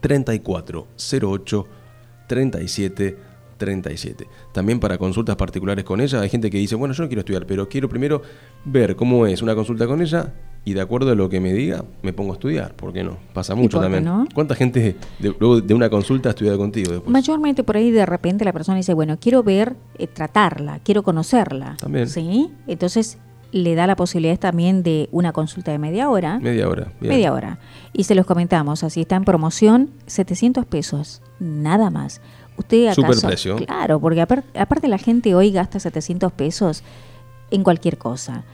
3408 0.00 1.66
37 2.32 3.16
37. 3.58 4.26
También 4.52 4.80
para 4.80 4.98
consultas 4.98 5.36
particulares 5.36 5.84
con 5.84 6.00
ella, 6.00 6.20
hay 6.20 6.28
gente 6.28 6.50
que 6.50 6.58
dice, 6.58 6.74
bueno, 6.74 6.94
yo 6.94 7.04
no 7.04 7.08
quiero 7.08 7.20
estudiar, 7.20 7.46
pero 7.46 7.68
quiero 7.68 7.88
primero 7.88 8.22
ver 8.64 8.96
cómo 8.96 9.26
es 9.26 9.40
una 9.40 9.54
consulta 9.54 9.86
con 9.86 10.00
ella 10.02 10.32
y 10.64 10.74
de 10.74 10.80
acuerdo 10.80 11.12
a 11.12 11.14
lo 11.14 11.28
que 11.28 11.38
me 11.38 11.52
diga, 11.52 11.84
me 12.02 12.12
pongo 12.12 12.32
a 12.32 12.34
estudiar. 12.34 12.74
¿Por 12.74 12.92
qué 12.92 13.04
no? 13.04 13.18
Pasa 13.32 13.54
mucho 13.54 13.80
también. 13.80 14.04
no? 14.04 14.26
¿Cuánta 14.34 14.54
gente 14.56 14.96
de, 15.18 15.34
luego 15.38 15.60
de 15.60 15.74
una 15.74 15.90
consulta 15.90 16.30
ha 16.30 16.30
estudiado 16.30 16.58
contigo 16.58 16.90
después? 16.90 17.12
Mayormente 17.12 17.62
por 17.62 17.76
ahí 17.76 17.90
de 17.90 18.06
repente 18.06 18.44
la 18.44 18.52
persona 18.52 18.78
dice, 18.78 18.94
bueno, 18.94 19.16
quiero 19.20 19.44
ver, 19.44 19.76
eh, 19.98 20.06
tratarla, 20.08 20.80
quiero 20.80 21.02
conocerla. 21.02 21.76
También. 21.78 22.08
¿Sí? 22.08 22.50
Entonces 22.66 23.18
le 23.52 23.74
da 23.74 23.86
la 23.86 23.96
posibilidad 23.96 24.38
también 24.38 24.82
de 24.82 25.08
una 25.12 25.32
consulta 25.32 25.70
de 25.72 25.78
media 25.78 26.08
hora. 26.10 26.38
Media 26.40 26.68
hora. 26.68 26.92
bien. 27.00 27.14
Media 27.14 27.32
hora. 27.32 27.58
Y 27.92 28.04
se 28.04 28.14
los 28.14 28.26
comentamos, 28.26 28.82
así 28.82 29.02
está 29.02 29.16
en 29.16 29.24
promoción, 29.24 29.90
700 30.06 30.64
pesos, 30.66 31.22
nada 31.38 31.90
más. 31.90 32.20
Usted 32.56 32.86
acaso, 32.86 33.02
Superprecio. 33.02 33.56
Claro, 33.56 34.00
porque 34.00 34.20
apar- 34.22 34.44
aparte 34.58 34.88
la 34.88 34.98
gente 34.98 35.34
hoy 35.34 35.50
gasta 35.52 35.78
700 35.80 36.32
pesos 36.32 36.82
en 37.50 37.62
cualquier 37.62 37.98
cosa. 37.98 38.44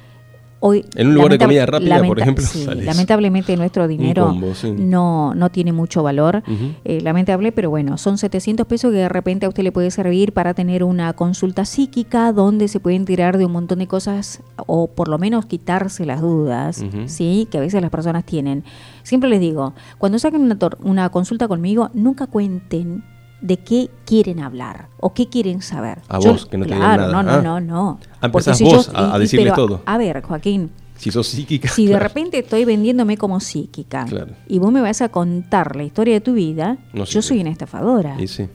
Hoy, 0.61 0.85
En 0.97 1.09
un 1.09 1.15
lugar 1.15 1.33
de 1.33 1.39
comida 1.39 1.67
rápida, 1.67 2.03
por 2.03 2.19
ejemplo, 2.19 2.45
sí, 2.45 2.67
lamentablemente 2.67 3.57
nuestro 3.57 3.87
dinero 3.87 4.27
combo, 4.27 4.55
sí. 4.55 4.73
no, 4.73 5.35
no 5.35 5.51
tiene 5.51 5.73
mucho 5.73 6.03
valor. 6.03 6.43
Eh, 6.85 7.01
lamentable, 7.01 7.53
pero 7.53 7.71
bueno, 7.71 7.97
son 7.97 8.19
700 8.19 8.67
pesos 8.67 8.91
que 8.91 8.99
de 8.99 9.09
repente 9.09 9.47
a 9.47 9.49
usted 9.49 9.63
le 9.63 9.71
puede 9.71 9.91
servir 9.91 10.33
para 10.33 10.55
tener 10.55 10.83
una 10.83 11.13
consulta 11.13 11.65
psíquica 11.65 12.33
donde 12.33 12.67
se 12.69 12.81
pueden 12.81 13.05
tirar 13.05 13.39
de 13.39 13.47
un 13.47 13.53
montón 13.53 13.79
de 13.79 13.87
cosas 13.87 14.43
o 14.67 14.89
por 14.89 15.09
lo 15.09 15.19
menos 15.19 15.47
quitarse 15.47 16.05
las 16.05 16.21
dudas. 16.21 16.85
¿sí? 17.07 17.47
Que 17.51 17.59
a 17.59 17.61
veces 17.61 17.81
las 17.81 17.91
personas 17.91 18.25
tienen. 18.25 18.65
Siempre 19.05 19.31
les 19.31 19.41
digo, 19.41 19.75
cuando 19.99 20.19
saquen 20.19 20.43
una, 20.43 20.59
una 20.83 21.09
consulta 21.11 21.47
conmigo, 21.47 21.91
nunca 21.95 22.27
cuenten 22.27 23.05
de 23.41 23.57
qué 23.59 23.89
quieren 24.05 24.41
hablar 24.41 24.89
o 24.99 25.15
qué 25.15 25.29
quieren 25.29 25.63
saber. 25.63 26.01
A 26.09 26.19
vos, 26.19 26.47
que 26.47 26.59
no 26.59 26.65
te 26.67 26.75
digan 26.75 26.81
Claro, 26.97 27.13
nada. 27.13 27.23
no, 27.23 27.23
no, 27.23 27.33
Ah. 27.33 27.43
no, 27.43 27.61
no. 27.61 28.01
Ah, 28.21 28.27
empezás 28.27 28.59
si 28.59 28.65
vos 28.65 28.91
yo- 28.91 28.97
a- 28.99 29.15
a 29.15 29.19
decirles 29.19 29.53
todo. 29.55 29.83
A 29.87 29.97
ver, 29.99 30.23
Joaquín, 30.23 30.71
Si 30.97 31.11
sos 31.13 31.29
psíquica. 31.29 31.69
si 31.69 31.87
de 31.87 31.99
repente 31.99 32.39
estoy 32.41 32.65
vendiéndome 32.65 33.17
como 33.17 33.39
psíquica 33.39 34.05
Claro. 34.07 34.33
y 34.49 34.59
vos 34.59 34.73
me 34.73 34.81
vas 34.81 35.01
a 35.03 35.09
contar 35.11 35.77
la 35.77 35.85
historia 35.85 36.15
de 36.15 36.21
tu 36.21 36.33
vida, 36.35 36.79
No 36.93 37.05
yo 37.05 37.23
soy 37.23 37.41
una 37.41 37.51
estafadora. 37.51 38.17
Y 38.21 38.27
sí. 38.27 38.49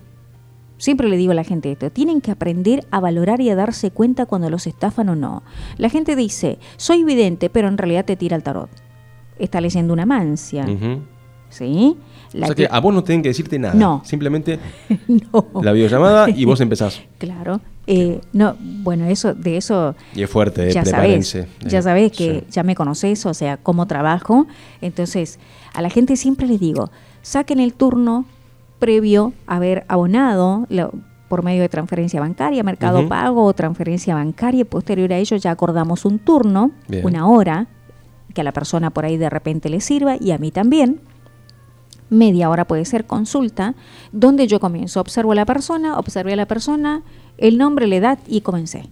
Siempre 0.78 1.08
le 1.08 1.15
digo 1.15 1.32
a 1.32 1.36
la 1.36 1.46
gente 1.46 1.72
esto, 1.72 1.89
tienen 1.91 2.19
que 2.19 2.32
aprender 2.32 2.86
a 2.91 3.00
valorar 3.00 3.39
y 3.39 3.50
a 3.50 3.56
darse 3.56 3.91
cuenta 3.91 4.26
cuando 4.26 4.50
los 4.50 4.67
estafan 4.67 5.08
o 5.08 5.15
no. 5.15 5.43
La 5.78 5.88
gente 5.89 6.17
dice, 6.17 6.60
soy 6.76 7.06
vidente, 7.06 7.50
pero 7.50 7.69
en 7.69 7.78
realidad 7.78 8.04
te 8.04 8.17
tira 8.17 8.36
el 8.36 8.43
tarot. 8.43 8.69
Está 9.39 9.62
leyendo 9.62 9.93
una 9.93 10.06
mancia. 10.06 10.65
¿sí? 11.50 11.96
La 12.34 12.46
o 12.46 12.48
sea 12.48 12.56
que 12.56 12.67
a 12.69 12.80
vos 12.80 12.93
no 12.93 13.04
tienen 13.04 13.22
que 13.22 13.30
decirte 13.30 13.58
nada. 13.60 13.74
No. 13.76 14.02
Simplemente 14.06 14.60
no. 15.08 15.62
la 15.62 15.72
videollamada 15.72 16.30
y 16.30 16.46
vos 16.46 16.60
empezás. 16.62 17.02
Claro. 17.19 17.62
Eh, 17.86 18.22
no, 18.32 18.56
bueno, 18.60 19.06
eso, 19.06 19.34
de 19.34 19.58
eso 19.58 19.93
Y 20.15 20.24
es 20.24 20.30
fuerte, 20.30 20.69
eh, 20.69 20.72
ya 20.74 20.84
prepárense. 20.84 21.48
ya 21.65 21.80
Eh, 21.80 21.82
sabes 21.82 22.12
que 22.13 22.39
sí. 22.39 22.46
ya 22.50 22.63
me 22.63 22.76
conoces, 22.76 23.26
o 23.26 23.34
sea, 23.34 23.58
cómo 23.58 23.86
trabajo. 23.88 24.48
Entonces, 24.82 25.38
a 25.74 25.82
la 25.82 25.89
gente 25.89 26.15
siempre 26.15 26.48
les 26.48 26.60
digo, 26.62 26.91
saquen 27.22 27.60
el 27.60 27.74
turno 27.74 28.26
previo 28.80 29.34
a 29.48 29.58
haber 29.58 29.86
abonado 29.88 30.65
lo- 30.69 30.91
por 31.28 31.43
medio 31.43 31.62
de 31.62 31.69
transferencia 31.69 32.19
bancaria, 32.19 32.63
mercado 32.63 33.08
pago 33.08 33.43
o 33.46 33.54
transferencia 33.54 34.13
bancaria. 34.15 34.62
y 34.62 34.65
Posterior 34.65 35.12
a 35.13 35.17
ello 35.17 35.36
ya 35.38 35.52
acordamos 35.52 36.06
un 36.06 36.19
turno, 36.19 36.72
Bien. 36.88 37.06
una 37.06 37.28
hora, 37.28 37.67
que 38.34 38.41
a 38.41 38.43
la 38.43 38.52
persona 38.52 38.91
por 38.91 39.04
ahí 39.06 39.17
de 39.17 39.30
repente 39.30 39.67
le 39.69 39.82
sirva 39.82 40.15
y 40.19 40.32
a 40.32 40.38
mí 40.38 40.52
también. 40.52 41.00
Media 42.13 42.49
hora 42.49 42.65
puede 42.65 42.86
ser 42.86 43.06
consulta, 43.06 43.73
donde 44.12 44.47
yo 44.47 44.60
comienzo, 44.60 45.02
observo 45.02 45.32
a 45.32 45.36
la 45.36 45.45
persona, 45.45 45.97
observé 45.97 46.34
a 46.34 46.36
la 46.36 46.45
persona, 46.45 47.02
el 47.38 47.58
nombre, 47.58 47.88
la 47.88 47.95
edad 47.95 48.19
y 48.28 48.41
comencé 48.41 48.84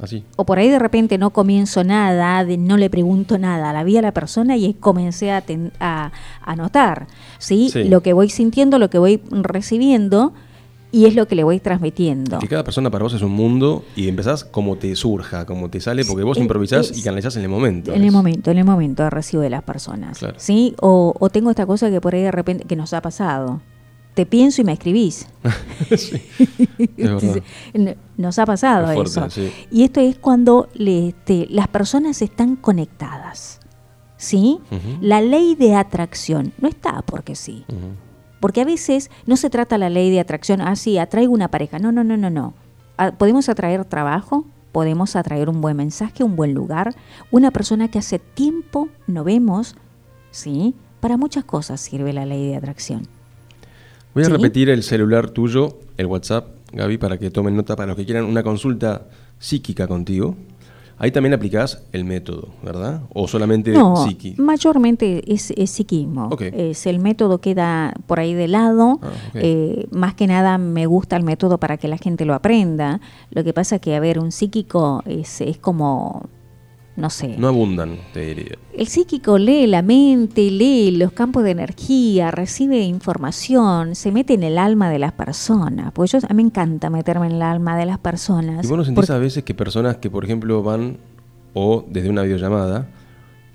Así. 0.00 0.24
o 0.36 0.44
por 0.44 0.58
ahí 0.58 0.68
de 0.68 0.78
repente 0.78 1.16
no 1.18 1.30
comienzo 1.30 1.84
nada, 1.84 2.44
de- 2.44 2.58
no 2.58 2.76
le 2.76 2.90
pregunto 2.90 3.38
nada, 3.38 3.72
la 3.72 3.84
vi 3.84 3.96
a 3.96 4.02
la 4.02 4.12
persona 4.12 4.56
y 4.56 4.74
comencé 4.74 5.30
a, 5.32 5.40
ten- 5.40 5.72
a, 5.80 6.10
a 6.42 6.56
notar, 6.56 7.06
¿sí? 7.38 7.70
Sí. 7.72 7.84
Lo 7.84 8.02
que 8.02 8.12
voy 8.12 8.28
sintiendo, 8.28 8.78
lo 8.78 8.90
que 8.90 8.98
voy 8.98 9.22
recibiendo 9.30 10.34
y 10.94 11.06
es 11.06 11.14
lo 11.14 11.26
que 11.26 11.34
le 11.34 11.42
voy 11.44 11.58
transmitiendo. 11.60 12.38
Que 12.38 12.46
cada 12.48 12.62
persona 12.64 12.90
para 12.90 13.02
vos 13.02 13.12
es 13.14 13.22
un 13.22 13.32
mundo 13.32 13.84
y 13.96 14.08
empezás 14.08 14.44
como 14.44 14.76
te 14.76 14.94
surja, 14.94 15.44
como 15.44 15.68
te 15.68 15.80
sale, 15.80 16.04
porque 16.04 16.22
vos 16.22 16.36
Es- 16.36 16.42
improvisás 16.42 16.90
es- 16.90 16.98
y 16.98 17.02
canalizás 17.02 17.34
en 17.36 17.42
el 17.42 17.48
momento. 17.48 17.92
En 17.92 18.04
el 18.04 18.12
momento, 18.12 18.50
en 18.50 18.58
el 18.58 18.64
momento 18.64 19.08
recibo 19.10 19.42
de 19.42 19.50
las 19.50 19.62
personas. 19.62 20.18
Claro. 20.18 20.34
¿Sí? 20.38 20.74
O, 20.80 21.14
o 21.18 21.28
tengo 21.30 21.50
esta 21.50 21.66
cosa 21.66 21.90
que 21.90 22.00
por 22.00 22.14
ahí 22.14 22.22
de 22.22 22.30
repente, 22.30 22.64
que 22.64 22.76
nos 22.76 22.92
ha 22.92 23.02
pasado. 23.02 23.60
Te 24.14 24.26
pienso 24.26 24.62
y 24.62 24.64
me 24.64 24.72
escribís. 24.72 25.26
sí, 25.96 26.22
es 26.96 27.10
Nos 28.16 28.38
ha 28.38 28.46
pasado 28.46 28.84
fuerte, 28.94 29.10
eso. 29.10 29.30
sí. 29.30 29.50
Y 29.72 29.82
esto 29.82 29.98
es 30.00 30.16
cuando 30.18 30.68
le- 30.74 31.08
este, 31.08 31.48
las 31.50 31.66
personas 31.66 32.22
están 32.22 32.54
conectadas. 32.56 33.58
¿Sí? 34.16 34.58
La 35.02 35.20
ley 35.20 35.54
de 35.56 35.74
atracción 35.74 36.52
no 36.60 36.68
está 36.68 37.02
porque 37.02 37.34
sí. 37.34 37.64
Ujú. 37.68 37.78
Porque 38.44 38.60
a 38.60 38.66
veces 38.66 39.10
no 39.24 39.38
se 39.38 39.48
trata 39.48 39.78
la 39.78 39.88
ley 39.88 40.10
de 40.10 40.20
atracción, 40.20 40.60
ah, 40.60 40.76
sí, 40.76 40.98
atraigo 40.98 41.32
una 41.32 41.48
pareja. 41.48 41.78
No, 41.78 41.92
no, 41.92 42.04
no, 42.04 42.18
no, 42.18 42.28
no. 42.28 42.52
Ah, 42.98 43.12
Podemos 43.12 43.48
atraer 43.48 43.86
trabajo, 43.86 44.44
podemos 44.70 45.16
atraer 45.16 45.48
un 45.48 45.62
buen 45.62 45.78
mensaje, 45.78 46.22
un 46.24 46.36
buen 46.36 46.52
lugar, 46.52 46.94
una 47.30 47.50
persona 47.52 47.88
que 47.90 47.98
hace 48.00 48.18
tiempo 48.18 48.90
no 49.06 49.24
vemos, 49.24 49.76
¿sí? 50.30 50.74
Para 51.00 51.16
muchas 51.16 51.44
cosas 51.44 51.80
sirve 51.80 52.12
la 52.12 52.26
ley 52.26 52.48
de 52.48 52.56
atracción. 52.56 53.08
Voy 54.12 54.24
a 54.24 54.26
Sí. 54.26 54.32
repetir 54.32 54.68
el 54.68 54.82
celular 54.82 55.30
tuyo, 55.30 55.78
el 55.96 56.04
WhatsApp, 56.04 56.48
Gaby, 56.74 56.98
para 56.98 57.16
que 57.16 57.30
tomen 57.30 57.56
nota 57.56 57.76
para 57.76 57.86
los 57.86 57.96
que 57.96 58.04
quieran 58.04 58.26
una 58.26 58.42
consulta 58.42 59.06
psíquica 59.38 59.88
contigo. 59.88 60.36
Ahí 60.98 61.10
también 61.10 61.34
aplicás 61.34 61.82
el 61.92 62.04
método, 62.04 62.48
¿verdad? 62.62 63.02
O 63.12 63.26
solamente 63.26 63.72
no, 63.72 63.96
psiqui. 63.96 64.34
mayormente 64.38 65.22
es, 65.32 65.50
es 65.56 65.70
psiquismo. 65.70 66.30
Es 66.40 66.86
el 66.86 67.00
método 67.00 67.38
queda 67.38 67.94
por 68.06 68.20
ahí 68.20 68.34
de 68.34 68.48
lado. 68.48 69.00
Ah. 69.02 69.08
Eh, 69.34 69.86
más 69.90 70.14
que 70.14 70.26
nada 70.26 70.56
me 70.58 70.86
gusta 70.86 71.16
el 71.16 71.24
método 71.24 71.58
para 71.58 71.76
que 71.76 71.88
la 71.88 71.98
gente 71.98 72.24
lo 72.24 72.34
aprenda. 72.34 73.00
Lo 73.30 73.42
que 73.42 73.52
pasa 73.52 73.78
que, 73.78 73.96
a 73.96 74.00
ver, 74.00 74.18
un 74.18 74.30
psíquico 74.30 75.02
es, 75.06 75.40
es 75.40 75.58
como, 75.58 76.28
no 76.96 77.10
sé. 77.10 77.34
No 77.38 77.48
abundan, 77.48 77.96
te 78.12 78.20
diría. 78.26 78.56
El 78.76 78.86
psíquico 78.88 79.36
lee 79.38 79.66
la 79.66 79.82
mente, 79.82 80.50
lee 80.50 80.90
los 80.92 81.12
campos 81.12 81.42
de 81.44 81.50
energía, 81.52 82.30
recibe 82.30 82.82
información, 82.82 83.94
se 83.94 84.12
mete 84.12 84.34
en 84.34 84.42
el 84.44 84.58
alma 84.58 84.90
de 84.90 84.98
las 84.98 85.12
personas. 85.12 85.92
Porque 85.92 86.12
yo, 86.12 86.18
a 86.28 86.32
mí 86.34 86.42
me 86.42 86.48
encanta 86.48 86.90
meterme 86.90 87.26
en 87.26 87.32
el 87.32 87.42
alma 87.42 87.76
de 87.76 87.86
las 87.86 87.98
personas. 87.98 88.64
¿Y 88.64 88.68
vos 88.68 88.78
no 88.78 88.84
sentís 88.84 88.96
porque- 88.96 89.12
a 89.12 89.18
veces 89.18 89.42
que 89.44 89.54
personas 89.54 89.96
que, 89.96 90.10
por 90.10 90.24
ejemplo, 90.24 90.62
van 90.62 90.98
o 91.52 91.84
desde 91.88 92.10
una 92.10 92.22
videollamada, 92.22 92.88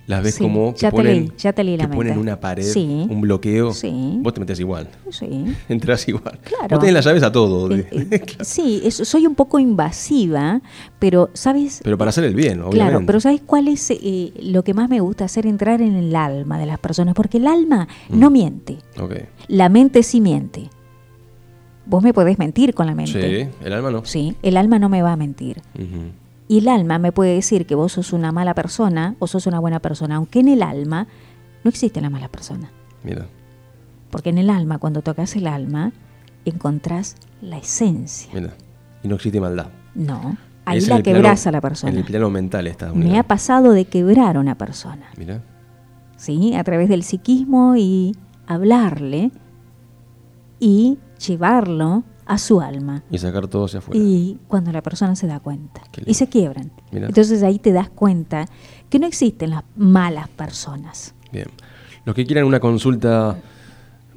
las 0.10 0.24
ves 0.24 0.36
Sí, 0.36 0.44
como 0.44 0.74
que 0.74 0.80
ya 0.80 0.90
te 0.90 0.96
ponen, 0.98 1.14
leí, 1.18 1.32
ya 1.38 1.54
te 1.54 1.64
leí 1.64 1.78
la 1.78 1.88
que 1.88 1.96
ponen 1.96 2.18
una 2.18 2.40
pared, 2.40 2.64
Sí. 2.64 3.06
un 3.10 3.22
bloqueo? 3.22 3.72
Sí. 3.74 4.18
Vos 4.22 4.34
te 4.34 4.40
metes 4.40 4.60
igual. 4.60 4.90
Sí. 5.12 5.46
Entrás 5.70 6.08
igual. 6.08 6.40
Claro. 6.44 6.68
Vos 6.70 6.80
tenés 6.80 6.94
las 6.96 7.06
llaves 7.06 7.22
a 7.24 7.32
todo. 7.32 7.72
Eh, 7.76 7.88
eh, 7.92 8.22
Sí, 8.42 8.82
es- 8.84 8.96
soy 8.96 9.28
un 9.28 9.36
poco 9.36 9.60
invasiva, 9.60 10.62
pero 10.98 11.30
¿sabes? 11.34 11.82
pero 11.84 11.98
para 11.98 12.10
hacer 12.10 12.24
el 12.24 12.34
bien, 12.34 12.60
obviamente. 12.62 12.78
Claro, 12.78 13.04
pero 13.06 13.20
¿sabes 13.20 13.42
cuál 13.46 13.68
es 13.68 13.90
eh, 13.92 14.34
lo 14.42 14.64
que 14.64 14.74
más 14.74 14.90
me 14.90 15.00
gusta 15.00 15.26
hacer? 15.26 15.46
Entrar 15.46 15.82
en 15.82 15.96
el 15.96 16.16
alma 16.16 16.58
de 16.58 16.66
las 16.66 16.80
personas, 16.80 17.14
porque 17.14 17.38
el 17.38 17.46
alma 17.48 17.88
Mm. 18.10 18.20
no 18.20 18.30
miente, 18.32 18.78
la 19.48 19.70
mente 19.70 20.02
sí 20.04 20.20
miente. 20.22 20.70
Vos 21.86 22.04
me 22.04 22.14
podés 22.14 22.38
mentir 22.38 22.74
con 22.74 22.86
la 22.88 22.94
mente. 22.96 23.44
Sí, 23.46 23.50
el 23.66 23.74
alma 23.74 23.90
no. 23.92 24.06
Sí, 24.06 24.36
el 24.42 24.58
alma 24.58 24.78
no 24.80 24.90
me 24.90 25.02
va 25.02 25.14
a 25.14 25.16
mentir. 25.16 25.62
Ujú. 25.76 26.12
Y 26.50 26.58
el 26.58 26.68
alma 26.68 26.98
me 27.00 27.12
puede 27.14 27.36
decir 27.36 27.66
que 27.66 27.76
vos 27.76 27.94
sos 27.94 28.12
una 28.12 28.32
mala 28.34 28.54
persona 28.56 29.16
o 29.20 29.28
sos 29.28 29.46
una 29.48 29.60
buena 29.60 29.80
persona, 29.80 30.16
aunque 30.16 30.40
en 30.40 30.48
el 30.50 30.64
alma 30.64 31.08
no 31.64 31.70
existe 31.70 32.02
la 32.02 32.10
mala 32.10 32.28
persona. 32.28 32.72
Mira. 33.04 33.28
Porque 34.10 34.30
en 34.32 34.40
el 34.40 34.50
alma, 34.50 34.80
cuando 34.80 35.02
tocas 35.04 35.36
el 35.36 35.46
alma, 35.48 35.92
encontrás 36.46 37.16
la 37.42 37.58
esencia. 37.60 38.32
Mira. 38.34 38.54
Y 39.04 39.08
no 39.08 39.16
existe 39.16 39.40
maldad. 39.40 39.68
No, 39.94 40.36
ahí 40.66 40.80
Es 40.80 40.88
la 40.88 40.98
el 40.98 41.04
plano- 41.04 41.18
quebrás 41.18 41.46
a 41.46 41.52
la 41.52 41.62
persona. 41.62 41.94
En 41.94 42.00
el 42.00 42.04
plano 42.06 42.30
mental 42.32 42.66
está. 42.68 42.92
Me 42.94 43.20
ha 43.20 43.24
pasado 43.24 43.72
de 43.72 43.86
quebrar 43.86 44.36
a 44.36 44.40
una 44.40 44.56
persona, 44.58 45.06
Mira. 45.18 45.44
¿sí? 46.18 46.56
A 46.56 46.64
través 46.64 46.90
del 46.90 47.04
psiquismo 47.04 47.76
y 47.78 48.16
hablarle 48.48 49.30
y 50.60 50.98
llevarlo 51.26 52.04
a 52.30 52.38
su 52.38 52.62
alma. 52.62 53.02
Y 53.10 53.18
sacar 53.18 53.48
todo 53.48 53.66
hacia 53.66 53.80
afuera. 53.80 54.00
Y 54.00 54.38
cuando 54.48 54.72
la 54.72 54.84
persona 54.84 55.16
se 55.16 55.26
da 55.26 55.40
cuenta 55.40 55.82
y 56.06 56.14
se 56.14 56.30
quiebran. 56.30 56.72
Mirá. 56.92 57.08
Entonces 57.08 57.42
ahí 57.42 57.58
te 57.58 57.74
das 57.74 57.90
cuenta 57.90 58.46
que 58.88 59.00
no 59.00 59.08
existen 59.08 59.50
las 59.50 59.64
malas 59.76 60.30
personas. 60.30 61.16
Bien. 61.34 61.48
Los 62.06 62.16
que 62.16 62.28
quieran 62.28 62.46
una 62.46 62.60
consulta, 62.60 63.36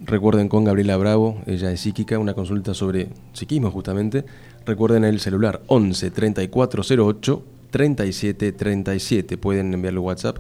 recuerden 0.05 0.51
con 0.51 0.63
Gabriela 0.63 0.99
Bravo, 0.99 1.39
ella 1.47 1.73
es 1.73 1.81
psíquica, 1.81 2.19
una 2.19 2.35
consulta 2.35 2.75
sobre 2.75 3.09
psiquismo 3.33 3.71
justamente. 3.71 4.27
Recuerden 4.67 5.05
el 5.05 5.19
celular 5.19 5.63
11 5.69 6.11
3408 6.11 7.45
37 7.71 8.53
37. 8.53 9.39
Pueden 9.39 9.73
enviarle 9.73 10.01
WhatsApp 10.01 10.37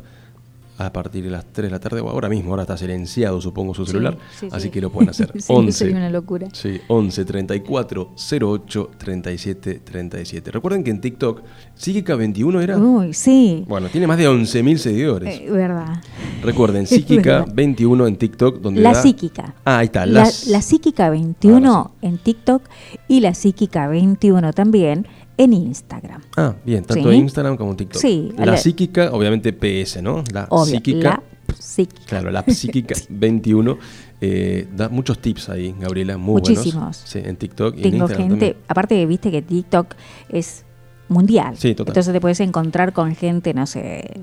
a 0.86 0.92
partir 0.92 1.24
de 1.24 1.30
las 1.30 1.44
3 1.52 1.66
de 1.66 1.70
la 1.70 1.80
tarde 1.80 2.00
o 2.00 2.08
ahora 2.08 2.28
mismo. 2.28 2.50
Ahora 2.50 2.62
está 2.62 2.76
silenciado, 2.76 3.40
supongo, 3.40 3.74
su 3.74 3.84
Sí, 3.84 3.92
celular. 3.92 4.18
sí, 4.38 4.48
así 4.50 4.64
sí. 4.64 4.70
que 4.70 4.80
lo 4.80 4.90
pueden 4.90 5.10
hacer. 5.10 5.32
Sí, 5.40 5.44
11 5.52 5.72
sería 5.72 5.96
una 5.96 6.10
locura. 6.10 6.48
Sí, 6.52 6.80
11 6.88 7.24
34 7.24 8.10
08 8.40 8.90
37 8.98 9.80
37. 9.84 10.50
Recuerden 10.50 10.84
que 10.84 10.90
en 10.90 11.00
TikTok, 11.00 11.42
Psíquica 11.74 12.14
21 12.16 12.60
era. 12.60 12.76
Uy, 12.78 13.12
sí. 13.14 13.64
Bueno, 13.68 13.88
tiene 13.88 14.06
más 14.06 14.18
de 14.18 14.28
11.000 14.28 14.76
seguidores. 14.76 15.40
Eh, 15.40 15.50
verdad. 15.50 16.02
Recuerden, 16.42 16.82
Es 16.84 16.90
Psíquica 16.90 17.40
verdad. 17.40 17.54
21 17.54 18.06
en 18.06 18.16
TikTok, 18.16 18.60
donde 18.60 18.80
La 18.82 18.92
da- 18.92 19.02
psíquica. 19.02 19.54
Ah, 19.64 19.78
ahí 19.78 19.86
está. 19.86 20.06
La, 20.06 20.20
las- 20.24 20.46
la 20.46 20.62
psíquica 20.62 21.10
21 21.10 21.74
Ahora 21.74 21.90
en 22.02 22.18
TikTok 22.18 22.62
y 23.08 23.20
la 23.20 23.34
psíquica 23.34 23.88
21 23.88 24.52
también 24.52 25.06
en 25.36 25.52
Instagram. 25.52 26.22
Ah, 26.36 26.54
bien, 26.64 26.84
tanto 26.84 27.10
Sí. 27.10 27.16
Instagram 27.16 27.56
como 27.56 27.74
TikTok. 27.76 28.00
Sí, 28.00 28.32
La 28.36 28.56
psíquica, 28.56 29.10
obviamente 29.12 29.52
PS, 29.52 30.02
¿no? 30.02 30.22
La 30.32 30.46
Obvio, 30.50 30.74
psíquica. 30.76 31.22
la 31.48 31.54
psíquica. 31.58 32.02
Claro, 32.06 32.30
la 32.30 32.42
psíquica 32.48 32.94
21. 33.08 33.78
eh, 34.24 34.68
da 34.76 34.88
muchos 34.88 35.18
tips 35.18 35.48
ahí, 35.48 35.74
Gabriela, 35.80 36.16
muy 36.16 36.34
Muchísimos. 36.34 36.74
buenos. 36.74 36.96
Sí, 36.96 37.20
en 37.24 37.34
TikTok 37.36 37.74
y 37.74 37.78
en 37.78 37.82
Tengo 37.90 37.96
Instagram 38.04 38.28
gente, 38.30 38.46
también. 38.52 38.64
aparte 38.68 39.06
viste 39.06 39.30
que 39.32 39.42
TikTok 39.42 39.94
es 40.28 40.64
mundial. 41.08 41.56
Sí, 41.56 41.74
total. 41.74 41.90
Entonces 41.90 42.12
te 42.12 42.20
puedes 42.20 42.38
encontrar 42.40 42.92
con 42.92 43.16
gente, 43.16 43.52
no 43.52 43.66
sé, 43.66 44.20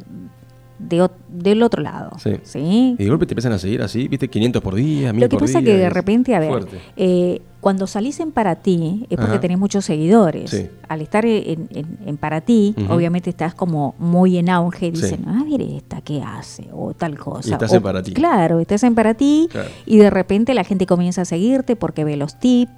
de, 0.79 1.09
del 1.27 1.61
otro 1.63 1.81
lado. 1.83 2.11
Sí. 2.17 2.31
¿sí? 2.43 2.95
Y 2.97 3.03
de 3.03 3.09
golpe 3.09 3.25
te 3.25 3.33
empiezan 3.33 3.51
a 3.51 3.59
seguir 3.59 3.81
así, 3.81 4.07
viste, 4.07 4.29
500 4.29 4.61
por 4.61 4.75
día, 4.75 5.11
1000 5.11 5.21
Lo 5.21 5.27
que 5.27 5.35
por 5.35 5.41
pasa 5.41 5.59
día. 5.59 5.73
que 5.73 5.77
de 5.77 5.87
es 5.87 5.93
repente, 5.93 6.33
a 6.35 6.39
ver, 6.39 6.65
eh, 6.95 7.41
cuando 7.61 7.87
salís 7.87 8.19
en 8.21 8.31
para 8.31 8.55
ti 8.55 9.05
es 9.09 9.17
porque 9.17 9.31
Ajá. 9.33 9.39
tenés 9.41 9.57
muchos 9.59 9.83
seguidores. 9.83 10.49
Sí. 10.49 10.67
Al 10.87 11.01
estar 11.01 11.25
en, 11.25 11.67
en- 11.71 11.97
en 12.05 12.17
para 12.17 12.41
ti, 12.41 12.73
obviamente 12.89 13.29
estás 13.29 13.53
como 13.53 13.95
muy 13.99 14.37
en 14.37 14.49
auge 14.49 14.87
y 14.87 14.95
Sí. 14.95 15.01
dicen, 15.01 15.25
ah, 15.27 15.43
mire 15.45 15.75
esta, 15.75 16.01
¿qué 16.01 16.21
hace? 16.21 16.67
O 16.71 16.93
tal 16.93 17.17
cosa. 17.17 17.49
Y 17.49 17.51
estás 17.51 17.71
O- 17.73 17.75
en 17.75 17.83
para 17.83 18.01
ti. 18.01 18.13
Claro, 18.13 18.59
estás 18.59 18.83
en 18.83 18.95
para 18.95 19.13
ti 19.13 19.47
Claro. 19.51 19.67
y 19.85 19.97
de 19.97 20.09
repente 20.09 20.53
la 20.53 20.63
gente 20.63 20.85
comienza 20.85 21.23
a 21.23 21.25
seguirte 21.25 21.75
porque 21.75 22.03
ve 22.05 22.15
los 22.15 22.39
tips. 22.39 22.71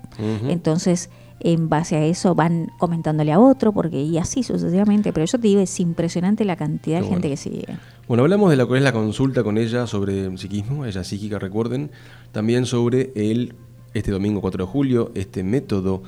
Entonces, 0.48 1.10
en 1.44 1.70
base 1.70 1.96
a 1.96 2.06
eso 2.06 2.36
van 2.36 2.72
comentándole 2.78 3.32
a 3.32 3.40
otro, 3.40 3.72
porque 3.72 4.02
y 4.02 4.18
así 4.20 4.44
sucesivamente. 4.44 5.12
Pero 5.14 5.26
yo 5.26 5.40
te 5.40 5.48
digo, 5.48 5.62
es 5.62 5.80
impresionante 5.80 6.46
la 6.46 6.56
cantidad 6.56 7.00
Qué 7.00 7.06
de 7.06 7.10
gente 7.10 7.28
bueno. 7.28 7.34
que 7.34 7.38
sigue. 7.38 7.66
Bueno, 8.08 8.24
hablamos 8.24 8.50
de 8.52 8.58
lo 8.58 8.68
que 8.68 8.78
es 8.78 8.84
la 8.84 8.92
consulta 8.92 9.44
con 9.44 9.58
ella 9.58 9.88
sobre 9.88 10.38
psiquismo, 10.38 10.86
ella 10.86 11.02
es 11.02 11.08
psíquica, 11.08 11.40
recuerden. 11.40 11.92
También 12.32 12.66
sobre 12.66 13.12
el, 13.16 13.56
este 13.94 14.12
domingo 14.12 14.42
4 14.42 14.66
de 14.66 14.72
julio, 14.72 15.12
este 15.16 15.44
método 15.44 16.04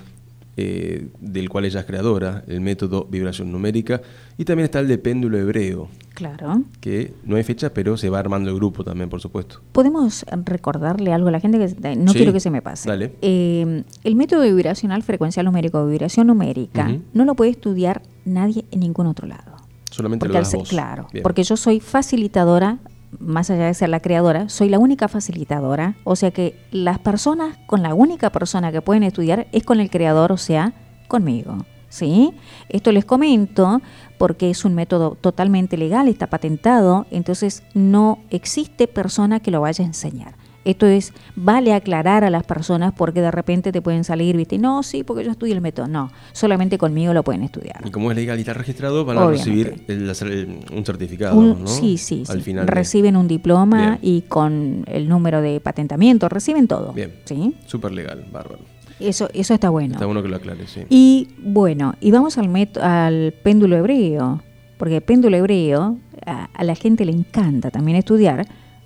eh, 0.56 1.08
del 1.20 1.50
cual 1.50 1.66
ella 1.66 1.80
es 1.80 1.86
creadora, 1.88 2.44
el 2.48 2.62
método 2.62 3.08
vibración 3.10 3.52
numérica. 3.52 4.02
Y 4.38 4.46
también 4.46 4.66
está 4.66 4.80
el 4.82 4.88
de 4.88 5.00
péndulo 5.00 5.38
hebreo, 5.40 5.88
Claro. 6.14 6.62
que 6.80 7.12
no 7.26 7.38
hay 7.38 7.44
fecha, 7.44 7.74
pero 7.74 7.98
se 7.98 8.10
va 8.12 8.20
armando 8.20 8.52
el 8.52 8.56
grupo 8.58 8.84
también, 8.84 9.10
por 9.10 9.20
supuesto. 9.20 9.62
¿Podemos 9.72 10.24
recordarle 10.46 11.12
algo 11.12 11.30
a 11.30 11.32
la 11.32 11.40
gente 11.40 11.58
que 11.58 11.96
no 11.96 12.12
Sí, 12.12 12.20
quiero 12.20 12.34
que 12.34 12.40
se 12.40 12.52
me 12.52 12.62
pase? 12.62 12.88
dale. 12.88 13.14
Eh, 13.24 13.84
el 14.04 14.16
método 14.16 14.44
vibracional 14.44 15.02
frecuencial 15.02 15.46
numérico 15.48 15.86
vibración 15.88 16.28
numérica 16.28 16.96
no 17.16 17.26
lo 17.26 17.34
puede 17.34 17.50
estudiar 17.50 18.04
nadie 18.26 18.64
en 18.70 18.82
ningún 18.82 19.08
otro 19.08 19.28
lado. 19.28 19.54
Solamente 19.90 20.26
Porque 20.26 20.38
lo 20.38 20.44
das 20.44 20.54
vos. 20.54 20.70
claro, 20.70 21.08
Bien. 21.12 21.24
porque 21.24 21.44
yo 21.44 21.58
soy 21.58 21.80
facilitadora, 21.80 22.78
más 23.20 23.50
allá 23.50 23.66
de 23.66 23.74
ser 23.74 23.90
la 23.90 24.00
creadora, 24.00 24.50
soy 24.50 24.70
la 24.70 24.80
única 24.80 25.08
facilitadora, 25.08 25.96
o 26.04 26.16
sea 26.16 26.32
que 26.32 26.56
las 26.72 27.00
personas 27.00 27.58
con 27.66 27.82
la 27.82 27.94
única 27.94 28.32
persona 28.32 28.72
que 28.72 28.82
pueden 28.82 29.04
estudiar 29.04 29.48
es 29.52 29.64
con 29.64 29.80
el 29.80 29.90
creador, 29.90 30.32
o 30.32 30.38
sea, 30.38 30.74
conmigo. 31.08 31.66
¿Sí? 31.90 32.34
Esto 32.70 32.92
les 32.92 33.06
comento 33.06 33.80
porque 34.18 34.50
es 34.50 34.66
un 34.66 34.74
método 34.74 35.16
totalmente 35.22 35.78
legal, 35.78 36.08
está 36.08 36.26
patentado, 36.26 37.06
entonces 37.12 37.62
no 37.76 38.18
existe 38.32 38.88
persona 38.88 39.40
que 39.40 39.52
lo 39.52 39.62
vaya 39.62 39.84
a 39.84 39.88
enseñar. 39.88 40.34
Esto 40.66 40.86
es, 40.86 41.14
vale 41.36 41.74
aclarar 41.74 42.24
a 42.24 42.30
las 42.30 42.44
personas 42.46 42.94
porque 42.96 43.20
de 43.22 43.32
repente 43.32 43.72
te 43.72 43.82
pueden 43.82 44.04
salir, 44.04 44.38
viste, 44.38 44.58
no, 44.58 44.82
sí, 44.84 45.04
porque 45.04 45.24
yo 45.26 45.32
estudié 45.32 45.54
el 45.54 45.62
método. 45.62 45.88
No, 45.88 46.12
solamente 46.32 46.78
conmigo 46.78 47.14
lo 47.14 47.22
pueden 47.24 47.44
estudiar. 47.44 47.82
Y 47.86 47.92
como 47.92 48.12
es 48.12 48.16
legal 48.18 48.38
y 48.38 48.42
está 48.42 48.54
registrado, 48.54 49.04
van 49.04 49.18
a 49.18 49.26
Obviamente. 49.26 49.46
recibir 49.52 49.84
el- 49.88 50.10
el- 50.32 50.60
un 50.78 50.86
certificado, 50.86 51.36
Un- 51.38 51.62
¿no? 51.64 51.68
Sí, 51.68 51.98
sí, 51.98 52.24
Al 52.30 52.38
sí. 52.38 52.44
final. 52.44 52.66
de- 52.66 52.72
Reciben 52.72 53.18
un 53.18 53.28
diploma 53.28 53.98
Bien. 54.00 54.00
y 54.02 54.22
con 54.22 54.86
el 54.88 55.10
número 55.10 55.42
de 55.42 55.60
patentamiento, 55.60 56.30
reciben 56.30 56.68
todo. 56.68 56.94
Bien. 56.94 57.14
¿sí? 57.26 57.56
Súper 57.66 57.92
legal, 57.92 58.26
bárbaro. 58.32 58.60
Eso, 59.00 59.28
eso 59.34 59.54
está 59.54 59.70
bueno. 59.70 59.96
Está 59.96 60.06
bueno 60.06 60.22
que 60.24 60.30
lo 60.30 60.36
aclare, 60.38 60.66
sí. 60.68 60.82
Y 60.90 61.28
bueno, 61.40 61.96
y 62.00 62.12
vamos 62.12 62.38
al, 62.38 62.50
al 62.82 63.34
péndulo 63.44 63.76
hebreo, 63.76 64.42
porque 64.78 64.98
el 64.98 65.02
péndulo 65.04 65.36
hebreo 65.36 65.98
a, 66.26 66.46
a 66.54 66.64
la 66.64 66.76
gente 66.76 67.04
le 67.04 67.12
encanta 67.12 67.70
también 67.70 67.98
estudiar, 67.98 68.46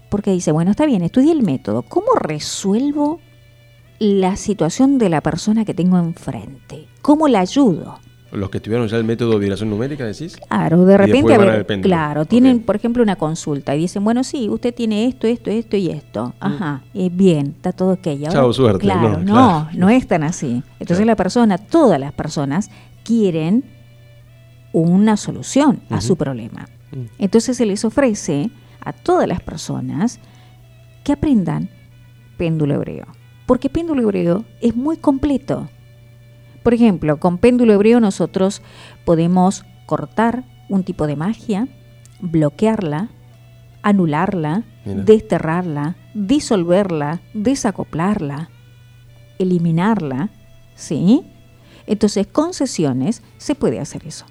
porque 0.09 0.31
dice, 0.31 0.51
bueno, 0.51 0.71
está 0.71 0.85
bien, 0.85 1.01
estudié 1.01 1.31
el 1.31 1.43
método, 1.43 1.81
¿cómo 1.83 2.07
resuelvo 2.19 3.19
la 3.99 4.35
situación 4.35 4.97
de 4.97 5.09
la 5.09 5.21
persona 5.21 5.65
que 5.65 5.73
tengo 5.73 5.97
enfrente? 5.97 6.87
¿Cómo 7.01 7.27
la 7.27 7.39
ayudo? 7.41 7.99
Los 8.31 8.49
que 8.49 8.57
estudiaron 8.57 8.87
ya 8.89 8.97
el 8.97 9.05
método 9.05 9.31
de 9.31 9.39
vibración 9.39 9.69
numérica, 9.69 10.05
decís. 10.05 10.35
Claro, 10.49 10.83
de 10.85 10.97
repente, 10.97 11.33
a 11.33 11.37
ver, 11.37 11.65
claro, 11.81 12.25
tienen, 12.25 12.59
por 12.59 12.75
ejemplo, 12.75 13.01
una 13.01 13.15
consulta 13.15 13.73
y 13.73 13.79
dicen, 13.79 14.03
bueno, 14.03 14.21
sí, 14.25 14.49
usted 14.49 14.75
tiene 14.75 15.05
esto, 15.07 15.27
esto, 15.27 15.49
esto 15.49 15.77
y 15.77 15.89
esto. 15.89 16.33
Ajá, 16.41 16.83
eh, 16.93 17.09
bien, 17.11 17.53
está 17.55 17.71
todo 17.71 17.93
ok. 17.93 18.07
Ahora- 18.07 18.29
Mm. 18.29 18.33
Chao, 18.33 18.53
suerte. 18.53 18.79
Claro, 18.81 19.09
No, 19.11 19.17
no, 19.19 19.23
claro. 19.33 19.67
no, 19.73 19.89
es 19.89 20.05
tan 20.07 20.23
así. 20.23 20.61
Entonces 20.73 20.97
Claro. 20.97 21.05
la 21.05 21.15
persona, 21.15 21.57
todas 21.57 21.99
las 22.01 22.11
personas 22.11 22.69
quieren 23.05 23.63
una 24.73 25.15
solución 25.17 25.79
a 25.89 26.01
su 26.01 26.17
problema. 26.17 26.67
Mm. 26.91 27.03
Entonces 27.19 27.55
se 27.57 27.65
les 27.65 27.85
ofrece 27.85 28.49
a 28.87 28.93
todas 28.93 29.27
las 29.27 29.41
personas 29.41 30.19
que 31.03 31.13
aprendan 31.13 31.69
péndulo 32.37 32.75
hebreo. 32.75 33.07
Porque 33.45 33.69
péndulo 33.69 34.01
hebreo 34.01 34.45
es 34.61 34.75
muy 34.75 34.97
completo. 34.97 35.69
Por 36.63 36.73
ejemplo, 36.73 37.19
con 37.19 37.37
péndulo 37.37 37.73
hebreo 37.73 37.99
nosotros 37.99 38.61
podemos 39.05 39.65
cortar 39.85 40.43
un 40.69 40.83
tipo 40.83 41.07
de 41.07 41.15
magia, 41.15 41.67
bloquearla, 42.19 43.09
anularla, 43.81 44.63
Mira. 44.85 45.03
desterrarla, 45.03 45.95
disolverla, 46.13 47.21
desacoplarla, 47.33 48.49
eliminarla, 49.39 50.29
¿sí? 50.75 51.23
Entonces, 51.85 52.27
con 52.27 52.53
sesiones 52.53 53.23
se 53.37 53.55
puede 53.55 53.79
hacer 53.79 54.05
eso. 54.05 54.25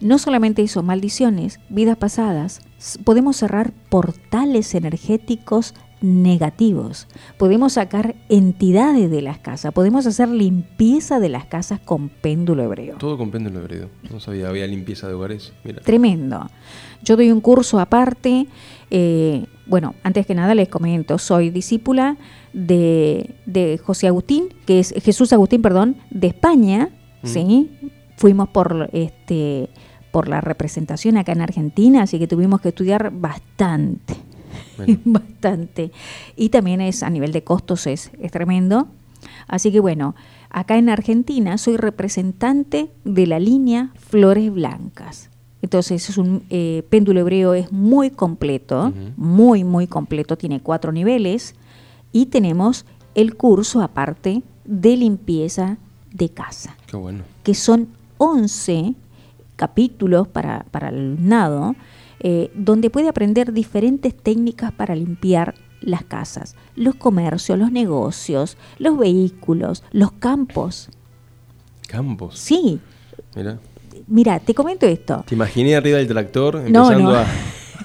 No 0.00 0.18
solamente 0.18 0.62
eso, 0.62 0.82
maldiciones, 0.82 1.58
vidas 1.70 1.96
pasadas, 1.96 2.60
podemos 3.04 3.36
cerrar 3.36 3.72
portales 3.88 4.74
energéticos 4.74 5.74
negativos, 6.00 7.08
podemos 7.38 7.72
sacar 7.72 8.14
entidades 8.28 9.10
de 9.10 9.20
las 9.20 9.38
casas, 9.38 9.72
podemos 9.72 10.06
hacer 10.06 10.28
limpieza 10.28 11.18
de 11.18 11.28
las 11.28 11.46
casas 11.46 11.80
con 11.80 12.08
péndulo 12.08 12.62
hebreo. 12.62 12.96
Todo 12.98 13.18
con 13.18 13.30
péndulo 13.30 13.58
hebreo. 13.60 13.88
No 14.10 14.20
sabía, 14.20 14.48
había 14.48 14.66
limpieza 14.66 15.08
de 15.08 15.14
hogares. 15.14 15.52
Tremendo. 15.84 16.48
Yo 17.02 17.16
doy 17.16 17.32
un 17.32 17.40
curso 17.40 17.80
aparte. 17.80 18.46
eh, 18.90 19.46
bueno, 19.66 19.94
antes 20.02 20.26
que 20.26 20.34
nada 20.34 20.54
les 20.54 20.68
comento, 20.68 21.18
soy 21.18 21.50
discípula 21.50 22.16
de, 22.52 23.34
de 23.44 23.78
José 23.78 24.06
Agustín, 24.06 24.54
que 24.66 24.78
es 24.78 24.94
Jesús 25.02 25.32
Agustín, 25.32 25.62
perdón, 25.62 25.96
de 26.10 26.28
España. 26.28 26.90
Mm. 27.22 27.26
¿sí? 27.26 27.70
Fuimos 28.16 28.48
por 28.48 28.88
este 28.92 29.68
por 30.18 30.26
la 30.26 30.40
representación 30.40 31.16
acá 31.16 31.30
en 31.30 31.42
Argentina, 31.42 32.02
así 32.02 32.18
que 32.18 32.26
tuvimos 32.26 32.60
que 32.60 32.70
estudiar 32.70 33.12
bastante. 33.12 34.16
Bueno. 34.76 34.98
bastante. 35.04 35.92
Y 36.34 36.48
también 36.48 36.80
es 36.80 37.04
a 37.04 37.08
nivel 37.08 37.30
de 37.30 37.44
costos 37.44 37.86
es, 37.86 38.10
es 38.20 38.32
tremendo. 38.32 38.88
Así 39.46 39.70
que 39.70 39.78
bueno, 39.78 40.16
acá 40.50 40.76
en 40.76 40.88
Argentina 40.88 41.56
soy 41.56 41.76
representante 41.76 42.90
de 43.04 43.28
la 43.28 43.38
línea 43.38 43.92
Flores 43.94 44.52
Blancas. 44.52 45.30
Entonces 45.62 46.10
es 46.10 46.18
un 46.18 46.42
eh, 46.50 46.82
péndulo 46.90 47.20
hebreo 47.20 47.54
es 47.54 47.70
muy 47.70 48.10
completo, 48.10 48.92
muy 49.16 49.62
muy 49.62 49.86
completo, 49.86 50.36
tiene 50.36 50.58
cuatro 50.58 50.90
niveles 50.90 51.54
y 52.10 52.26
tenemos 52.26 52.86
el 53.14 53.36
curso 53.36 53.82
aparte 53.82 54.42
de 54.64 54.96
limpieza 54.96 55.76
de 56.12 56.28
casa 56.30 56.76
Qué 56.88 56.96
bueno. 56.96 57.22
que 57.44 57.54
son 57.54 57.86
11 58.16 58.96
capítulos 59.58 60.28
para, 60.28 60.64
para 60.70 60.88
el 60.88 60.94
alumnado, 60.94 61.74
eh, 62.20 62.50
donde 62.54 62.88
puede 62.88 63.08
aprender 63.08 63.52
diferentes 63.52 64.16
técnicas 64.16 64.72
para 64.72 64.94
limpiar 64.94 65.54
las 65.80 66.04
casas, 66.04 66.56
los 66.76 66.94
comercios, 66.94 67.58
los 67.58 67.70
negocios, 67.70 68.56
los 68.78 68.96
vehículos, 68.96 69.84
los 69.92 70.12
campos. 70.12 70.88
Campos. 71.86 72.38
Sí, 72.38 72.80
Mira. 73.34 73.58
mira, 74.06 74.38
te 74.40 74.54
comento 74.54 74.86
esto. 74.86 75.24
Te 75.26 75.34
imaginé 75.34 75.76
arriba 75.76 75.98
del 75.98 76.08
tractor 76.08 76.56
No, 76.70 76.90
empezando 76.90 77.12
no. 77.12 77.16
A, 77.16 77.22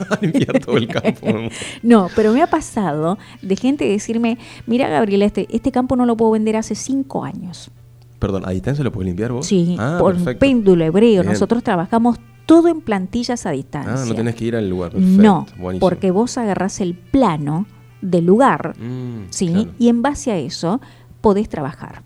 a 0.10 0.20
limpiar 0.22 0.60
todo 0.60 0.78
el 0.78 0.88
campo. 0.88 1.28
No, 1.84 2.10
pero 2.16 2.34
me 2.34 2.42
ha 2.42 2.48
pasado 2.48 3.18
de 3.42 3.56
gente 3.56 3.86
decirme, 3.86 4.38
mira 4.68 4.90
Gabriela, 4.90 5.26
este, 5.26 5.48
este 5.52 5.72
campo 5.72 5.96
no 5.96 6.06
lo 6.06 6.16
puedo 6.18 6.32
vender 6.32 6.56
hace 6.56 6.76
cinco 6.76 7.24
años. 7.24 7.72
Perdón, 8.24 8.44
¿a 8.46 8.52
distancia 8.52 8.84
lo 8.86 8.92
puedes 8.94 9.08
limpiar 9.08 9.34
vos? 9.34 9.46
Sí, 9.46 9.76
ah, 9.78 9.98
por 10.00 10.14
perfecto. 10.16 10.40
péndulo 10.40 10.86
hebreo. 10.86 11.22
Bien. 11.24 11.26
Nosotros 11.34 11.62
trabajamos 11.62 12.18
todo 12.46 12.70
en 12.70 12.80
plantillas 12.80 13.46
a 13.46 13.52
distancia. 13.52 13.94
Ah, 14.02 14.06
no 14.08 14.16
tenés 14.16 14.36
que 14.36 14.46
ir 14.46 14.56
al 14.56 14.70
lugar. 14.70 14.92
Perfecto. 14.94 15.22
No, 15.22 15.46
Buenísimo. 15.58 15.90
porque 15.90 16.10
vos 16.12 16.38
agarrás 16.38 16.80
el 16.80 16.94
plano 16.96 17.66
del 18.02 18.26
lugar, 18.26 18.76
Mm, 18.80 19.26
¿sí? 19.30 19.48
claro. 19.50 19.70
Y 19.78 19.90
en 19.90 20.02
base 20.02 20.32
a 20.32 20.38
eso 20.38 20.80
podés 21.20 21.50
trabajar. 21.50 22.02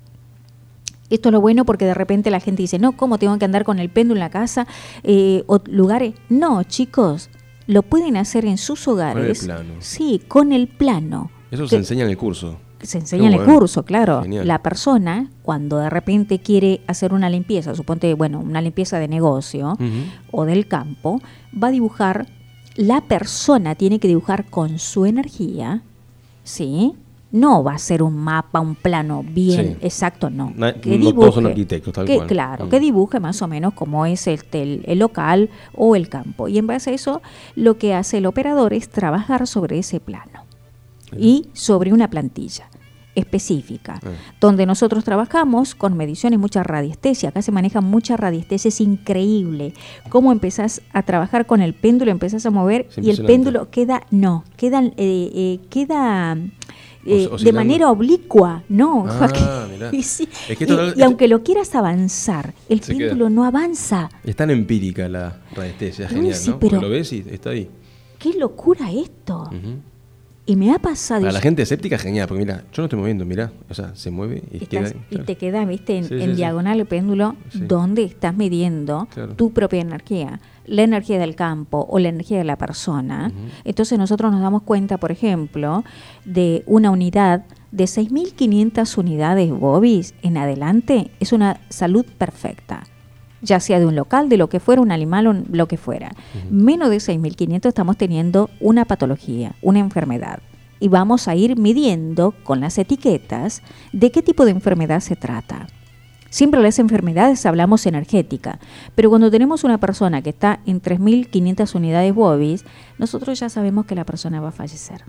Esto 1.12 1.30
es 1.30 1.34
lo 1.34 1.40
bueno 1.42 1.66
porque 1.66 1.86
de 1.86 1.94
repente 1.94 2.32
la 2.32 2.40
gente 2.40 2.64
dice, 2.64 2.80
no, 2.80 2.94
¿cómo 2.94 3.20
tengo 3.20 3.38
que 3.38 3.46
andar 3.46 3.64
con 3.64 3.78
el 3.78 3.90
péndulo 3.90 4.18
en 4.18 4.22
la 4.26 4.30
casa 4.32 4.66
eh, 5.04 5.44
o 5.46 5.62
lugares? 5.70 6.16
No, 6.30 6.64
chicos, 6.64 7.30
lo 7.68 7.84
pueden 7.84 8.18
hacer 8.18 8.44
en 8.46 8.58
sus 8.58 8.88
hogares. 8.88 9.44
plano. 9.46 9.74
Sí, 9.80 10.22
con 10.28 10.52
el 10.52 10.68
plano. 10.68 11.30
Eso 11.52 11.68
se 11.68 11.78
enseña 11.78 12.04
en 12.06 12.10
el 12.10 12.18
curso. 12.18 12.58
Se 12.82 13.00
enseña 13.00 13.28
en 13.28 13.34
el 13.34 13.40
bueno. 13.40 13.54
curso, 13.60 13.84
claro. 13.84 14.22
Genial. 14.22 14.48
La 14.48 14.62
persona, 14.62 15.30
cuando 15.42 15.78
de 15.78 15.90
repente 15.90 16.40
quiere 16.40 16.82
hacer 16.88 17.14
una 17.14 17.30
limpieza, 17.30 17.74
suponte, 17.76 18.14
bueno, 18.14 18.40
una 18.40 18.62
limpieza 18.62 19.00
de 19.00 19.08
negocio 19.08 19.78
o 20.32 20.46
del 20.46 20.68
campo, 20.68 21.22
va 21.62 21.68
a 21.70 21.72
dibujar, 21.72 22.28
la 22.76 23.02
persona 23.02 23.76
tiene 23.76 24.00
que 24.00 24.08
dibujar 24.08 24.46
con 24.46 24.78
su 24.80 25.06
energía, 25.06 25.82
¿sí? 26.44 26.94
No 27.30 27.62
va 27.62 27.74
a 27.74 27.78
ser 27.78 28.04
un 28.04 28.16
mapa, 28.16 28.62
un 28.62 28.76
plano 28.76 29.22
bien 29.28 29.74
Sí. 29.74 29.86
exacto, 29.86 30.30
no. 30.30 30.54
Que 30.82 30.98
no 30.98 31.14
todos 31.14 31.36
son 31.36 31.44
dibuje, 31.44 31.48
arquitectos, 31.48 31.94
tal 31.94 32.06
que, 32.06 32.16
cual. 32.16 32.28
Claro, 32.28 32.66
Mm. 32.68 32.70
que 32.70 32.80
dibuje 32.80 33.20
más 33.20 33.42
o 33.42 33.48
menos 33.50 33.74
como 33.74 34.06
es 34.06 34.28
este, 34.28 34.62
el, 34.64 34.84
el 34.88 35.00
local 35.00 35.50
o 35.74 35.96
el 35.98 36.08
campo. 36.08 36.48
Y 36.48 36.58
en 36.58 36.68
base 36.68 36.92
a 36.92 36.94
eso, 36.94 37.22
lo 37.56 37.78
que 37.78 37.94
hace 37.94 38.20
el 38.20 38.28
operador 38.28 38.74
es 38.74 38.88
trabajar 38.90 39.46
sobre 39.46 39.80
ese 39.80 40.00
plano 40.00 40.47
y 41.18 41.48
sobre 41.54 41.94
una 41.94 42.10
plantilla 42.10 42.70
específica, 43.16 44.00
Ah. 44.04 44.10
donde 44.40 44.66
nosotros 44.68 45.04
trabajamos 45.04 45.74
con 45.74 45.98
mediciones, 45.98 46.38
mucha 46.40 46.62
radiestesia. 46.62 47.30
Acá 47.30 47.42
se 47.42 47.52
maneja 47.52 47.82
mucha 47.82 48.16
radiestesia, 48.16 48.70
es 48.70 48.80
increíble 48.80 49.74
cómo 50.10 50.32
empezás 50.32 50.82
a 50.94 51.02
trabajar 51.02 51.48
con 51.48 51.62
el 51.62 51.74
péndulo, 51.74 52.12
empezás 52.12 52.46
a 52.46 52.52
mover 52.52 52.88
y 53.02 53.10
el 53.10 53.26
péndulo 53.26 53.72
queda, 53.72 54.04
no, 54.12 54.44
queda, 54.56 54.84
eh, 54.84 54.92
eh, 54.98 55.60
queda 55.70 56.38
eh, 57.06 57.30
de 57.42 57.54
manera 57.54 57.90
oblicua, 57.90 58.64
no. 58.70 59.06
Ah. 59.08 59.28
Y, 59.92 60.04
sí, 60.04 60.28
Es 60.50 60.58
que 60.58 60.66
y- 60.66 60.68
esto- 60.68 60.86
y 60.86 60.90
esto- 60.90 61.06
aunque 61.06 61.28
lo 61.28 61.42
quieras 61.42 61.74
avanzar, 61.76 62.54
el 62.70 62.82
queda. 62.82 62.98
péndulo 62.98 63.30
no 63.30 63.46
avanza. 63.46 64.10
Es 64.24 64.36
tan 64.36 64.50
empírica 64.52 65.08
la 65.08 65.38
radiestesia, 65.56 66.08
genial, 66.10 66.36
sí, 66.36 66.50
¿no? 66.50 66.60
Porque 66.60 66.76
pero- 66.76 66.82
lo 66.82 66.90
ves 66.90 67.14
y 67.14 67.24
está 67.32 67.52
ahí. 67.52 67.70
¡Qué 68.20 68.34
locura 68.34 68.92
esto! 68.92 69.50
Y 70.50 70.56
me 70.56 70.72
ha 70.74 70.80
pasado... 70.80 71.22
Para 71.22 71.34
la 71.34 71.42
gente 71.42 71.62
escéptica, 71.62 71.98
genial, 71.98 72.28
porque 72.28 72.44
mira, 72.46 72.64
yo 72.72 72.82
no 72.82 72.86
estoy 72.86 72.98
moviendo, 72.98 73.26
mira, 73.26 73.52
o 73.70 73.74
sea, 73.74 73.94
se 73.96 74.10
mueve 74.12 74.42
y 74.50 74.64
Estás- 74.64 74.70
queda 74.70 74.88
ahí. 74.88 74.96
y 75.12 75.18
te 75.20 75.36
queda, 75.36 75.66
viste, 75.66 75.98
en, 75.98 76.06
Sí, 76.06 76.14
en 76.16 76.20
sí, 76.22 76.26
sí. 76.28 76.32
diagonal 76.38 76.80
el 76.80 76.86
péndulo, 76.88 77.36
Sí. 77.50 77.60
donde 77.68 78.04
estás 78.04 78.34
midiendo 78.36 79.08
Claro. 79.14 79.34
tu 79.36 79.52
propia 79.52 79.82
energía, 79.82 80.40
la 80.66 80.84
energía 80.84 81.20
del 81.20 81.36
campo 81.36 81.86
o 81.90 82.00
la 82.00 82.08
energía 82.10 82.38
de 82.38 82.46
la 82.46 82.58
persona. 82.58 83.30
Entonces 83.66 84.00
nosotros 84.00 84.32
nos 84.32 84.42
damos 84.42 84.64
cuenta, 84.64 84.98
por 84.98 85.12
ejemplo, 85.12 85.84
de 86.24 86.64
una 86.66 86.92
unidad 86.92 87.44
de 87.74 87.86
6.500 87.86 88.98
unidades 88.98 89.52
bobis 89.52 90.14
en 90.22 90.38
adelante, 90.38 91.12
es 91.20 91.34
una 91.34 91.60
salud 91.70 92.06
perfecta. 92.18 92.84
Ya 93.42 93.60
sea 93.60 93.80
de 93.80 93.86
un 93.86 93.96
local, 93.96 94.30
de 94.30 94.38
lo 94.38 94.50
que 94.50 94.60
fuera, 94.60 94.82
un 94.82 94.92
animal, 94.92 95.28
un- 95.28 95.46
lo 95.52 95.68
que 95.68 95.78
fuera. 95.78 96.12
Menos 96.50 96.90
de 96.90 96.98
6.500 97.00 97.68
estamos 97.68 97.96
teniendo 97.98 98.50
una 98.60 98.86
patología, 98.86 99.54
una 99.62 99.80
enfermedad. 99.80 100.40
Y 100.80 100.88
vamos 100.90 101.28
a 101.28 101.36
ir 101.36 101.58
midiendo 101.58 102.34
con 102.44 102.60
las 102.60 102.78
etiquetas 102.78 103.62
de 103.94 104.12
qué 104.12 104.22
tipo 104.22 104.46
de 104.46 104.52
enfermedad 104.52 105.00
se 105.00 105.16
trata. 105.16 105.68
Siempre 106.30 106.62
las 106.62 106.78
enfermedades 106.78 107.46
hablamos 107.46 107.86
energética, 107.86 108.60
pero 108.96 109.10
cuando 109.10 109.32
tenemos 109.32 109.64
una 109.64 109.78
persona 109.78 110.22
que 110.22 110.30
está 110.32 110.60
en 110.66 110.82
3.500 110.82 111.74
unidades 111.74 112.14
bobis, 112.14 112.66
nosotros 112.98 113.40
ya 113.40 113.50
sabemos 113.50 113.86
que 113.86 113.96
la 113.96 114.04
persona 114.06 114.42
va 114.42 114.50
a 114.50 114.52
fallecer. 114.52 115.04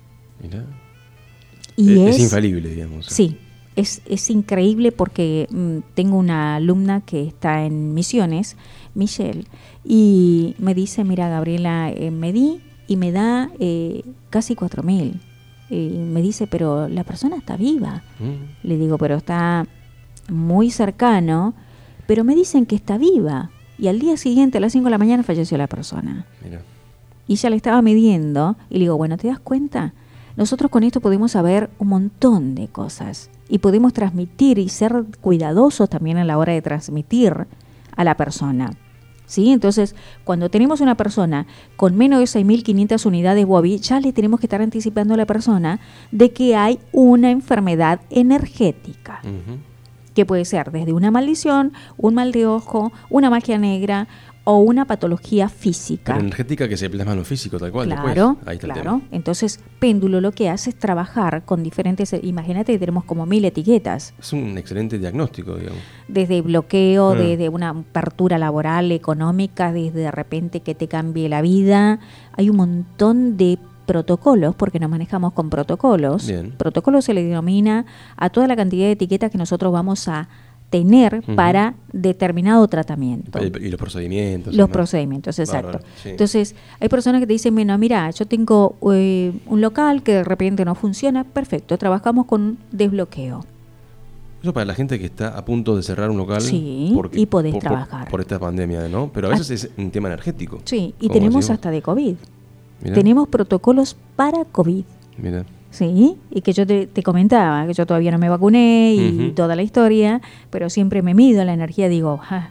Y 1.76 1.92
es, 1.94 1.98
es, 2.10 2.16
es 2.16 2.22
infalible, 2.22 2.68
digamos. 2.70 3.06
Sí, 3.06 3.38
es, 3.78 4.02
es 4.06 4.28
increíble 4.28 4.90
porque 4.90 5.46
mm, 5.50 5.94
tengo 5.94 6.16
una 6.16 6.56
alumna 6.56 7.00
que 7.00 7.22
está 7.22 7.64
en 7.64 7.94
misiones, 7.94 8.56
Michelle, 8.94 9.44
y 9.84 10.56
me 10.58 10.74
dice, 10.74 11.04
mira 11.04 11.28
Gabriela, 11.28 11.90
eh, 11.90 12.10
me 12.10 12.32
di 12.32 12.60
y 12.88 12.96
me 12.96 13.12
da 13.12 13.50
eh, 13.60 14.02
casi 14.30 14.56
4.000. 14.56 15.20
Y 15.70 15.90
me 15.90 16.22
dice, 16.22 16.48
pero 16.48 16.88
la 16.88 17.04
persona 17.04 17.36
está 17.36 17.56
viva. 17.56 18.02
Mm. 18.18 18.66
Le 18.66 18.78
digo, 18.78 18.98
pero 18.98 19.16
está 19.16 19.66
muy 20.28 20.70
cercano, 20.70 21.54
pero 22.08 22.24
me 22.24 22.34
dicen 22.34 22.66
que 22.66 22.74
está 22.74 22.98
viva. 22.98 23.50
Y 23.78 23.86
al 23.86 24.00
día 24.00 24.16
siguiente, 24.16 24.58
a 24.58 24.60
las 24.60 24.72
5 24.72 24.86
de 24.86 24.90
la 24.90 24.98
mañana, 24.98 25.22
falleció 25.22 25.56
la 25.56 25.68
persona. 25.68 26.26
Mira. 26.42 26.62
Y 27.28 27.36
ya 27.36 27.48
le 27.48 27.56
estaba 27.56 27.80
midiendo 27.82 28.56
y 28.70 28.74
le 28.74 28.80
digo, 28.80 28.96
bueno, 28.96 29.18
¿te 29.18 29.28
das 29.28 29.38
cuenta? 29.38 29.92
Nosotros 30.36 30.70
con 30.70 30.82
esto 30.82 31.00
podemos 31.00 31.32
saber 31.32 31.70
un 31.78 31.88
montón 31.88 32.54
de 32.54 32.66
cosas 32.68 33.30
y 33.48 33.58
podemos 33.58 33.92
transmitir 33.92 34.58
y 34.58 34.68
ser 34.68 35.04
cuidadosos 35.20 35.88
también 35.88 36.18
a 36.18 36.24
la 36.24 36.38
hora 36.38 36.52
de 36.52 36.62
transmitir 36.62 37.46
a 37.96 38.04
la 38.04 38.16
persona. 38.16 38.70
¿Sí? 39.26 39.50
Entonces, 39.50 39.94
cuando 40.24 40.48
tenemos 40.48 40.80
una 40.80 40.94
persona 40.94 41.46
con 41.76 41.96
menos 41.96 42.18
de 42.20 42.40
6.500 42.40 43.04
unidades 43.04 43.44
Bobby, 43.44 43.76
ya 43.78 44.00
le 44.00 44.14
tenemos 44.14 44.40
que 44.40 44.46
estar 44.46 44.62
anticipando 44.62 45.12
a 45.12 45.18
la 45.18 45.26
persona 45.26 45.80
de 46.10 46.32
que 46.32 46.56
hay 46.56 46.78
una 46.92 47.30
enfermedad 47.30 48.00
energética. 48.08 49.20
Que 50.14 50.24
puede 50.24 50.46
ser 50.46 50.72
desde 50.72 50.94
una 50.94 51.10
maldición, 51.10 51.74
un 51.98 52.14
mal 52.14 52.32
de 52.32 52.46
ojo, 52.46 52.90
una 53.10 53.28
magia 53.28 53.58
negra 53.58 54.08
o 54.50 54.56
una 54.60 54.86
patología 54.86 55.50
física. 55.50 56.14
Pero 56.14 56.20
energética 56.20 56.66
que 56.66 56.78
se 56.78 56.88
plasma 56.88 57.12
en 57.12 57.18
lo 57.18 57.24
físico, 57.26 57.58
tal 57.58 57.70
cual. 57.70 57.86
Claro, 57.88 58.02
después. 58.28 58.48
Ahí 58.48 58.54
está 58.56 58.66
el 58.68 58.72
claro. 58.72 58.90
tema. 58.98 59.02
Entonces, 59.10 59.60
péndulo 59.78 60.22
lo 60.22 60.32
que 60.32 60.48
hace 60.48 60.70
es 60.70 60.76
trabajar 60.78 61.42
con 61.44 61.62
diferentes, 61.62 62.14
imagínate 62.22 62.72
que 62.72 62.78
tenemos 62.78 63.04
como 63.04 63.26
mil 63.26 63.44
etiquetas, 63.44 64.14
Es 64.18 64.32
un 64.32 64.56
excelente 64.56 64.98
diagnóstico, 64.98 65.54
digamos. 65.56 65.80
desde 66.08 66.40
bloqueo, 66.40 67.14
Mm. 67.14 67.18
desde 67.18 67.48
una 67.50 67.68
apertura 67.68 68.38
laboral, 68.38 68.90
económica, 68.90 69.70
desde 69.70 70.00
de 70.00 70.10
repente 70.10 70.60
que 70.60 70.74
te 70.74 70.88
cambie 70.88 71.28
la 71.28 71.42
vida. 71.42 71.98
Hay 72.32 72.48
un 72.48 72.56
montón 72.56 73.36
de 73.36 73.58
protocolos, 73.84 74.54
porque 74.54 74.78
nos 74.78 74.90
manejamos 74.90 75.32
con 75.34 75.50
protocolos. 75.50 76.26
Bien. 76.26 76.52
Protocolo 76.52 77.00
se 77.02 77.12
le 77.14 77.22
denomina 77.24 77.84
a 78.16 78.30
toda 78.30 78.46
la 78.46 78.54
cantidad 78.56 78.84
de 78.86 78.92
etiquetas 78.92 79.30
que 79.30 79.38
nosotros 79.38 79.72
vamos 79.72 80.08
a 80.08 80.28
tener 80.70 81.22
para 81.34 81.74
determinado 81.92 82.66
tratamiento. 82.68 83.38
Y 83.42 83.66
y 83.66 83.70
los 83.70 83.78
procedimientos. 83.78 84.54
Los 84.54 84.68
procedimientos, 84.68 85.38
exacto. 85.38 85.78
Bárbaro, 85.78 85.86
sí. 86.02 86.10
Entonces, 86.10 86.54
hay 86.78 86.88
personas 86.88 87.20
que 87.20 87.26
te 87.26 87.32
dicen, 87.32 87.54
bueno, 87.54 87.76
mira, 87.78 88.10
yo 88.10 88.26
tengo 88.26 88.76
eh, 88.92 89.32
un 89.46 89.60
local 89.60 90.02
que 90.02 90.14
de 90.14 90.24
repente 90.24 90.64
no 90.64 90.74
funciona, 90.74 91.24
perfecto, 91.24 91.78
trabajamos 91.78 92.26
con 92.26 92.58
desbloqueo. 92.70 93.44
Eso 94.42 94.52
para 94.52 94.66
la 94.66 94.74
gente 94.74 94.98
que 95.00 95.06
está 95.06 95.36
a 95.36 95.44
punto 95.44 95.74
de 95.74 95.82
cerrar 95.82 96.10
un 96.10 96.16
local. 96.16 96.40
Sí, 96.40 96.96
y 97.12 97.26
podés 97.26 97.58
trabajar. 97.58 98.08
Por, 98.08 98.20
esta 98.20 98.38
pandemia, 98.38 98.88
¿no? 98.88 99.10
Pero 99.12 99.28
a 99.28 99.30
veces 99.30 99.50
es 99.50 99.70
un 99.76 99.90
tema 99.90 100.08
energético. 100.08 100.60
Sí, 100.64 100.94
y 101.00 101.08
tenemos 101.08 101.40
decimos. 101.40 101.50
hasta 101.50 101.70
de 101.70 101.82
COVID. 101.82 102.14
Mirá, 102.82 102.94
Tenemos 102.94 103.28
protocolos 103.28 103.96
para 104.14 104.44
COVID. 104.44 104.84
mirá. 105.16 105.44
Sí, 105.78 106.16
y 106.30 106.40
que 106.40 106.52
yo 106.52 106.66
te, 106.66 106.86
te 106.88 107.02
comentaba, 107.04 107.64
que 107.66 107.74
yo 107.74 107.86
todavía 107.86 108.10
no 108.10 108.18
me 108.18 108.28
vacuné 108.28 108.94
y 108.94 109.30
toda 109.36 109.54
la 109.54 109.62
historia, 109.62 110.20
pero 110.50 110.70
siempre 110.70 111.02
me 111.02 111.14
mido 111.14 111.44
la 111.44 111.52
energía, 111.52 111.88
digo, 111.88 112.20
"Ah, 112.28 112.48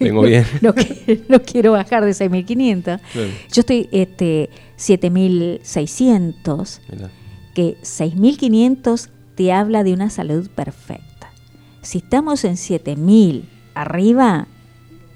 Vengo 0.00 0.22
bien. 0.22 0.44
no, 0.60 0.72
que- 0.74 1.22
no 1.28 1.40
quiero 1.42 1.70
bajar 1.72 2.04
de 2.04 2.14
6.500. 2.14 3.00
Claro, 3.12 3.28
Yo 3.52 3.60
estoy 3.60 3.88
este, 3.92 4.50
7.600, 4.76 6.80
mirá. 6.90 7.10
que 7.54 7.76
6.500 7.82 9.10
te 9.36 9.52
habla 9.52 9.84
de 9.84 9.92
una 9.92 10.10
salud 10.10 10.48
perfecta. 10.50 11.30
Si 11.82 11.98
estamos 11.98 12.44
en 12.44 12.56
7.000 12.56 13.44
arriba, 13.74 14.48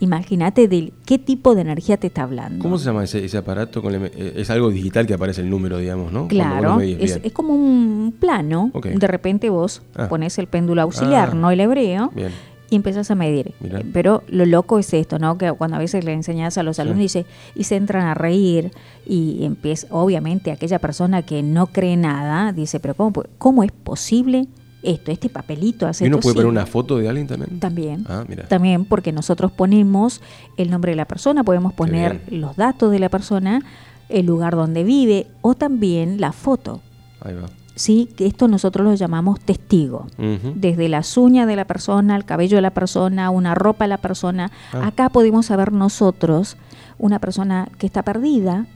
imagínate 0.00 0.68
de 0.68 0.92
qué 1.04 1.18
tipo 1.18 1.54
de 1.54 1.62
energía 1.62 1.96
te 1.96 2.06
está 2.08 2.22
hablando. 2.22 2.62
¿Cómo 2.62 2.78
se 2.78 2.84
llama 2.86 3.04
ese, 3.04 3.24
ese 3.24 3.36
aparato? 3.38 3.82
Con 3.82 3.94
el- 3.94 4.04
eh, 4.14 4.32
es 4.36 4.50
algo 4.50 4.70
digital 4.70 5.06
que 5.06 5.14
aparece 5.14 5.40
el 5.40 5.50
número, 5.50 5.78
digamos, 5.78 6.12
¿no? 6.12 6.28
Claro, 6.28 6.80
es, 6.80 7.20
es 7.22 7.32
como 7.32 7.54
un 7.54 8.14
plano. 8.18 8.70
De 8.82 9.06
repente 9.06 9.50
vos 9.50 9.82
Ah. 9.96 10.08
pones 10.08 10.38
el 10.38 10.46
péndulo 10.46 10.82
auxiliar, 10.82 11.30
Ah. 11.32 11.34
no 11.34 11.50
el 11.50 11.60
hebreo, 11.60 12.10
Bien. 12.14 12.30
y 12.70 12.76
empezás 12.76 13.10
a 13.10 13.14
medir. 13.14 13.54
Mirá. 13.60 13.80
Pero 13.92 14.22
lo 14.28 14.44
loco 14.46 14.78
es 14.78 14.92
esto, 14.94 15.18
¿no? 15.18 15.36
Que 15.38 15.50
cuando 15.52 15.76
a 15.76 15.80
veces 15.80 16.04
le 16.04 16.12
enseñas 16.12 16.58
a 16.58 16.62
los 16.62 16.78
alumnos 16.78 17.00
dice, 17.00 17.26
y 17.54 17.64
se 17.64 17.76
entran 17.76 18.06
a 18.06 18.14
reír 18.14 18.70
y 19.06 19.44
empieza, 19.44 19.86
obviamente 19.90 20.50
aquella 20.52 20.78
persona 20.78 21.22
que 21.22 21.42
no 21.42 21.66
cree 21.68 21.96
nada, 21.96 22.52
dice, 22.52 22.78
pero 22.78 22.94
¿cómo, 22.94 23.12
cómo 23.38 23.62
es 23.64 23.72
posible 23.72 24.46
esto? 24.82 25.10
Este 25.10 25.28
papelito 25.28 25.86
hace 25.86 26.04
¿Y 26.04 26.08
uno 26.08 26.16
esto?". 26.16 26.22
puede 26.26 26.32
Sí. 26.34 26.36
poner 26.38 26.50
una 26.50 26.66
foto 26.66 26.98
de 26.98 27.08
alguien 27.08 27.26
también? 27.26 27.60
También. 27.60 28.04
Ah, 28.08 28.24
mira. 28.28 28.46
También 28.48 28.84
porque 28.84 29.12
nosotros 29.12 29.50
ponemos 29.52 30.20
el 30.56 30.70
nombre 30.70 30.92
de 30.92 30.96
la 30.96 31.04
persona, 31.06 31.44
podemos 31.44 31.72
poner 31.72 32.22
los 32.30 32.56
datos 32.56 32.90
de 32.90 32.98
la 32.98 33.08
persona, 33.08 33.62
el 34.08 34.26
lugar 34.26 34.54
donde 34.56 34.84
vive 34.84 35.26
o 35.42 35.54
también 35.54 36.20
la 36.20 36.32
foto. 36.32 36.80
Ahí 37.20 37.34
va. 37.34 37.46
¿sí? 37.74 38.08
Que 38.16 38.26
esto 38.26 38.48
nosotros 38.48 38.84
lo 38.84 38.94
llamamos 38.94 39.38
testigo. 39.38 40.08
Desde 40.56 40.88
las 40.88 41.16
uñas 41.16 41.46
de 41.46 41.54
la 41.54 41.64
persona, 41.64 42.16
el 42.16 42.24
cabello 42.24 42.56
de 42.56 42.62
la 42.62 42.70
persona, 42.70 43.30
una 43.30 43.54
ropa 43.54 43.84
de 43.84 43.88
la 43.88 43.98
persona. 43.98 44.50
Ah. 44.72 44.88
Acá 44.88 45.10
podemos 45.10 45.46
saber 45.46 45.72
nosotros, 45.72 46.56
una 46.98 47.20
persona 47.20 47.68
que 47.78 47.86
está 47.86 48.02
perdida, 48.02 48.66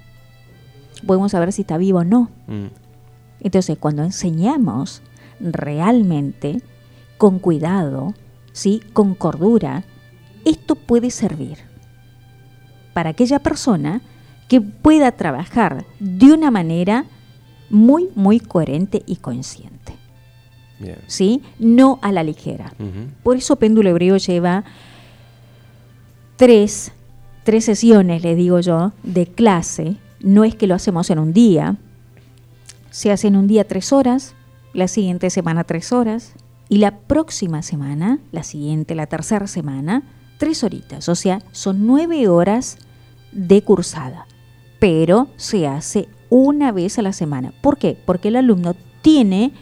podemos 1.05 1.33
saber 1.33 1.53
si 1.53 1.63
está 1.63 1.79
viva 1.79 2.01
o 2.01 2.05
no. 2.05 2.29
Mm. 2.47 2.67
Entonces, 3.41 3.77
cuando 3.77 4.05
enseñamos 4.05 5.03
realmente, 5.43 6.63
con 7.19 7.39
cuidado, 7.39 8.15
¿sí? 8.53 8.83
con 8.93 9.15
cordura, 9.15 9.85
esto 10.45 10.75
puede 10.75 11.11
servir 11.11 11.59
para 12.93 13.11
aquella 13.11 13.39
persona 13.39 14.03
que 14.49 14.61
pueda 14.61 15.13
trabajar 15.13 15.85
de 15.99 16.33
una 16.33 16.51
manera 16.51 17.07
muy, 17.71 18.11
muy 18.15 18.39
coherente 18.39 19.03
y 19.07 19.17
consciente. 19.17 19.95
Bien. 20.79 20.99
¿sí? 21.07 21.43
No 21.59 21.99
a 22.03 22.13
la 22.13 22.23
ligera. 22.23 22.73
Por 23.23 23.37
eso 23.37 23.57
Péndulo 23.57 23.89
Hebreo 23.89 24.17
lleva 24.17 24.65
tres, 26.37 26.93
tres 27.45 27.65
sesiones, 27.65 28.23
le 28.23 28.35
digo 28.35 28.61
yo, 28.61 28.93
de 29.03 29.27
clase. 29.27 29.97
No 30.21 30.45
es 30.45 30.55
que 30.55 30.67
lo 30.67 30.75
hacemos 30.75 31.09
en 31.11 31.19
un 31.19 31.33
día. 31.33 31.77
Se 32.91 33.11
hace 33.11 33.29
en 33.29 33.37
un 33.37 33.47
día 33.47 33.65
tres 33.65 33.93
horas, 33.93 34.35
la 34.73 34.89
siguiente 34.89 35.31
semana 35.31 35.65
tres 35.65 35.93
horas, 35.93 36.35
y 36.69 36.79
la 36.79 37.01
próxima 37.01 37.63
semana, 37.63 38.19
la 38.31 38.43
siguiente, 38.43 38.95
la 38.95 39.07
tercera 39.07 39.47
semana, 39.47 40.03
tres 40.39 40.65
horitas. 40.65 41.09
O 41.09 41.15
sea, 41.15 41.43
son 41.53 41.87
nueve 41.87 42.29
horas 42.29 42.79
de 43.33 43.63
cursada. 43.63 44.27
Pero 44.79 45.29
se 45.37 45.67
hace 45.67 46.09
una 46.31 46.73
vez 46.73 46.99
a 46.99 47.03
la 47.03 47.13
semana. 47.13 47.53
¿Por 47.61 47.77
qué? 47.77 47.99
Porque 48.07 48.29
el 48.29 48.37
alumno 48.37 48.75
tiene... 49.03 49.53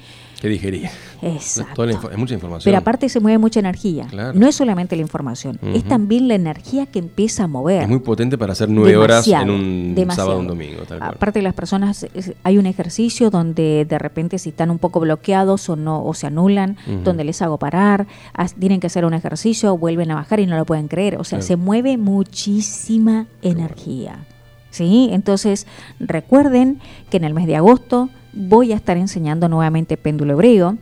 ¿Qué 0.40 0.48
digería? 0.48 0.92
Exacto. 1.22 1.84
Es 1.84 2.18
mucha 2.18 2.34
información. 2.34 2.64
Pero 2.70 2.78
aparte 2.78 3.08
se 3.08 3.20
mueve 3.20 3.38
mucha 3.38 3.60
energía. 3.60 4.06
Claro. 4.08 4.38
No 4.38 4.46
es 4.46 4.54
solamente 4.56 4.96
la 4.96 5.02
información, 5.02 5.58
es 5.74 5.84
también 5.84 6.28
la 6.28 6.34
energía 6.34 6.86
que 6.86 6.98
empieza 6.98 7.44
a 7.44 7.46
mover. 7.46 7.82
Es 7.82 7.88
muy 7.88 7.98
potente 8.00 8.38
para 8.38 8.52
hacer 8.52 8.68
nueve 8.68 8.96
horas 8.96 9.26
en 9.28 9.50
un 9.50 9.94
demasiado. 9.94 10.26
sábado 10.30 10.38
o 10.38 10.40
un 10.40 10.48
domingo. 10.48 10.82
Tal 10.88 10.98
cual. 10.98 11.10
Aparte 11.14 11.42
las 11.42 11.54
personas, 11.54 12.06
es- 12.14 12.32
hay 12.42 12.58
un 12.58 12.66
ejercicio 12.66 13.30
donde 13.30 13.84
de 13.88 13.98
repente 13.98 14.38
si 14.38 14.50
están 14.50 14.70
un 14.70 14.78
poco 14.78 15.00
bloqueados 15.00 15.68
o 15.68 15.76
no 15.76 16.04
o 16.04 16.14
se 16.14 16.26
anulan, 16.26 16.76
donde 17.04 17.24
les 17.24 17.42
hago 17.42 17.58
parar, 17.58 18.06
as- 18.34 18.54
tienen 18.54 18.80
que 18.80 18.86
hacer 18.86 19.04
un 19.04 19.14
ejercicio, 19.14 19.76
vuelven 19.76 20.10
a 20.10 20.14
bajar 20.14 20.40
y 20.40 20.46
no 20.46 20.56
lo 20.56 20.64
pueden 20.64 20.88
creer. 20.88 21.16
O 21.16 21.24
sea, 21.24 21.38
Claro. 21.38 21.46
se 21.46 21.56
mueve 21.56 21.96
muchísima 21.98 23.26
energía. 23.42 24.24
¿Sí? 24.70 25.08
Entonces, 25.12 25.66
recuerden 25.98 26.80
que 27.10 27.16
en 27.16 27.24
el 27.24 27.34
mes 27.34 27.46
de 27.46 27.56
agosto 27.56 28.08
voy 28.32 28.72
a 28.72 28.76
estar 28.76 28.96
enseñando 28.96 29.48
nuevamente 29.48 29.96
péndulo 29.96 30.34
hebreo. 30.34 30.78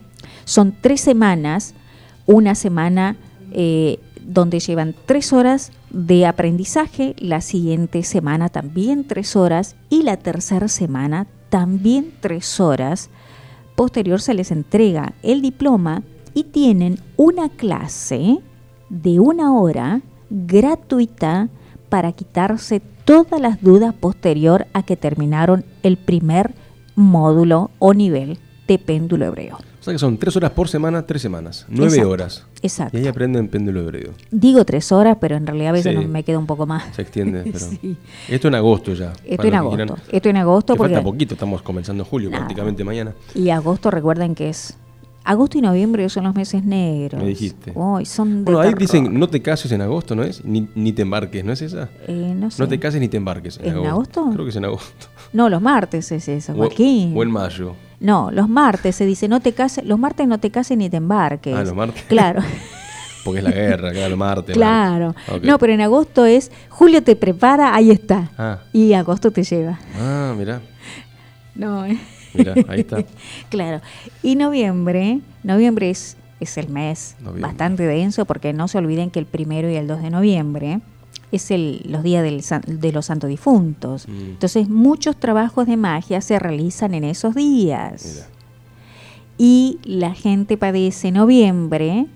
Son 0.48 0.72
tres 0.72 1.02
semanas, 1.02 1.74
una 2.24 2.54
semana 2.54 3.16
eh, 3.52 3.98
donde 4.22 4.60
llevan 4.60 4.94
tres 5.04 5.34
horas 5.34 5.72
de 5.90 6.24
aprendizaje, 6.24 7.14
la 7.18 7.42
siguiente 7.42 8.02
semana 8.02 8.48
también 8.48 9.06
tres 9.06 9.36
horas 9.36 9.76
y 9.90 10.04
la 10.04 10.16
tercera 10.16 10.68
semana 10.68 11.26
también 11.50 12.14
tres 12.22 12.60
horas. 12.60 13.10
Posterior 13.76 14.22
se 14.22 14.32
les 14.32 14.50
entrega 14.50 15.12
el 15.22 15.42
diploma 15.42 16.02
y 16.32 16.44
tienen 16.44 16.98
una 17.18 17.50
clase 17.50 18.38
de 18.88 19.20
una 19.20 19.52
hora 19.52 20.00
gratuita 20.30 21.50
para 21.90 22.12
quitarse 22.12 22.80
todas 23.04 23.38
las 23.38 23.60
dudas 23.60 23.92
posterior 23.92 24.66
a 24.72 24.82
que 24.82 24.96
terminaron 24.96 25.66
el 25.82 25.98
primer 25.98 26.54
módulo 26.96 27.70
o 27.78 27.92
nivel 27.92 28.38
de 28.66 28.78
péndulo 28.78 29.26
hebreo. 29.26 29.67
Sea 29.88 29.94
que 29.94 29.98
son 29.98 30.18
tres 30.18 30.36
horas 30.36 30.50
por 30.50 30.68
semana, 30.68 31.06
tres 31.06 31.22
semanas. 31.22 31.64
Nueve 31.68 31.86
Exacto, 31.94 32.10
horas. 32.10 32.44
Exacto. 32.62 32.96
Y 32.98 33.00
ahí 33.02 33.06
aprenden 33.08 33.48
péndulo 33.48 33.80
hebreo. 33.80 34.12
Digo 34.30 34.64
tres 34.64 34.92
horas, 34.92 35.16
pero 35.20 35.36
en 35.36 35.46
realidad 35.46 35.70
a 35.70 35.72
veces 35.72 35.96
Sí. 35.96 36.02
no 36.04 36.08
me 36.08 36.22
queda 36.24 36.38
un 36.38 36.46
poco 36.46 36.66
más. 36.66 36.94
Se 36.94 37.02
extiende. 37.02 37.42
Pero... 37.44 37.58
Sí. 37.58 37.96
Esto 38.28 38.48
en 38.48 38.54
agosto 38.54 38.92
ya. 38.94 39.12
Esto 39.24 39.46
en 39.46 39.54
agosto. 39.54 39.76
quieran. 39.76 39.96
Esto 40.12 40.28
en 40.28 40.36
agosto 40.36 40.74
Que 40.74 40.78
porque 40.78 40.94
falta 40.94 41.04
poquito, 41.10 41.34
estamos 41.34 41.62
comenzando 41.62 42.04
julio, 42.04 42.28
Nada. 42.30 42.40
prácticamente 42.42 42.84
mañana. 42.84 43.14
y 43.34 43.50
agosto 43.50 43.90
recuerden 43.90 44.34
que 44.34 44.50
es 44.50 44.76
agosto 45.24 45.58
y 45.58 45.60
noviembre 45.60 46.08
son 46.08 46.24
los 46.24 46.34
meses 46.34 46.64
negros. 46.64 47.20
Me 47.22 47.28
dijiste. 47.28 47.72
Uy, 47.74 48.04
son 48.06 48.38
de 48.38 48.44
Bueno, 48.44 48.60
ahí 48.60 48.68
terror. 48.68 48.80
dicen, 48.80 49.18
no 49.18 49.28
te 49.28 49.42
cases 49.42 49.70
en 49.72 49.82
agosto, 49.82 50.14
¿no 50.14 50.22
es? 50.22 50.44
Ni, 50.44 50.68
ni 50.74 50.92
te 50.92 51.02
embarques, 51.02 51.44
¿no 51.44 51.52
es 51.52 51.60
esa? 51.62 51.88
Eh, 52.06 52.34
no, 52.36 52.50
sé. 52.50 52.62
No 52.62 52.68
te 52.68 52.78
cases 52.78 53.00
ni 53.00 53.08
te 53.08 53.16
embarques. 53.18 53.58
¿En 53.62 53.74
agosto? 53.86 54.28
Creo 54.32 54.44
que 54.44 54.50
es 54.50 54.56
en 54.56 54.64
agosto. 54.64 55.06
No, 55.32 55.48
los 55.50 55.60
martes 55.60 56.10
es 56.12 56.28
eso, 56.28 56.54
O-. 56.54 56.66
O, 56.68 57.22
en 57.22 57.30
mayo. 57.30 57.74
No, 58.00 58.30
los 58.30 58.48
martes 58.48 58.94
se 58.96 59.04
dice 59.06 59.26
no 59.28 59.40
te 59.40 59.52
cases, 59.52 59.84
los 59.84 59.98
martes 59.98 60.26
no 60.28 60.38
te 60.38 60.50
cases 60.50 60.76
ni 60.78 60.88
te 60.88 60.96
embarques. 60.98 61.54
Ah, 61.56 61.64
los 61.64 61.74
martes. 61.74 62.02
Claro. 62.04 62.42
Porque 63.24 63.38
es 63.40 63.44
la 63.44 63.50
guerra, 63.50 63.92
claro, 63.92 64.16
Marte. 64.16 64.52
claro. 64.52 65.06
Marte. 65.14 65.32
Ok. 65.34 65.42
No, 65.44 65.58
pero 65.58 65.72
en 65.74 65.80
agosto 65.82 66.24
es 66.24 66.50
julio 66.70 67.02
te 67.02 67.16
prepara, 67.16 67.74
ahí 67.74 67.90
está. 67.90 68.30
Ah, 68.38 68.60
Y 68.72 68.92
agosto 68.94 69.30
te 69.32 69.42
lleva. 69.42 69.78
ah 70.00 70.34
mirá, 70.38 70.60
No, 71.54 71.84
eh. 71.84 71.98
mirá, 72.32 72.54
ahí 72.68 72.80
está. 72.80 73.04
claro. 73.50 73.80
Y 74.22 74.36
noviembre, 74.36 75.20
noviembre 75.42 75.90
es, 75.90 76.16
es 76.40 76.56
el 76.56 76.68
mes 76.68 77.16
Noviembre. 77.18 77.42
bastante 77.42 77.82
denso 77.82 78.24
porque 78.24 78.52
no 78.52 78.68
se 78.68 78.78
olviden 78.78 79.10
que 79.10 79.18
el 79.18 79.26
primero 79.26 79.68
y 79.68 79.74
el 79.74 79.88
2 79.88 80.00
de 80.02 80.10
noviembre 80.10 80.80
es 81.32 81.50
el, 81.50 81.82
los 81.86 82.02
días 82.02 82.22
del 82.22 82.42
de 82.80 82.92
los 82.92 83.06
santos 83.06 83.28
difuntos. 83.28 84.08
Mm. 84.08 84.30
Entonces 84.30 84.68
muchos 84.68 85.16
trabajos 85.16 85.66
de 85.66 85.76
magia 85.76 86.20
se 86.20 86.38
realizan 86.38 86.94
en 86.94 87.04
esos 87.04 87.34
días. 87.34 88.28
Y 89.36 89.78
la 89.84 90.14
gente 90.14 90.56
padece 90.56 91.12
noviembre 91.12 92.06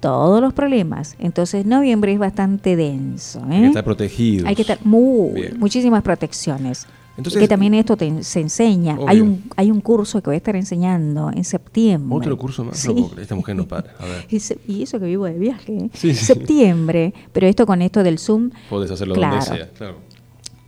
todos 0.00 0.40
los 0.40 0.52
problemas. 0.52 1.16
Entonces 1.18 1.64
noviembre 1.64 2.12
es 2.12 2.18
bastante 2.18 2.76
denso. 2.76 3.40
¿eh? 3.50 3.54
Hay 3.54 3.60
que 3.60 3.66
estar 3.68 3.84
protegidos. 3.84 4.46
Hay 4.46 4.54
que 4.54 4.62
estar 4.62 4.78
muy, 4.84 5.54
muchísimas 5.58 6.02
protecciones. 6.02 6.86
Entonces- 7.16 7.40
que 7.40 7.48
también 7.48 7.74
esto 7.74 7.96
te, 7.96 8.22
se 8.22 8.40
enseña. 8.40 8.94
Obvio. 8.96 9.08
Hay 9.08 9.20
un, 9.20 9.44
hay 9.56 9.70
un 9.70 9.80
curso 9.80 10.20
que 10.20 10.26
voy 10.30 10.34
a 10.34 10.36
estar 10.38 10.54
enseñando 10.56 11.30
en 11.34 11.44
septiembre. 11.44 12.16
Otro 12.18 12.36
curso 12.36 12.64
más. 12.64 12.78
Sí. 12.78 12.92
No 12.94 13.10
esta 13.20 13.34
mujer 13.34 13.56
no 13.56 13.66
para. 13.66 13.94
A 13.98 14.04
ver. 14.06 14.26
Y, 14.68 14.82
eso 14.82 14.98
que 15.00 15.06
vivo 15.06 15.24
de 15.24 15.38
viaje. 15.38 15.76
¿eh? 15.76 15.90
Sí, 15.94 16.14
sí. 16.14 16.24
Septiembre. 16.26 17.14
Pero 17.32 17.46
esto 17.46 17.66
con 17.66 17.80
esto 17.82 18.02
del 18.02 18.18
Zoom. 18.18 18.50
Podés 18.68 18.90
hacerlo 18.90 19.14
Claro. 19.14 19.36
donde 19.36 19.46
sea. 19.56 19.70
Claro. 19.72 19.96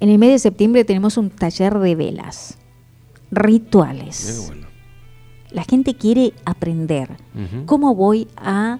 En 0.00 0.08
el 0.10 0.18
mes 0.18 0.30
de 0.30 0.38
septiembre 0.38 0.84
tenemos 0.84 1.16
un 1.16 1.28
taller 1.30 1.78
de 1.78 1.94
velas. 1.94 2.56
Rituales. 3.30 4.44
Bueno. 4.48 4.66
La 5.50 5.64
gente 5.64 5.94
quiere 5.94 6.32
aprender. 6.44 7.10
¿Cómo 7.66 7.94
voy 7.94 8.28
a, 8.36 8.78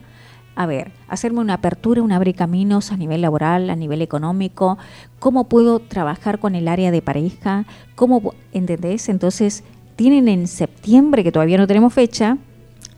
a 0.58 0.66
ver, 0.66 0.90
hacerme 1.06 1.38
una 1.38 1.54
apertura, 1.54 2.02
un 2.02 2.10
abre 2.10 2.34
caminos 2.34 2.90
a 2.90 2.96
nivel 2.96 3.20
laboral, 3.20 3.70
a 3.70 3.76
nivel 3.76 4.02
económico? 4.02 4.76
¿Cómo 5.20 5.48
puedo 5.48 5.78
trabajar 5.78 6.40
con 6.40 6.56
el 6.56 6.66
área 6.66 6.90
de 6.90 7.00
pareja? 7.00 7.64
¿Cómo, 7.94 8.34
¿Entendés? 8.50 9.08
Entonces, 9.08 9.62
tienen 9.94 10.26
en 10.26 10.48
septiembre, 10.48 11.22
que 11.22 11.30
todavía 11.30 11.58
no 11.58 11.68
tenemos 11.68 11.94
fecha, 11.94 12.38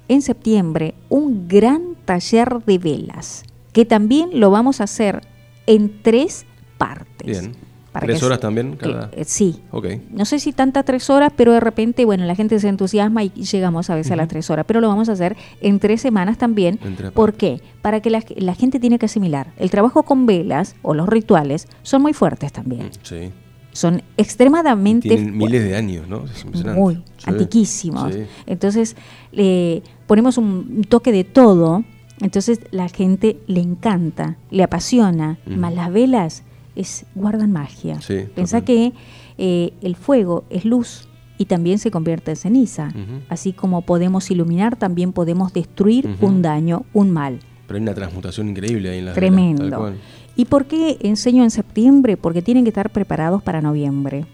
en 0.08 0.22
septiembre 0.22 0.94
un 1.10 1.48
gran 1.48 1.96
taller 2.06 2.64
de 2.64 2.78
velas, 2.78 3.44
que 3.74 3.84
también 3.84 4.40
lo 4.40 4.50
vamos 4.50 4.80
a 4.80 4.84
hacer 4.84 5.20
en 5.66 6.00
tres 6.02 6.46
partes. 6.78 7.42
Bien. 7.42 7.69
Para 7.92 8.06
¿Tres 8.06 8.20
que 8.20 8.26
horas 8.26 8.38
se- 8.38 8.42
también 8.42 8.76
que- 8.76 8.92
cada? 8.92 9.10
eh, 9.12 9.24
sí, 9.24 9.60
Ok. 9.72 9.86
no 10.12 10.24
sé 10.24 10.38
si 10.38 10.52
tanta 10.52 10.84
tres 10.84 11.10
horas, 11.10 11.32
pero 11.36 11.52
de 11.52 11.58
repente, 11.58 12.04
bueno, 12.04 12.24
la 12.24 12.36
gente 12.36 12.58
se 12.60 12.68
entusiasma 12.68 13.24
y 13.24 13.30
llegamos 13.30 13.90
a 13.90 13.96
veces 13.96 14.12
a 14.12 14.16
las 14.16 14.28
tres 14.28 14.48
horas, 14.48 14.64
pero 14.68 14.80
lo 14.80 14.86
vamos 14.88 15.08
a 15.08 15.12
hacer 15.12 15.36
en 15.60 15.80
tres 15.80 16.00
semanas 16.00 16.38
también. 16.38 16.78
¿Por 17.14 17.34
qué? 17.34 17.60
Para 17.82 18.00
que 18.00 18.10
la, 18.10 18.22
la 18.36 18.54
gente 18.54 18.78
tiene 18.78 18.98
que 19.00 19.06
asimilar. 19.06 19.52
El 19.58 19.70
trabajo 19.70 20.04
con 20.04 20.24
velas 20.24 20.76
o 20.82 20.94
los 20.94 21.08
rituales 21.08 21.66
son 21.82 22.02
muy 22.02 22.12
fuertes 22.12 22.52
también. 22.52 22.86
Mm, 22.86 22.90
Sí. 23.02 23.30
Son 23.72 24.02
extremadamente 24.16 25.08
Tienen 25.08 25.36
miles 25.36 25.62
de 25.62 25.76
años, 25.76 26.08
¿no? 26.08 26.24
Es 26.24 26.44
muy 26.76 26.94
Sí. 27.18 27.24
antiquísimos. 27.26 28.12
Sí. 28.14 28.22
Entonces, 28.46 28.96
le 29.32 29.82
ponemos 30.06 30.38
un 30.38 30.84
toque 30.88 31.12
de 31.12 31.24
todo. 31.24 31.84
Entonces, 32.20 32.60
la 32.70 32.88
gente 32.88 33.38
le 33.46 33.60
encanta, 33.60 34.36
le 34.50 34.62
apasiona. 34.62 35.38
Más 35.46 35.72
las 35.74 35.92
velas 35.92 36.42
es 36.80 37.06
guardan 37.14 37.52
magia. 37.52 38.00
Sí, 38.00 38.24
Pensá 38.34 38.62
que 38.62 38.92
eh, 39.38 39.72
el 39.82 39.96
fuego 39.96 40.44
es 40.50 40.64
luz 40.64 41.08
y 41.38 41.46
también 41.46 41.78
se 41.78 41.90
convierte 41.90 42.32
en 42.32 42.36
ceniza. 42.36 42.92
Así 43.28 43.52
como 43.52 43.82
podemos 43.82 44.30
iluminar, 44.30 44.76
también 44.76 45.12
podemos 45.12 45.52
destruir 45.52 46.08
un 46.20 46.42
daño, 46.42 46.84
un 46.92 47.10
mal. 47.10 47.38
Pero 47.66 47.76
hay 47.78 47.82
una 47.82 47.94
transmutación 47.94 48.48
increíble 48.48 48.90
ahí 48.90 48.98
en 48.98 49.06
las 49.06 49.14
Tremendo. 49.14 49.62
velas, 49.62 49.70
tal 49.70 49.80
cual. 49.80 49.94
¿Y 50.36 50.44
por 50.46 50.66
qué 50.66 50.98
enseño 51.00 51.42
en 51.42 51.50
septiembre? 51.50 52.16
Porque 52.16 52.42
tienen 52.42 52.64
que 52.64 52.70
estar 52.70 52.90
preparados 52.90 53.42
para 53.42 53.60
noviembre. 53.62 54.26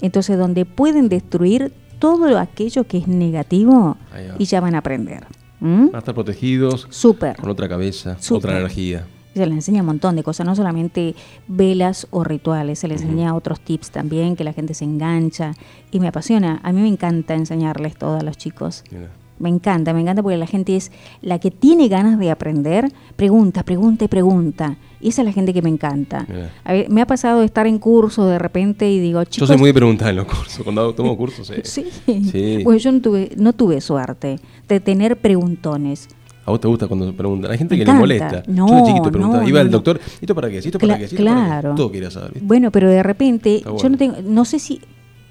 Entonces, 0.00 0.36
donde 0.36 0.64
pueden 0.64 1.08
destruir 1.08 1.72
todo 1.98 2.38
aquello 2.38 2.84
que 2.84 2.98
es 2.98 3.06
negativo 3.08 3.96
y 4.38 4.44
ya 4.44 4.60
van 4.60 4.74
a 4.74 4.78
aprender. 4.78 5.24
¿Mm? 5.60 5.86
Van 5.86 5.94
a 5.94 5.98
estar 5.98 6.14
protegidos, 6.14 6.86
Súper. 6.90 7.36
con 7.36 7.48
otra 7.48 7.68
cabeza, 7.68 8.16
otra 8.30 8.58
energía. 8.58 9.06
Se 9.34 9.46
les 9.46 9.54
enseña 9.54 9.80
un 9.80 9.86
montón 9.86 10.16
de 10.16 10.22
cosas, 10.22 10.46
no 10.46 10.54
solamente 10.54 11.14
velas 11.48 12.06
o 12.10 12.24
rituales, 12.24 12.78
se 12.78 12.88
les 12.88 13.02
enseña 13.02 13.34
otros 13.34 13.60
tips 13.60 13.90
también, 13.90 14.36
que 14.36 14.44
la 14.44 14.52
gente 14.52 14.74
se 14.74 14.84
engancha. 14.84 15.54
Y 15.90 16.00
me 16.00 16.08
apasiona, 16.08 16.60
a 16.62 16.72
mí 16.72 16.82
me 16.82 16.88
encanta 16.88 17.34
enseñarles 17.34 17.96
todo 17.96 18.18
a 18.18 18.22
los 18.22 18.36
chicos. 18.36 18.84
Mira. 18.90 19.08
Me 19.42 19.48
encanta, 19.48 19.92
me 19.92 20.00
encanta 20.00 20.22
porque 20.22 20.36
la 20.36 20.46
gente 20.46 20.76
es 20.76 20.92
la 21.20 21.40
que 21.40 21.50
tiene 21.50 21.88
ganas 21.88 22.16
de 22.16 22.30
aprender, 22.30 22.92
pregunta, 23.16 23.64
pregunta 23.64 24.04
y 24.04 24.08
pregunta. 24.08 24.76
Y 25.00 25.08
esa 25.08 25.22
es 25.22 25.26
la 25.26 25.32
gente 25.32 25.52
que 25.52 25.62
me 25.62 25.68
encanta. 25.68 26.24
A 26.62 26.72
ver, 26.72 26.88
me 26.88 27.02
ha 27.02 27.06
pasado 27.08 27.40
de 27.40 27.46
estar 27.46 27.66
en 27.66 27.80
curso 27.80 28.24
de 28.26 28.38
repente 28.38 28.88
y 28.88 29.00
digo, 29.00 29.20
Yo 29.22 29.28
chicos... 29.28 29.48
soy 29.48 29.58
muy 29.58 29.70
de 29.70 29.74
preguntar 29.74 30.10
en 30.10 30.16
los 30.16 30.26
cursos. 30.26 30.62
Cuando 30.62 30.94
tomo 30.94 31.16
cursos, 31.16 31.50
eh. 31.56 31.62
Sí. 31.64 31.86
Sí. 32.06 32.60
Bueno, 32.62 32.78
yo 32.78 32.92
no 32.92 33.00
tuve, 33.00 33.32
no 33.36 33.52
tuve 33.52 33.80
suerte 33.80 34.38
de 34.68 34.78
tener 34.78 35.16
preguntones. 35.16 36.08
¿A 36.44 36.50
vos 36.50 36.60
te 36.60 36.66
gusta 36.68 36.88
cuando 36.88 37.12
preguntan? 37.14 37.50
Hay 37.52 37.58
gente 37.58 37.76
que 37.78 37.84
le 37.84 37.92
molesta. 37.92 38.42
No, 38.48 38.66
yo 38.68 38.74
de 38.76 38.82
chiquito 38.84 39.10
preguntaba, 39.12 39.42
no, 39.44 39.48
iba 39.48 39.60
al 39.60 39.66
no. 39.66 39.72
doctor, 39.72 40.00
¿esto 40.20 40.34
para 40.34 40.48
qué? 40.50 40.58
¿Esto 40.58 40.78
para 40.78 40.94
Cla- 40.94 40.98
qué? 40.98 41.04
¿Esto 41.04 41.16
para 41.24 41.34
qué? 41.34 41.40
claro. 41.46 41.74
Todo 41.76 41.92
quería 41.92 42.10
saber. 42.10 42.32
¿viste? 42.32 42.46
Bueno, 42.46 42.70
pero 42.72 42.88
de 42.90 43.02
repente, 43.02 43.62
yo 43.80 43.88
no 43.88 43.96
tengo, 43.96 44.16
no 44.24 44.44
sé 44.44 44.58
si 44.58 44.80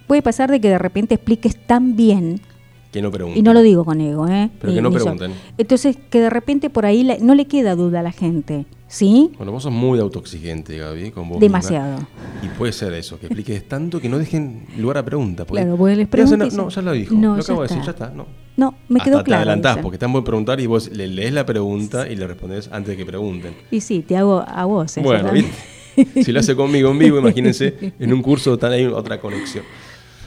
puede 0.07 0.21
pasar 0.21 0.49
de 0.49 0.61
que 0.61 0.69
de 0.69 0.77
repente 0.77 1.15
expliques 1.15 1.55
tan 1.67 1.95
bien, 1.97 2.39
Que 2.91 3.01
no 3.01 3.09
pregunten. 3.11 3.39
y 3.39 3.41
no 3.41 3.53
lo 3.53 3.61
digo 3.61 3.85
con 3.85 4.01
ego, 4.01 4.27
¿eh? 4.27 4.49
Pero 4.59 4.73
que 4.73 4.81
no 4.81 4.91
pregunten. 4.91 5.31
Entonces, 5.57 5.97
que 6.09 6.19
de 6.19 6.29
repente 6.29 6.69
por 6.69 6.85
ahí 6.85 7.03
la- 7.03 7.17
no 7.19 7.35
le 7.35 7.45
queda 7.47 7.75
duda 7.75 8.01
a 8.01 8.03
la 8.03 8.11
gente, 8.11 8.65
¿sí? 8.89 9.31
Bueno, 9.37 9.53
vos 9.53 9.63
sos 9.63 9.71
muy 9.71 9.97
autoexigente, 9.99 10.77
Gaby, 10.77 11.11
con 11.11 11.29
vos 11.29 11.39
misma. 11.39 11.59
Demasiado. 11.59 11.99
Y 12.43 12.47
puede 12.57 12.73
ser 12.73 12.91
eso, 12.93 13.17
que 13.17 13.27
expliques 13.27 13.65
tanto 13.69 14.01
que 14.01 14.09
no 14.09 14.17
dejen 14.19 14.65
lugar 14.77 14.97
a 14.97 15.05
pregunta. 15.05 15.45
porque 15.45 15.63
Claro, 15.63 15.77
porque 15.77 15.95
les 15.95 16.07
te 16.07 16.11
pregunto 16.11 16.45
No, 16.53 16.69
se- 16.69 16.75
ya 16.75 16.81
lo 16.81 16.91
dijo. 16.91 17.15
No, 17.15 17.35
lo 17.37 17.41
acabo 17.41 17.61
de 17.61 17.67
decir, 17.69 17.81
ya 17.83 17.91
está. 17.91 18.09
No. 18.09 18.25
No, 18.57 18.75
me 18.89 18.99
Hasta 18.99 19.09
quedó 19.09 19.17
te 19.19 19.23
claro. 19.23 19.41
adelantás, 19.43 19.75
dice. 19.75 19.83
porque 19.83 19.95
están 19.95 20.11
por 20.11 20.25
preguntar 20.25 20.59
y 20.59 20.65
vos 20.67 20.91
le 20.91 21.07
lees 21.07 21.31
la 21.31 21.45
pregunta 21.45 22.09
y 22.09 22.17
le 22.17 22.27
respondes 22.27 22.69
antes 22.73 22.89
de 22.89 22.97
que 22.97 23.05
pregunten. 23.05 23.53
Y 23.71 23.79
sí, 23.79 24.01
te 24.01 24.17
hago 24.17 24.43
a 24.45 24.65
vos. 24.65 24.91
eso 24.97 25.01
Bueno. 25.01 25.31
¿viste? 25.31 26.23
si 26.23 26.31
lo 26.33 26.41
hace 26.41 26.55
conmigo 26.57 26.91
en 26.91 26.99
vivo, 26.99 27.19
imagínense, 27.25 27.93
en 27.97 28.11
un 28.13 28.21
curso 28.21 28.57
tan 28.57 28.73
hay 28.73 28.85
otra 28.85 29.21
conexión. 29.21 29.63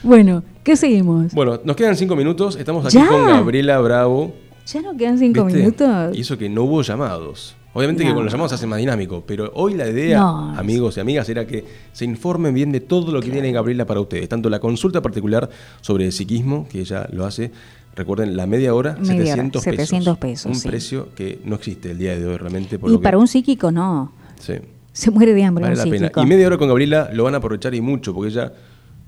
Bueno, 0.03 0.43
¿qué 0.63 0.75
seguimos? 0.75 1.33
Bueno, 1.33 1.59
nos 1.63 1.75
quedan 1.75 1.95
cinco 1.95 2.15
minutos. 2.15 2.55
Estamos 2.55 2.85
aquí 2.85 2.95
¿Ya? 2.97 3.07
con 3.07 3.25
Gabriela 3.25 3.79
Bravo. 3.79 4.33
¿Ya 4.67 4.81
no 4.81 4.95
quedan 4.97 5.17
cinco 5.17 5.45
¿viste? 5.45 5.59
minutos? 5.59 6.15
Y 6.17 6.21
eso 6.21 6.37
que 6.37 6.49
no 6.49 6.63
hubo 6.63 6.81
llamados. 6.81 7.55
Obviamente 7.73 8.05
que 8.05 8.13
con 8.13 8.23
los 8.23 8.31
llamados 8.31 8.51
se 8.51 8.55
hace 8.55 8.67
más 8.67 8.79
dinámico, 8.79 9.23
pero 9.27 9.51
hoy 9.53 9.73
la 9.73 9.87
idea, 9.89 10.17
No. 10.19 10.57
amigos 10.57 10.95
y 10.95 11.01
amigas, 11.01 11.27
era 11.27 11.45
que 11.45 11.65
se 11.91 12.05
informen 12.05 12.53
bien 12.53 12.71
de 12.71 12.79
todo 12.79 13.11
lo 13.11 13.19
que 13.21 13.29
tiene 13.29 13.51
Gabriela 13.51 13.85
para 13.85 13.99
ustedes. 13.99 14.29
Tanto 14.29 14.49
la 14.49 14.59
consulta 14.59 15.01
particular 15.01 15.49
sobre 15.81 16.09
psiquismo, 16.13 16.67
que 16.69 16.79
ella 16.79 17.05
lo 17.11 17.25
hace, 17.25 17.51
recuerden, 17.93 18.37
la 18.37 18.47
media 18.47 18.73
hora, 18.73 18.93
Media 18.93 19.13
hora, 19.15 19.25
700 19.25 19.63
pesos. 19.65 19.75
700 19.89 20.17
pesos, 20.17 20.45
Un 20.45 20.55
sí. 20.55 20.69
precio 20.69 21.09
que 21.15 21.39
no 21.43 21.55
existe 21.55 21.91
el 21.91 21.97
día 21.97 22.17
de 22.17 22.25
hoy 22.25 22.37
realmente. 22.37 22.79
Por 22.79 22.89
Y 22.89 22.93
lo 22.93 22.99
que- 22.99 23.03
para 23.03 23.17
un 23.17 23.27
psíquico 23.27 23.71
no. 23.71 24.13
Sí, 24.39 24.53
Se 24.93 25.11
muere 25.11 25.33
de 25.33 25.43
hambre 25.43 25.63
vale 25.63 25.73
un 25.73 25.89
la 25.89 26.09
pena. 26.09 26.11
Y 26.23 26.25
media 26.25 26.47
hora 26.47 26.57
con 26.57 26.69
Gabriela 26.69 27.09
lo 27.11 27.25
van 27.25 27.33
a 27.33 27.37
aprovechar 27.39 27.75
y 27.75 27.81
mucho, 27.81 28.13
porque 28.13 28.29
ella 28.31 28.53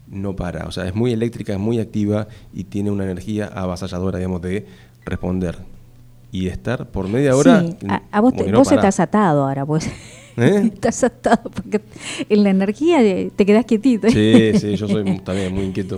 no 0.10 0.36
para. 0.36 0.66
O 0.66 0.72
sea, 0.72 0.86
es 0.88 0.96
muy 0.96 1.12
eléctrica, 1.14 1.54
es 1.54 1.60
muy 1.60 1.80
activa 1.80 2.28
y 2.54 2.64
tiene 2.66 2.92
una 2.92 3.04
energía 3.04 3.48
avasalladora, 3.48 4.18
digamos, 4.20 4.42
de 4.42 4.66
responder. 5.06 5.58
Y 6.32 6.48
estar 6.48 6.88
por 6.88 7.08
media 7.08 7.36
hora. 7.36 7.62
Sí, 7.62 7.88
a, 7.88 8.02
a 8.12 8.20
vos, 8.22 8.34
te- 8.36 8.52
no 8.52 8.60
vos 8.60 8.72
estás 8.72 9.00
atado 9.00 9.44
ahora, 9.48 9.66
pues. 9.66 9.90
¿Eh? 10.36 10.70
estás 10.74 11.04
atado 11.06 11.50
porque 11.50 11.82
en 12.30 12.44
la 12.44 12.50
energía 12.52 13.00
te 13.36 13.46
quedás 13.46 13.66
quietito. 13.66 14.10
Sí, 14.10 14.52
sí, 14.60 14.76
yo 14.76 14.88
soy 14.88 15.20
también 15.22 15.54
muy 15.56 15.64
inquieto. 15.64 15.96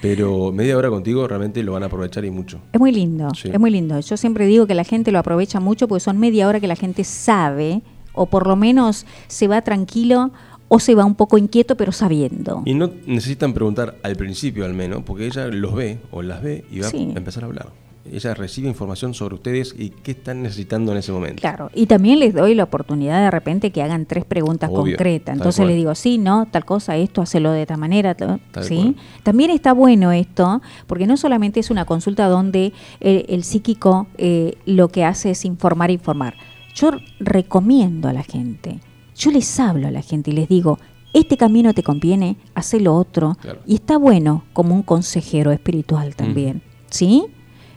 Pero 0.00 0.52
media 0.52 0.76
hora 0.76 0.88
contigo 0.88 1.26
realmente 1.28 1.62
lo 1.62 1.72
van 1.72 1.82
a 1.82 1.86
aprovechar 1.86 2.24
y 2.24 2.30
mucho. 2.30 2.60
Es 2.72 2.80
muy 2.80 2.92
lindo, 2.92 3.28
Sí. 3.34 3.50
es 3.52 3.60
muy 3.60 3.70
lindo. 3.70 4.00
Yo 4.00 4.16
siempre 4.16 4.46
digo 4.46 4.66
que 4.66 4.74
la 4.74 4.84
gente 4.84 5.12
lo 5.12 5.18
aprovecha 5.18 5.60
mucho 5.60 5.86
porque 5.86 6.00
son 6.00 6.18
media 6.18 6.48
hora 6.48 6.60
que 6.60 6.66
la 6.68 6.76
gente 6.76 7.04
sabe, 7.04 7.82
o 8.14 8.26
por 8.26 8.46
lo 8.46 8.56
menos 8.56 9.06
se 9.28 9.46
va 9.48 9.62
tranquilo 9.62 10.32
o 10.68 10.78
se 10.78 10.94
va 10.94 11.04
un 11.04 11.14
poco 11.14 11.38
inquieto, 11.38 11.76
pero 11.76 11.92
sabiendo. 11.92 12.62
Y 12.64 12.74
no 12.74 12.90
necesitan 13.06 13.52
preguntar 13.54 13.96
al 14.02 14.16
principio 14.16 14.64
al 14.64 14.74
menos, 14.74 15.02
porque 15.04 15.26
ella 15.26 15.46
los 15.48 15.74
ve 15.74 15.98
o 16.10 16.22
las 16.22 16.42
ve 16.42 16.64
y 16.70 16.80
va 16.80 16.88
Sí. 16.88 17.12
a 17.14 17.18
empezar 17.18 17.42
a 17.44 17.46
hablar. 17.46 17.68
Ella 18.10 18.32
recibe 18.32 18.68
información 18.68 19.12
sobre 19.12 19.34
ustedes 19.34 19.74
y 19.78 19.90
qué 19.90 20.12
están 20.12 20.42
necesitando 20.42 20.92
en 20.92 20.98
ese 20.98 21.12
momento. 21.12 21.42
Claro, 21.42 21.70
y 21.74 21.84
también 21.84 22.18
les 22.20 22.32
doy 22.32 22.54
la 22.54 22.64
oportunidad 22.64 23.22
de 23.22 23.30
repente 23.30 23.70
que 23.70 23.82
hagan 23.82 24.06
tres 24.06 24.24
preguntas 24.24 24.70
Obvio, 24.72 24.96
concretas. 24.96 25.36
Entonces 25.36 25.66
les 25.66 25.76
digo, 25.76 25.94
sí, 25.94 26.16
no, 26.16 26.46
tal 26.50 26.64
cosa, 26.64 26.96
esto, 26.96 27.20
hacelo 27.20 27.52
de 27.52 27.62
esta 27.62 27.76
manera. 27.76 28.16
¿sí? 28.62 28.96
También 29.24 29.50
está 29.50 29.74
bueno 29.74 30.10
esto, 30.12 30.62
porque 30.86 31.06
no 31.06 31.18
solamente 31.18 31.60
es 31.60 31.70
una 31.70 31.84
consulta 31.84 32.28
donde 32.28 32.72
el, 33.00 33.26
el 33.28 33.44
psíquico 33.44 34.06
eh, 34.16 34.54
lo 34.64 34.88
que 34.88 35.04
hace 35.04 35.32
es 35.32 35.44
informar, 35.44 35.90
informar. 35.90 36.34
Yo 36.74 36.92
recomiendo 37.20 38.08
a 38.08 38.14
la 38.14 38.22
gente, 38.22 38.78
yo 39.18 39.30
les 39.30 39.58
hablo 39.60 39.88
a 39.88 39.90
la 39.90 40.00
gente 40.00 40.30
y 40.30 40.34
les 40.34 40.48
digo, 40.48 40.78
este 41.12 41.36
camino 41.36 41.74
te 41.74 41.82
conviene, 41.82 42.36
hacelo 42.54 42.94
otro. 42.94 43.36
Claro. 43.40 43.60
Y 43.66 43.74
está 43.74 43.98
bueno 43.98 44.44
como 44.52 44.74
un 44.74 44.82
consejero 44.82 45.50
espiritual 45.50 46.14
también, 46.14 46.62
¿sí? 46.88 47.26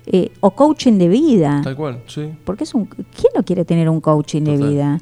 Eh, 0.06 0.32
o 0.40 0.52
coaching 0.52 0.94
de 0.94 1.08
vida. 1.08 1.62
Tal 1.64 1.76
cual, 1.76 2.04
sí. 2.08 2.32
Porque 2.44 2.64
es 2.64 2.74
un. 2.74 2.86
¿Quién 2.86 3.34
no 3.36 3.44
quiere 3.44 3.66
tener 3.66 3.90
un 3.90 4.02
coaching 4.02 4.44
de 4.44 4.58
vida? 4.58 5.00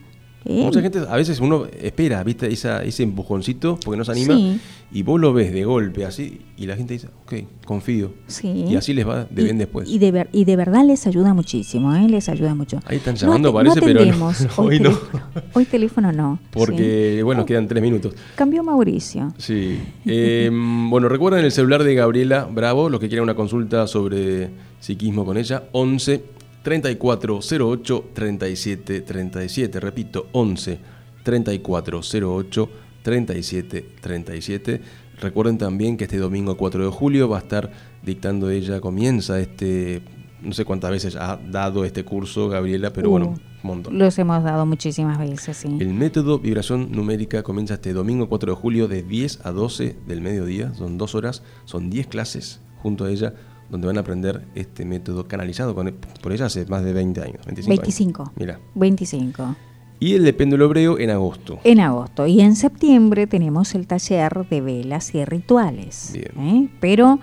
Mucha 0.52 0.82
gente, 0.82 1.00
a 1.08 1.16
veces 1.16 1.40
uno 1.40 1.66
espera, 1.82 2.24
¿viste? 2.24 2.52
Esa, 2.52 2.84
ese 2.84 3.04
empujoncito 3.04 3.80
porque 3.84 3.98
no 3.98 4.06
se 4.06 4.12
anima. 4.12 4.36
Sí. 4.36 4.60
Y 4.92 5.04
vos 5.04 5.20
lo 5.22 5.34
ves 5.34 5.54
de 5.54 5.64
golpe 5.66 6.04
así 6.06 6.42
y 6.58 6.66
la 6.66 6.76
gente 6.76 6.94
dice, 6.94 7.08
ok, 7.26 7.34
confío. 7.66 8.12
Sí. 8.26 8.66
Y 8.68 8.76
así 8.76 8.94
les 8.94 9.08
va 9.08 9.26
de 9.26 9.42
Y- 9.42 9.46
bien 9.46 9.58
después. 9.60 9.88
Y 9.88 10.00
de, 10.00 10.12
ver- 10.12 10.30
y 10.32 10.46
de 10.46 10.56
verdad 10.56 10.84
les 10.84 11.06
ayuda 11.06 11.34
muchísimo, 11.36 11.94
¿eh? 11.96 12.08
Les 12.10 12.28
ayuda 12.28 12.56
mucho. 12.56 12.80
Ahí 12.86 12.98
están 12.98 13.14
No 13.14 13.20
llamando, 13.20 13.50
ate- 13.50 13.54
parece, 13.70 13.82
pero 13.82 14.06
no. 14.06 14.32
Hoy 14.58 14.80
no. 14.80 14.90
teléfono. 14.90 15.24
Hoy 15.54 15.66
teléfono 15.66 16.12
no. 16.12 16.40
Porque, 16.52 17.22
bueno, 17.24 17.46
quedan 17.46 17.68
tres 17.68 17.84
minutos. 17.84 18.14
Cambió 18.36 18.64
Mauricio. 18.64 19.32
Sí. 19.38 19.78
Eh, 20.06 20.50
bueno, 20.90 21.08
recuerden 21.08 21.46
el 21.46 21.52
celular 21.52 21.84
de 21.84 21.94
Gabriela 21.94 22.48
Bravo, 22.52 22.90
los 22.90 23.00
que 23.00 23.08
quieran 23.10 23.24
una 23.24 23.36
consulta 23.36 23.86
sobre 23.86 24.50
psiquismo 24.80 25.24
con 25.26 25.38
ella, 25.38 25.66
11 25.74 26.24
3408 26.64 28.10
3737. 28.14 29.80
Repito, 29.80 30.28
11 30.32 30.80
3408 31.24 32.70
3737. 33.04 34.82
Recuerden 35.22 35.58
también 35.58 35.98
que 35.98 36.06
este 36.06 36.18
domingo 36.18 36.56
4 36.56 36.86
de 36.86 36.92
julio 36.92 37.28
va 37.30 37.38
a 37.38 37.42
estar 37.42 37.72
dictando 38.04 38.50
ella, 38.50 38.80
comienza 38.80 39.40
este, 39.40 40.02
no 40.42 40.54
sé 40.54 40.64
cuántas 40.64 40.92
veces 40.92 41.16
ha 41.18 41.38
dado 41.38 41.84
este 41.84 42.06
curso 42.06 42.48
Gabriela, 42.48 42.92
pero 42.94 43.10
bueno, 43.10 43.28
Uh, 43.28 43.40
un 43.62 43.68
montón. 43.68 43.98
Los 43.98 44.18
hemos 44.18 44.42
dado 44.44 44.66
muchísimas 44.66 45.20
veces, 45.20 45.58
sí. 45.58 45.78
El 45.82 45.94
método 45.94 46.40
vibración 46.40 46.92
numérica 46.94 47.44
comienza 47.44 47.74
este 47.74 47.92
domingo 47.92 48.30
4 48.30 48.54
de 48.54 48.58
julio 48.58 48.88
de 48.88 49.04
10 49.04 49.46
a 49.46 49.52
12 49.52 49.98
del 50.08 50.22
mediodía, 50.22 50.74
son 50.76 50.98
dos 50.98 51.14
horas, 51.14 51.44
son 51.66 51.90
10 51.90 52.08
clases 52.08 52.62
junto 52.82 53.04
a 53.04 53.12
ella, 53.12 53.34
donde 53.70 53.88
van 53.88 53.98
a 53.98 54.02
aprender 54.02 54.46
este 54.56 54.86
método 54.86 55.28
canalizado 55.28 55.76
con, 55.76 55.96
por 56.22 56.32
ella 56.32 56.46
hace 56.46 56.66
más 56.66 56.84
de 56.84 56.94
20 56.94 57.22
años. 57.22 57.46
25. 57.46 57.70
25. 57.70 58.22
Años. 58.24 58.34
Mira. 58.36 58.60
25. 58.76 59.56
Y 60.00 60.16
el 60.16 60.24
de 60.24 60.34
péndulo 60.34 60.66
hebreo 60.66 60.98
en 60.98 61.10
agosto. 61.10 61.60
En 61.64 61.80
agosto. 61.82 62.26
Y 62.26 62.40
en 62.42 62.56
septiembre 62.56 63.28
tenemos 63.28 63.76
el 63.76 63.86
taller 63.86 64.48
de 64.50 64.62
velas 64.62 65.14
y 65.14 65.26
rituales. 65.26 66.12
Bien. 66.14 66.32
¿eh? 66.38 66.70
Pero 66.80 67.20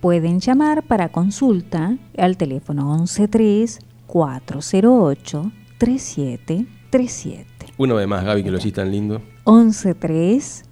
pueden 0.00 0.40
llamar 0.40 0.82
para 0.82 1.10
consulta 1.10 1.96
al 2.18 2.36
teléfono 2.36 3.06
113 3.06 3.78
408 4.06 5.52
3737. 5.78 7.46
Una 7.78 7.94
vez 7.94 8.08
más, 8.08 8.24
Gaby, 8.24 8.42
que 8.42 8.50
lo 8.50 8.58
hiciste 8.58 8.80
tan 8.80 8.90
lindo. 8.90 9.22
113 9.44 10.64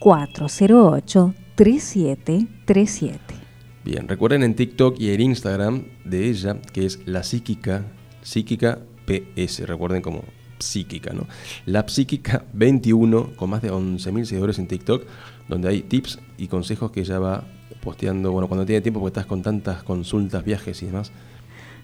408 0.00 1.34
3737. 1.54 3.41
Bien, 3.84 4.06
recuerden 4.06 4.44
en 4.44 4.54
TikTok 4.54 5.00
y 5.00 5.10
en 5.10 5.20
Instagram 5.20 5.84
de 6.04 6.28
ella, 6.28 6.56
que 6.72 6.86
es 6.86 7.00
la 7.06 7.24
psíquica, 7.24 7.84
psíquica 8.22 8.78
PS, 9.06 9.66
recuerden 9.66 10.02
como 10.02 10.22
psíquica, 10.60 11.12
¿no? 11.12 11.26
La 11.66 11.86
psíquica 11.88 12.44
21, 12.52 13.32
con 13.34 13.50
más 13.50 13.60
de 13.60 13.72
11.000 13.72 14.24
seguidores 14.24 14.58
en 14.60 14.68
TikTok, 14.68 15.04
donde 15.48 15.68
hay 15.68 15.82
tips 15.82 16.20
y 16.38 16.46
consejos 16.46 16.92
que 16.92 17.00
ella 17.00 17.18
va 17.18 17.44
posteando, 17.82 18.30
bueno, 18.30 18.46
cuando 18.46 18.64
tiene 18.64 18.80
tiempo, 18.80 19.00
porque 19.00 19.18
estás 19.18 19.26
con 19.26 19.42
tantas 19.42 19.82
consultas, 19.82 20.44
viajes 20.44 20.80
y 20.82 20.86
demás. 20.86 21.10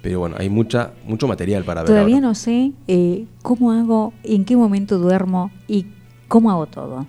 Pero 0.00 0.20
bueno, 0.20 0.36
hay 0.38 0.48
mucha, 0.48 0.92
mucho 1.04 1.26
material 1.26 1.64
para 1.64 1.82
ver. 1.82 1.88
Todavía 1.88 2.16
ahora. 2.16 2.28
no 2.28 2.34
sé 2.36 2.72
eh, 2.86 3.26
cómo 3.42 3.72
hago, 3.72 4.12
en 4.22 4.44
qué 4.44 4.56
momento 4.56 4.98
duermo 4.98 5.50
y 5.66 5.86
cómo 6.28 6.52
hago 6.52 6.66
todo. 6.66 7.06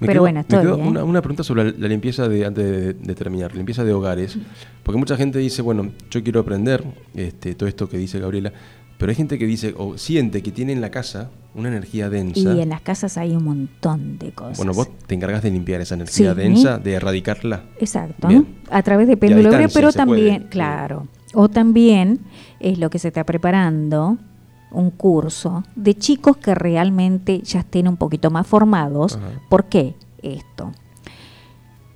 Me 0.00 0.06
Pero 0.06 0.20
bueno, 0.20 0.40
me 0.40 0.46
quedó 0.46 0.76
¿eh? 0.78 0.82
una, 0.82 1.02
una 1.04 1.20
pregunta 1.20 1.42
sobre 1.42 1.64
la, 1.64 1.74
la 1.76 1.88
limpieza 1.88 2.28
de, 2.28 2.46
antes 2.46 2.64
de, 2.64 2.92
de 2.94 3.14
terminar, 3.16 3.54
limpieza 3.56 3.82
de 3.84 3.92
hogares, 3.92 4.38
porque 4.84 4.98
mucha 4.98 5.16
gente 5.16 5.38
dice, 5.40 5.60
bueno, 5.60 5.90
yo 6.10 6.22
quiero 6.22 6.40
aprender 6.40 6.84
este, 7.14 7.54
todo 7.54 7.68
esto 7.68 7.88
que 7.88 7.98
dice 7.98 8.20
Gabriela, 8.20 8.52
pero 8.96 9.10
hay 9.10 9.16
gente 9.16 9.38
que 9.38 9.46
dice 9.46 9.74
o 9.76 9.98
siente 9.98 10.42
que 10.42 10.50
tiene 10.52 10.72
en 10.72 10.80
la 10.80 10.90
casa 10.90 11.30
una 11.54 11.68
energía 11.68 12.10
densa. 12.10 12.54
Y 12.54 12.60
en 12.60 12.68
las 12.68 12.80
casas 12.80 13.16
hay 13.18 13.34
un 13.34 13.44
montón 13.44 14.18
de 14.18 14.30
cosas. 14.32 14.56
Bueno, 14.58 14.72
vos 14.72 14.88
te 15.06 15.14
encargas 15.16 15.42
de 15.42 15.50
limpiar 15.50 15.80
esa 15.80 15.94
energía 15.96 16.32
Sí. 16.34 16.40
densa, 16.40 16.78
de 16.78 16.92
erradicarla. 16.94 17.64
Exacto, 17.80 18.28
Bien. 18.28 18.46
a 18.70 18.82
través 18.82 19.08
de 19.08 19.16
péndulo 19.16 19.50
pero 19.50 19.68
puede, 19.68 19.92
también, 19.92 20.46
claro, 20.48 21.08
o 21.34 21.48
también 21.48 22.20
es 22.60 22.78
lo 22.78 22.90
que 22.90 22.98
se 22.98 23.08
está 23.08 23.24
preparando, 23.24 24.18
un 24.70 24.90
curso 24.90 25.64
de 25.76 25.94
chicos 25.96 26.36
que 26.36 26.54
realmente 26.54 27.40
ya 27.42 27.60
estén 27.60 27.88
un 27.88 27.96
poquito 27.96 28.30
más 28.30 28.46
formados. 28.46 29.16
Ajá. 29.16 29.26
¿Por 29.48 29.64
qué 29.66 29.94
esto? 30.22 30.72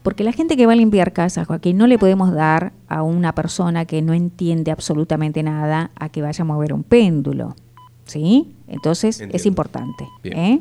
Porque 0.02 0.24
la 0.24 0.32
gente 0.32 0.56
que 0.56 0.66
va 0.66 0.72
a 0.72 0.76
limpiar 0.76 1.12
casas, 1.12 1.46
Joaquín, 1.46 1.76
no 1.78 1.86
le 1.86 1.96
podemos 1.98 2.32
dar 2.32 2.72
a 2.88 3.02
una 3.02 3.34
persona 3.34 3.84
que 3.84 4.02
no 4.02 4.14
entiende 4.14 4.72
absolutamente 4.72 5.42
nada 5.44 5.92
a 5.94 6.08
que 6.08 6.22
vaya 6.22 6.42
a 6.42 6.44
mover 6.44 6.72
un 6.72 6.82
péndulo. 6.82 7.54
¿Sí? 8.04 8.56
Entonces 8.66 9.20
es 9.20 9.46
importante. 9.46 10.08
Bien. 10.24 10.36
¿eh? 10.38 10.60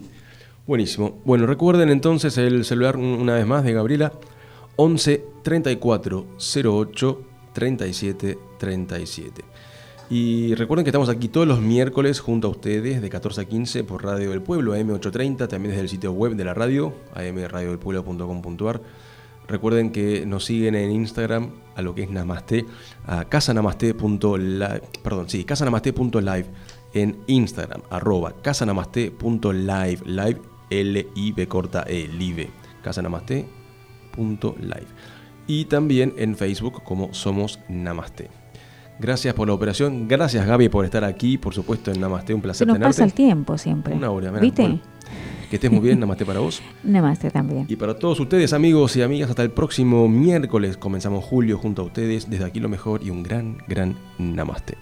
Buenísimo. 0.68 1.16
Bueno, 1.26 1.47
recuerden 1.47 1.89
entonces 1.89 2.38
el 2.38 2.64
celular 2.66 2.97
un- 2.97 3.03
una 3.20 3.34
vez 3.34 3.47
más 3.47 3.64
de 3.64 3.74
Gabriela, 3.74 4.12
11 4.76 5.26
34 5.41 6.26
08 6.38 7.22
37 7.53 8.38
37. 8.59 9.41
Y 10.12 10.53
recuerden 10.55 10.84
que 10.84 10.89
estamos 10.89 11.07
aquí 11.07 11.30
todos 11.30 11.47
los 11.47 11.62
miércoles 11.62 12.20
junto 12.20 12.49
a 12.49 12.51
ustedes 12.51 13.01
de 13.01 13.09
14 13.09 13.39
a 13.39 13.45
15 13.45 13.86
por 13.86 14.03
Radio 14.03 14.32
del 14.32 14.41
Pueblo, 14.41 14.76
AM830, 14.76 15.47
también 15.47 15.70
desde 15.70 15.84
el 15.84 15.88
sitio 15.88 16.12
web 16.12 16.36
de 16.36 16.43
la 16.43 16.53
radio, 16.53 16.93
amradiodelpueblo.com.ar. 17.14 18.82
Recuerden 19.47 19.93
que 19.93 20.26
nos 20.26 20.43
siguen 20.43 20.76
en 20.76 20.91
Instagram 20.91 21.51
a 21.78 21.82
lo 21.82 21.95
que 21.95 22.03
es 22.03 22.09
Namaste, 22.09 22.66
a 23.05 23.24
casanamaste.live, 23.24 24.82
perdón, 25.01 25.30
sí, 25.30 25.45
casanamaste.live 25.45 26.45
en 26.93 27.20
Instagram, 27.28 27.82
arroba 27.89 28.34
casanamaste.live, 28.41 29.99
live, 30.03 30.41
L-I-V 30.70 31.47
corta 31.47 31.86
E, 31.88 32.09
live, 32.09 32.49
casanamaste.live. 32.84 34.88
Y 35.47 35.66
también 35.66 36.14
en 36.18 36.36
Facebook 36.36 36.84
como 36.84 37.14
Somos 37.14 37.62
Namaste. 37.70 38.40
Gracias 39.01 39.33
por 39.33 39.47
la 39.47 39.55
operación, 39.55 40.07
gracias 40.07 40.45
Gaby 40.45 40.69
por 40.69 40.85
estar 40.85 41.03
aquí, 41.03 41.39
por 41.39 41.55
supuesto 41.55 41.91
en 41.91 41.99
Namaste, 41.99 42.35
un 42.35 42.39
Se 42.39 42.43
placer 42.43 42.67
nos 42.67 42.75
tenerte. 42.75 42.89
pasa 42.89 43.03
el 43.03 43.13
tiempo 43.13 43.57
siempre. 43.57 43.95
Una 43.95 44.11
hora, 44.11 44.29
¿Viste? 44.31 44.61
bueno, 44.61 44.79
que 45.49 45.55
estés 45.55 45.71
muy 45.71 45.81
bien, 45.81 45.99
Namaste 45.99 46.23
para 46.23 46.39
vos. 46.39 46.61
Namaste 46.83 47.31
también. 47.31 47.65
Y 47.67 47.75
para 47.77 47.95
todos 47.97 48.19
ustedes, 48.19 48.53
amigos 48.53 48.95
y 48.95 49.01
amigas, 49.01 49.31
hasta 49.31 49.41
el 49.41 49.49
próximo 49.51 50.07
miércoles. 50.07 50.77
Comenzamos 50.77 51.25
julio 51.25 51.57
junto 51.57 51.81
a 51.81 51.85
ustedes. 51.85 52.29
Desde 52.29 52.45
aquí 52.45 52.59
lo 52.59 52.69
mejor 52.69 53.01
y 53.03 53.09
un 53.09 53.23
gran, 53.23 53.57
gran 53.67 53.97
namaste. 54.19 54.77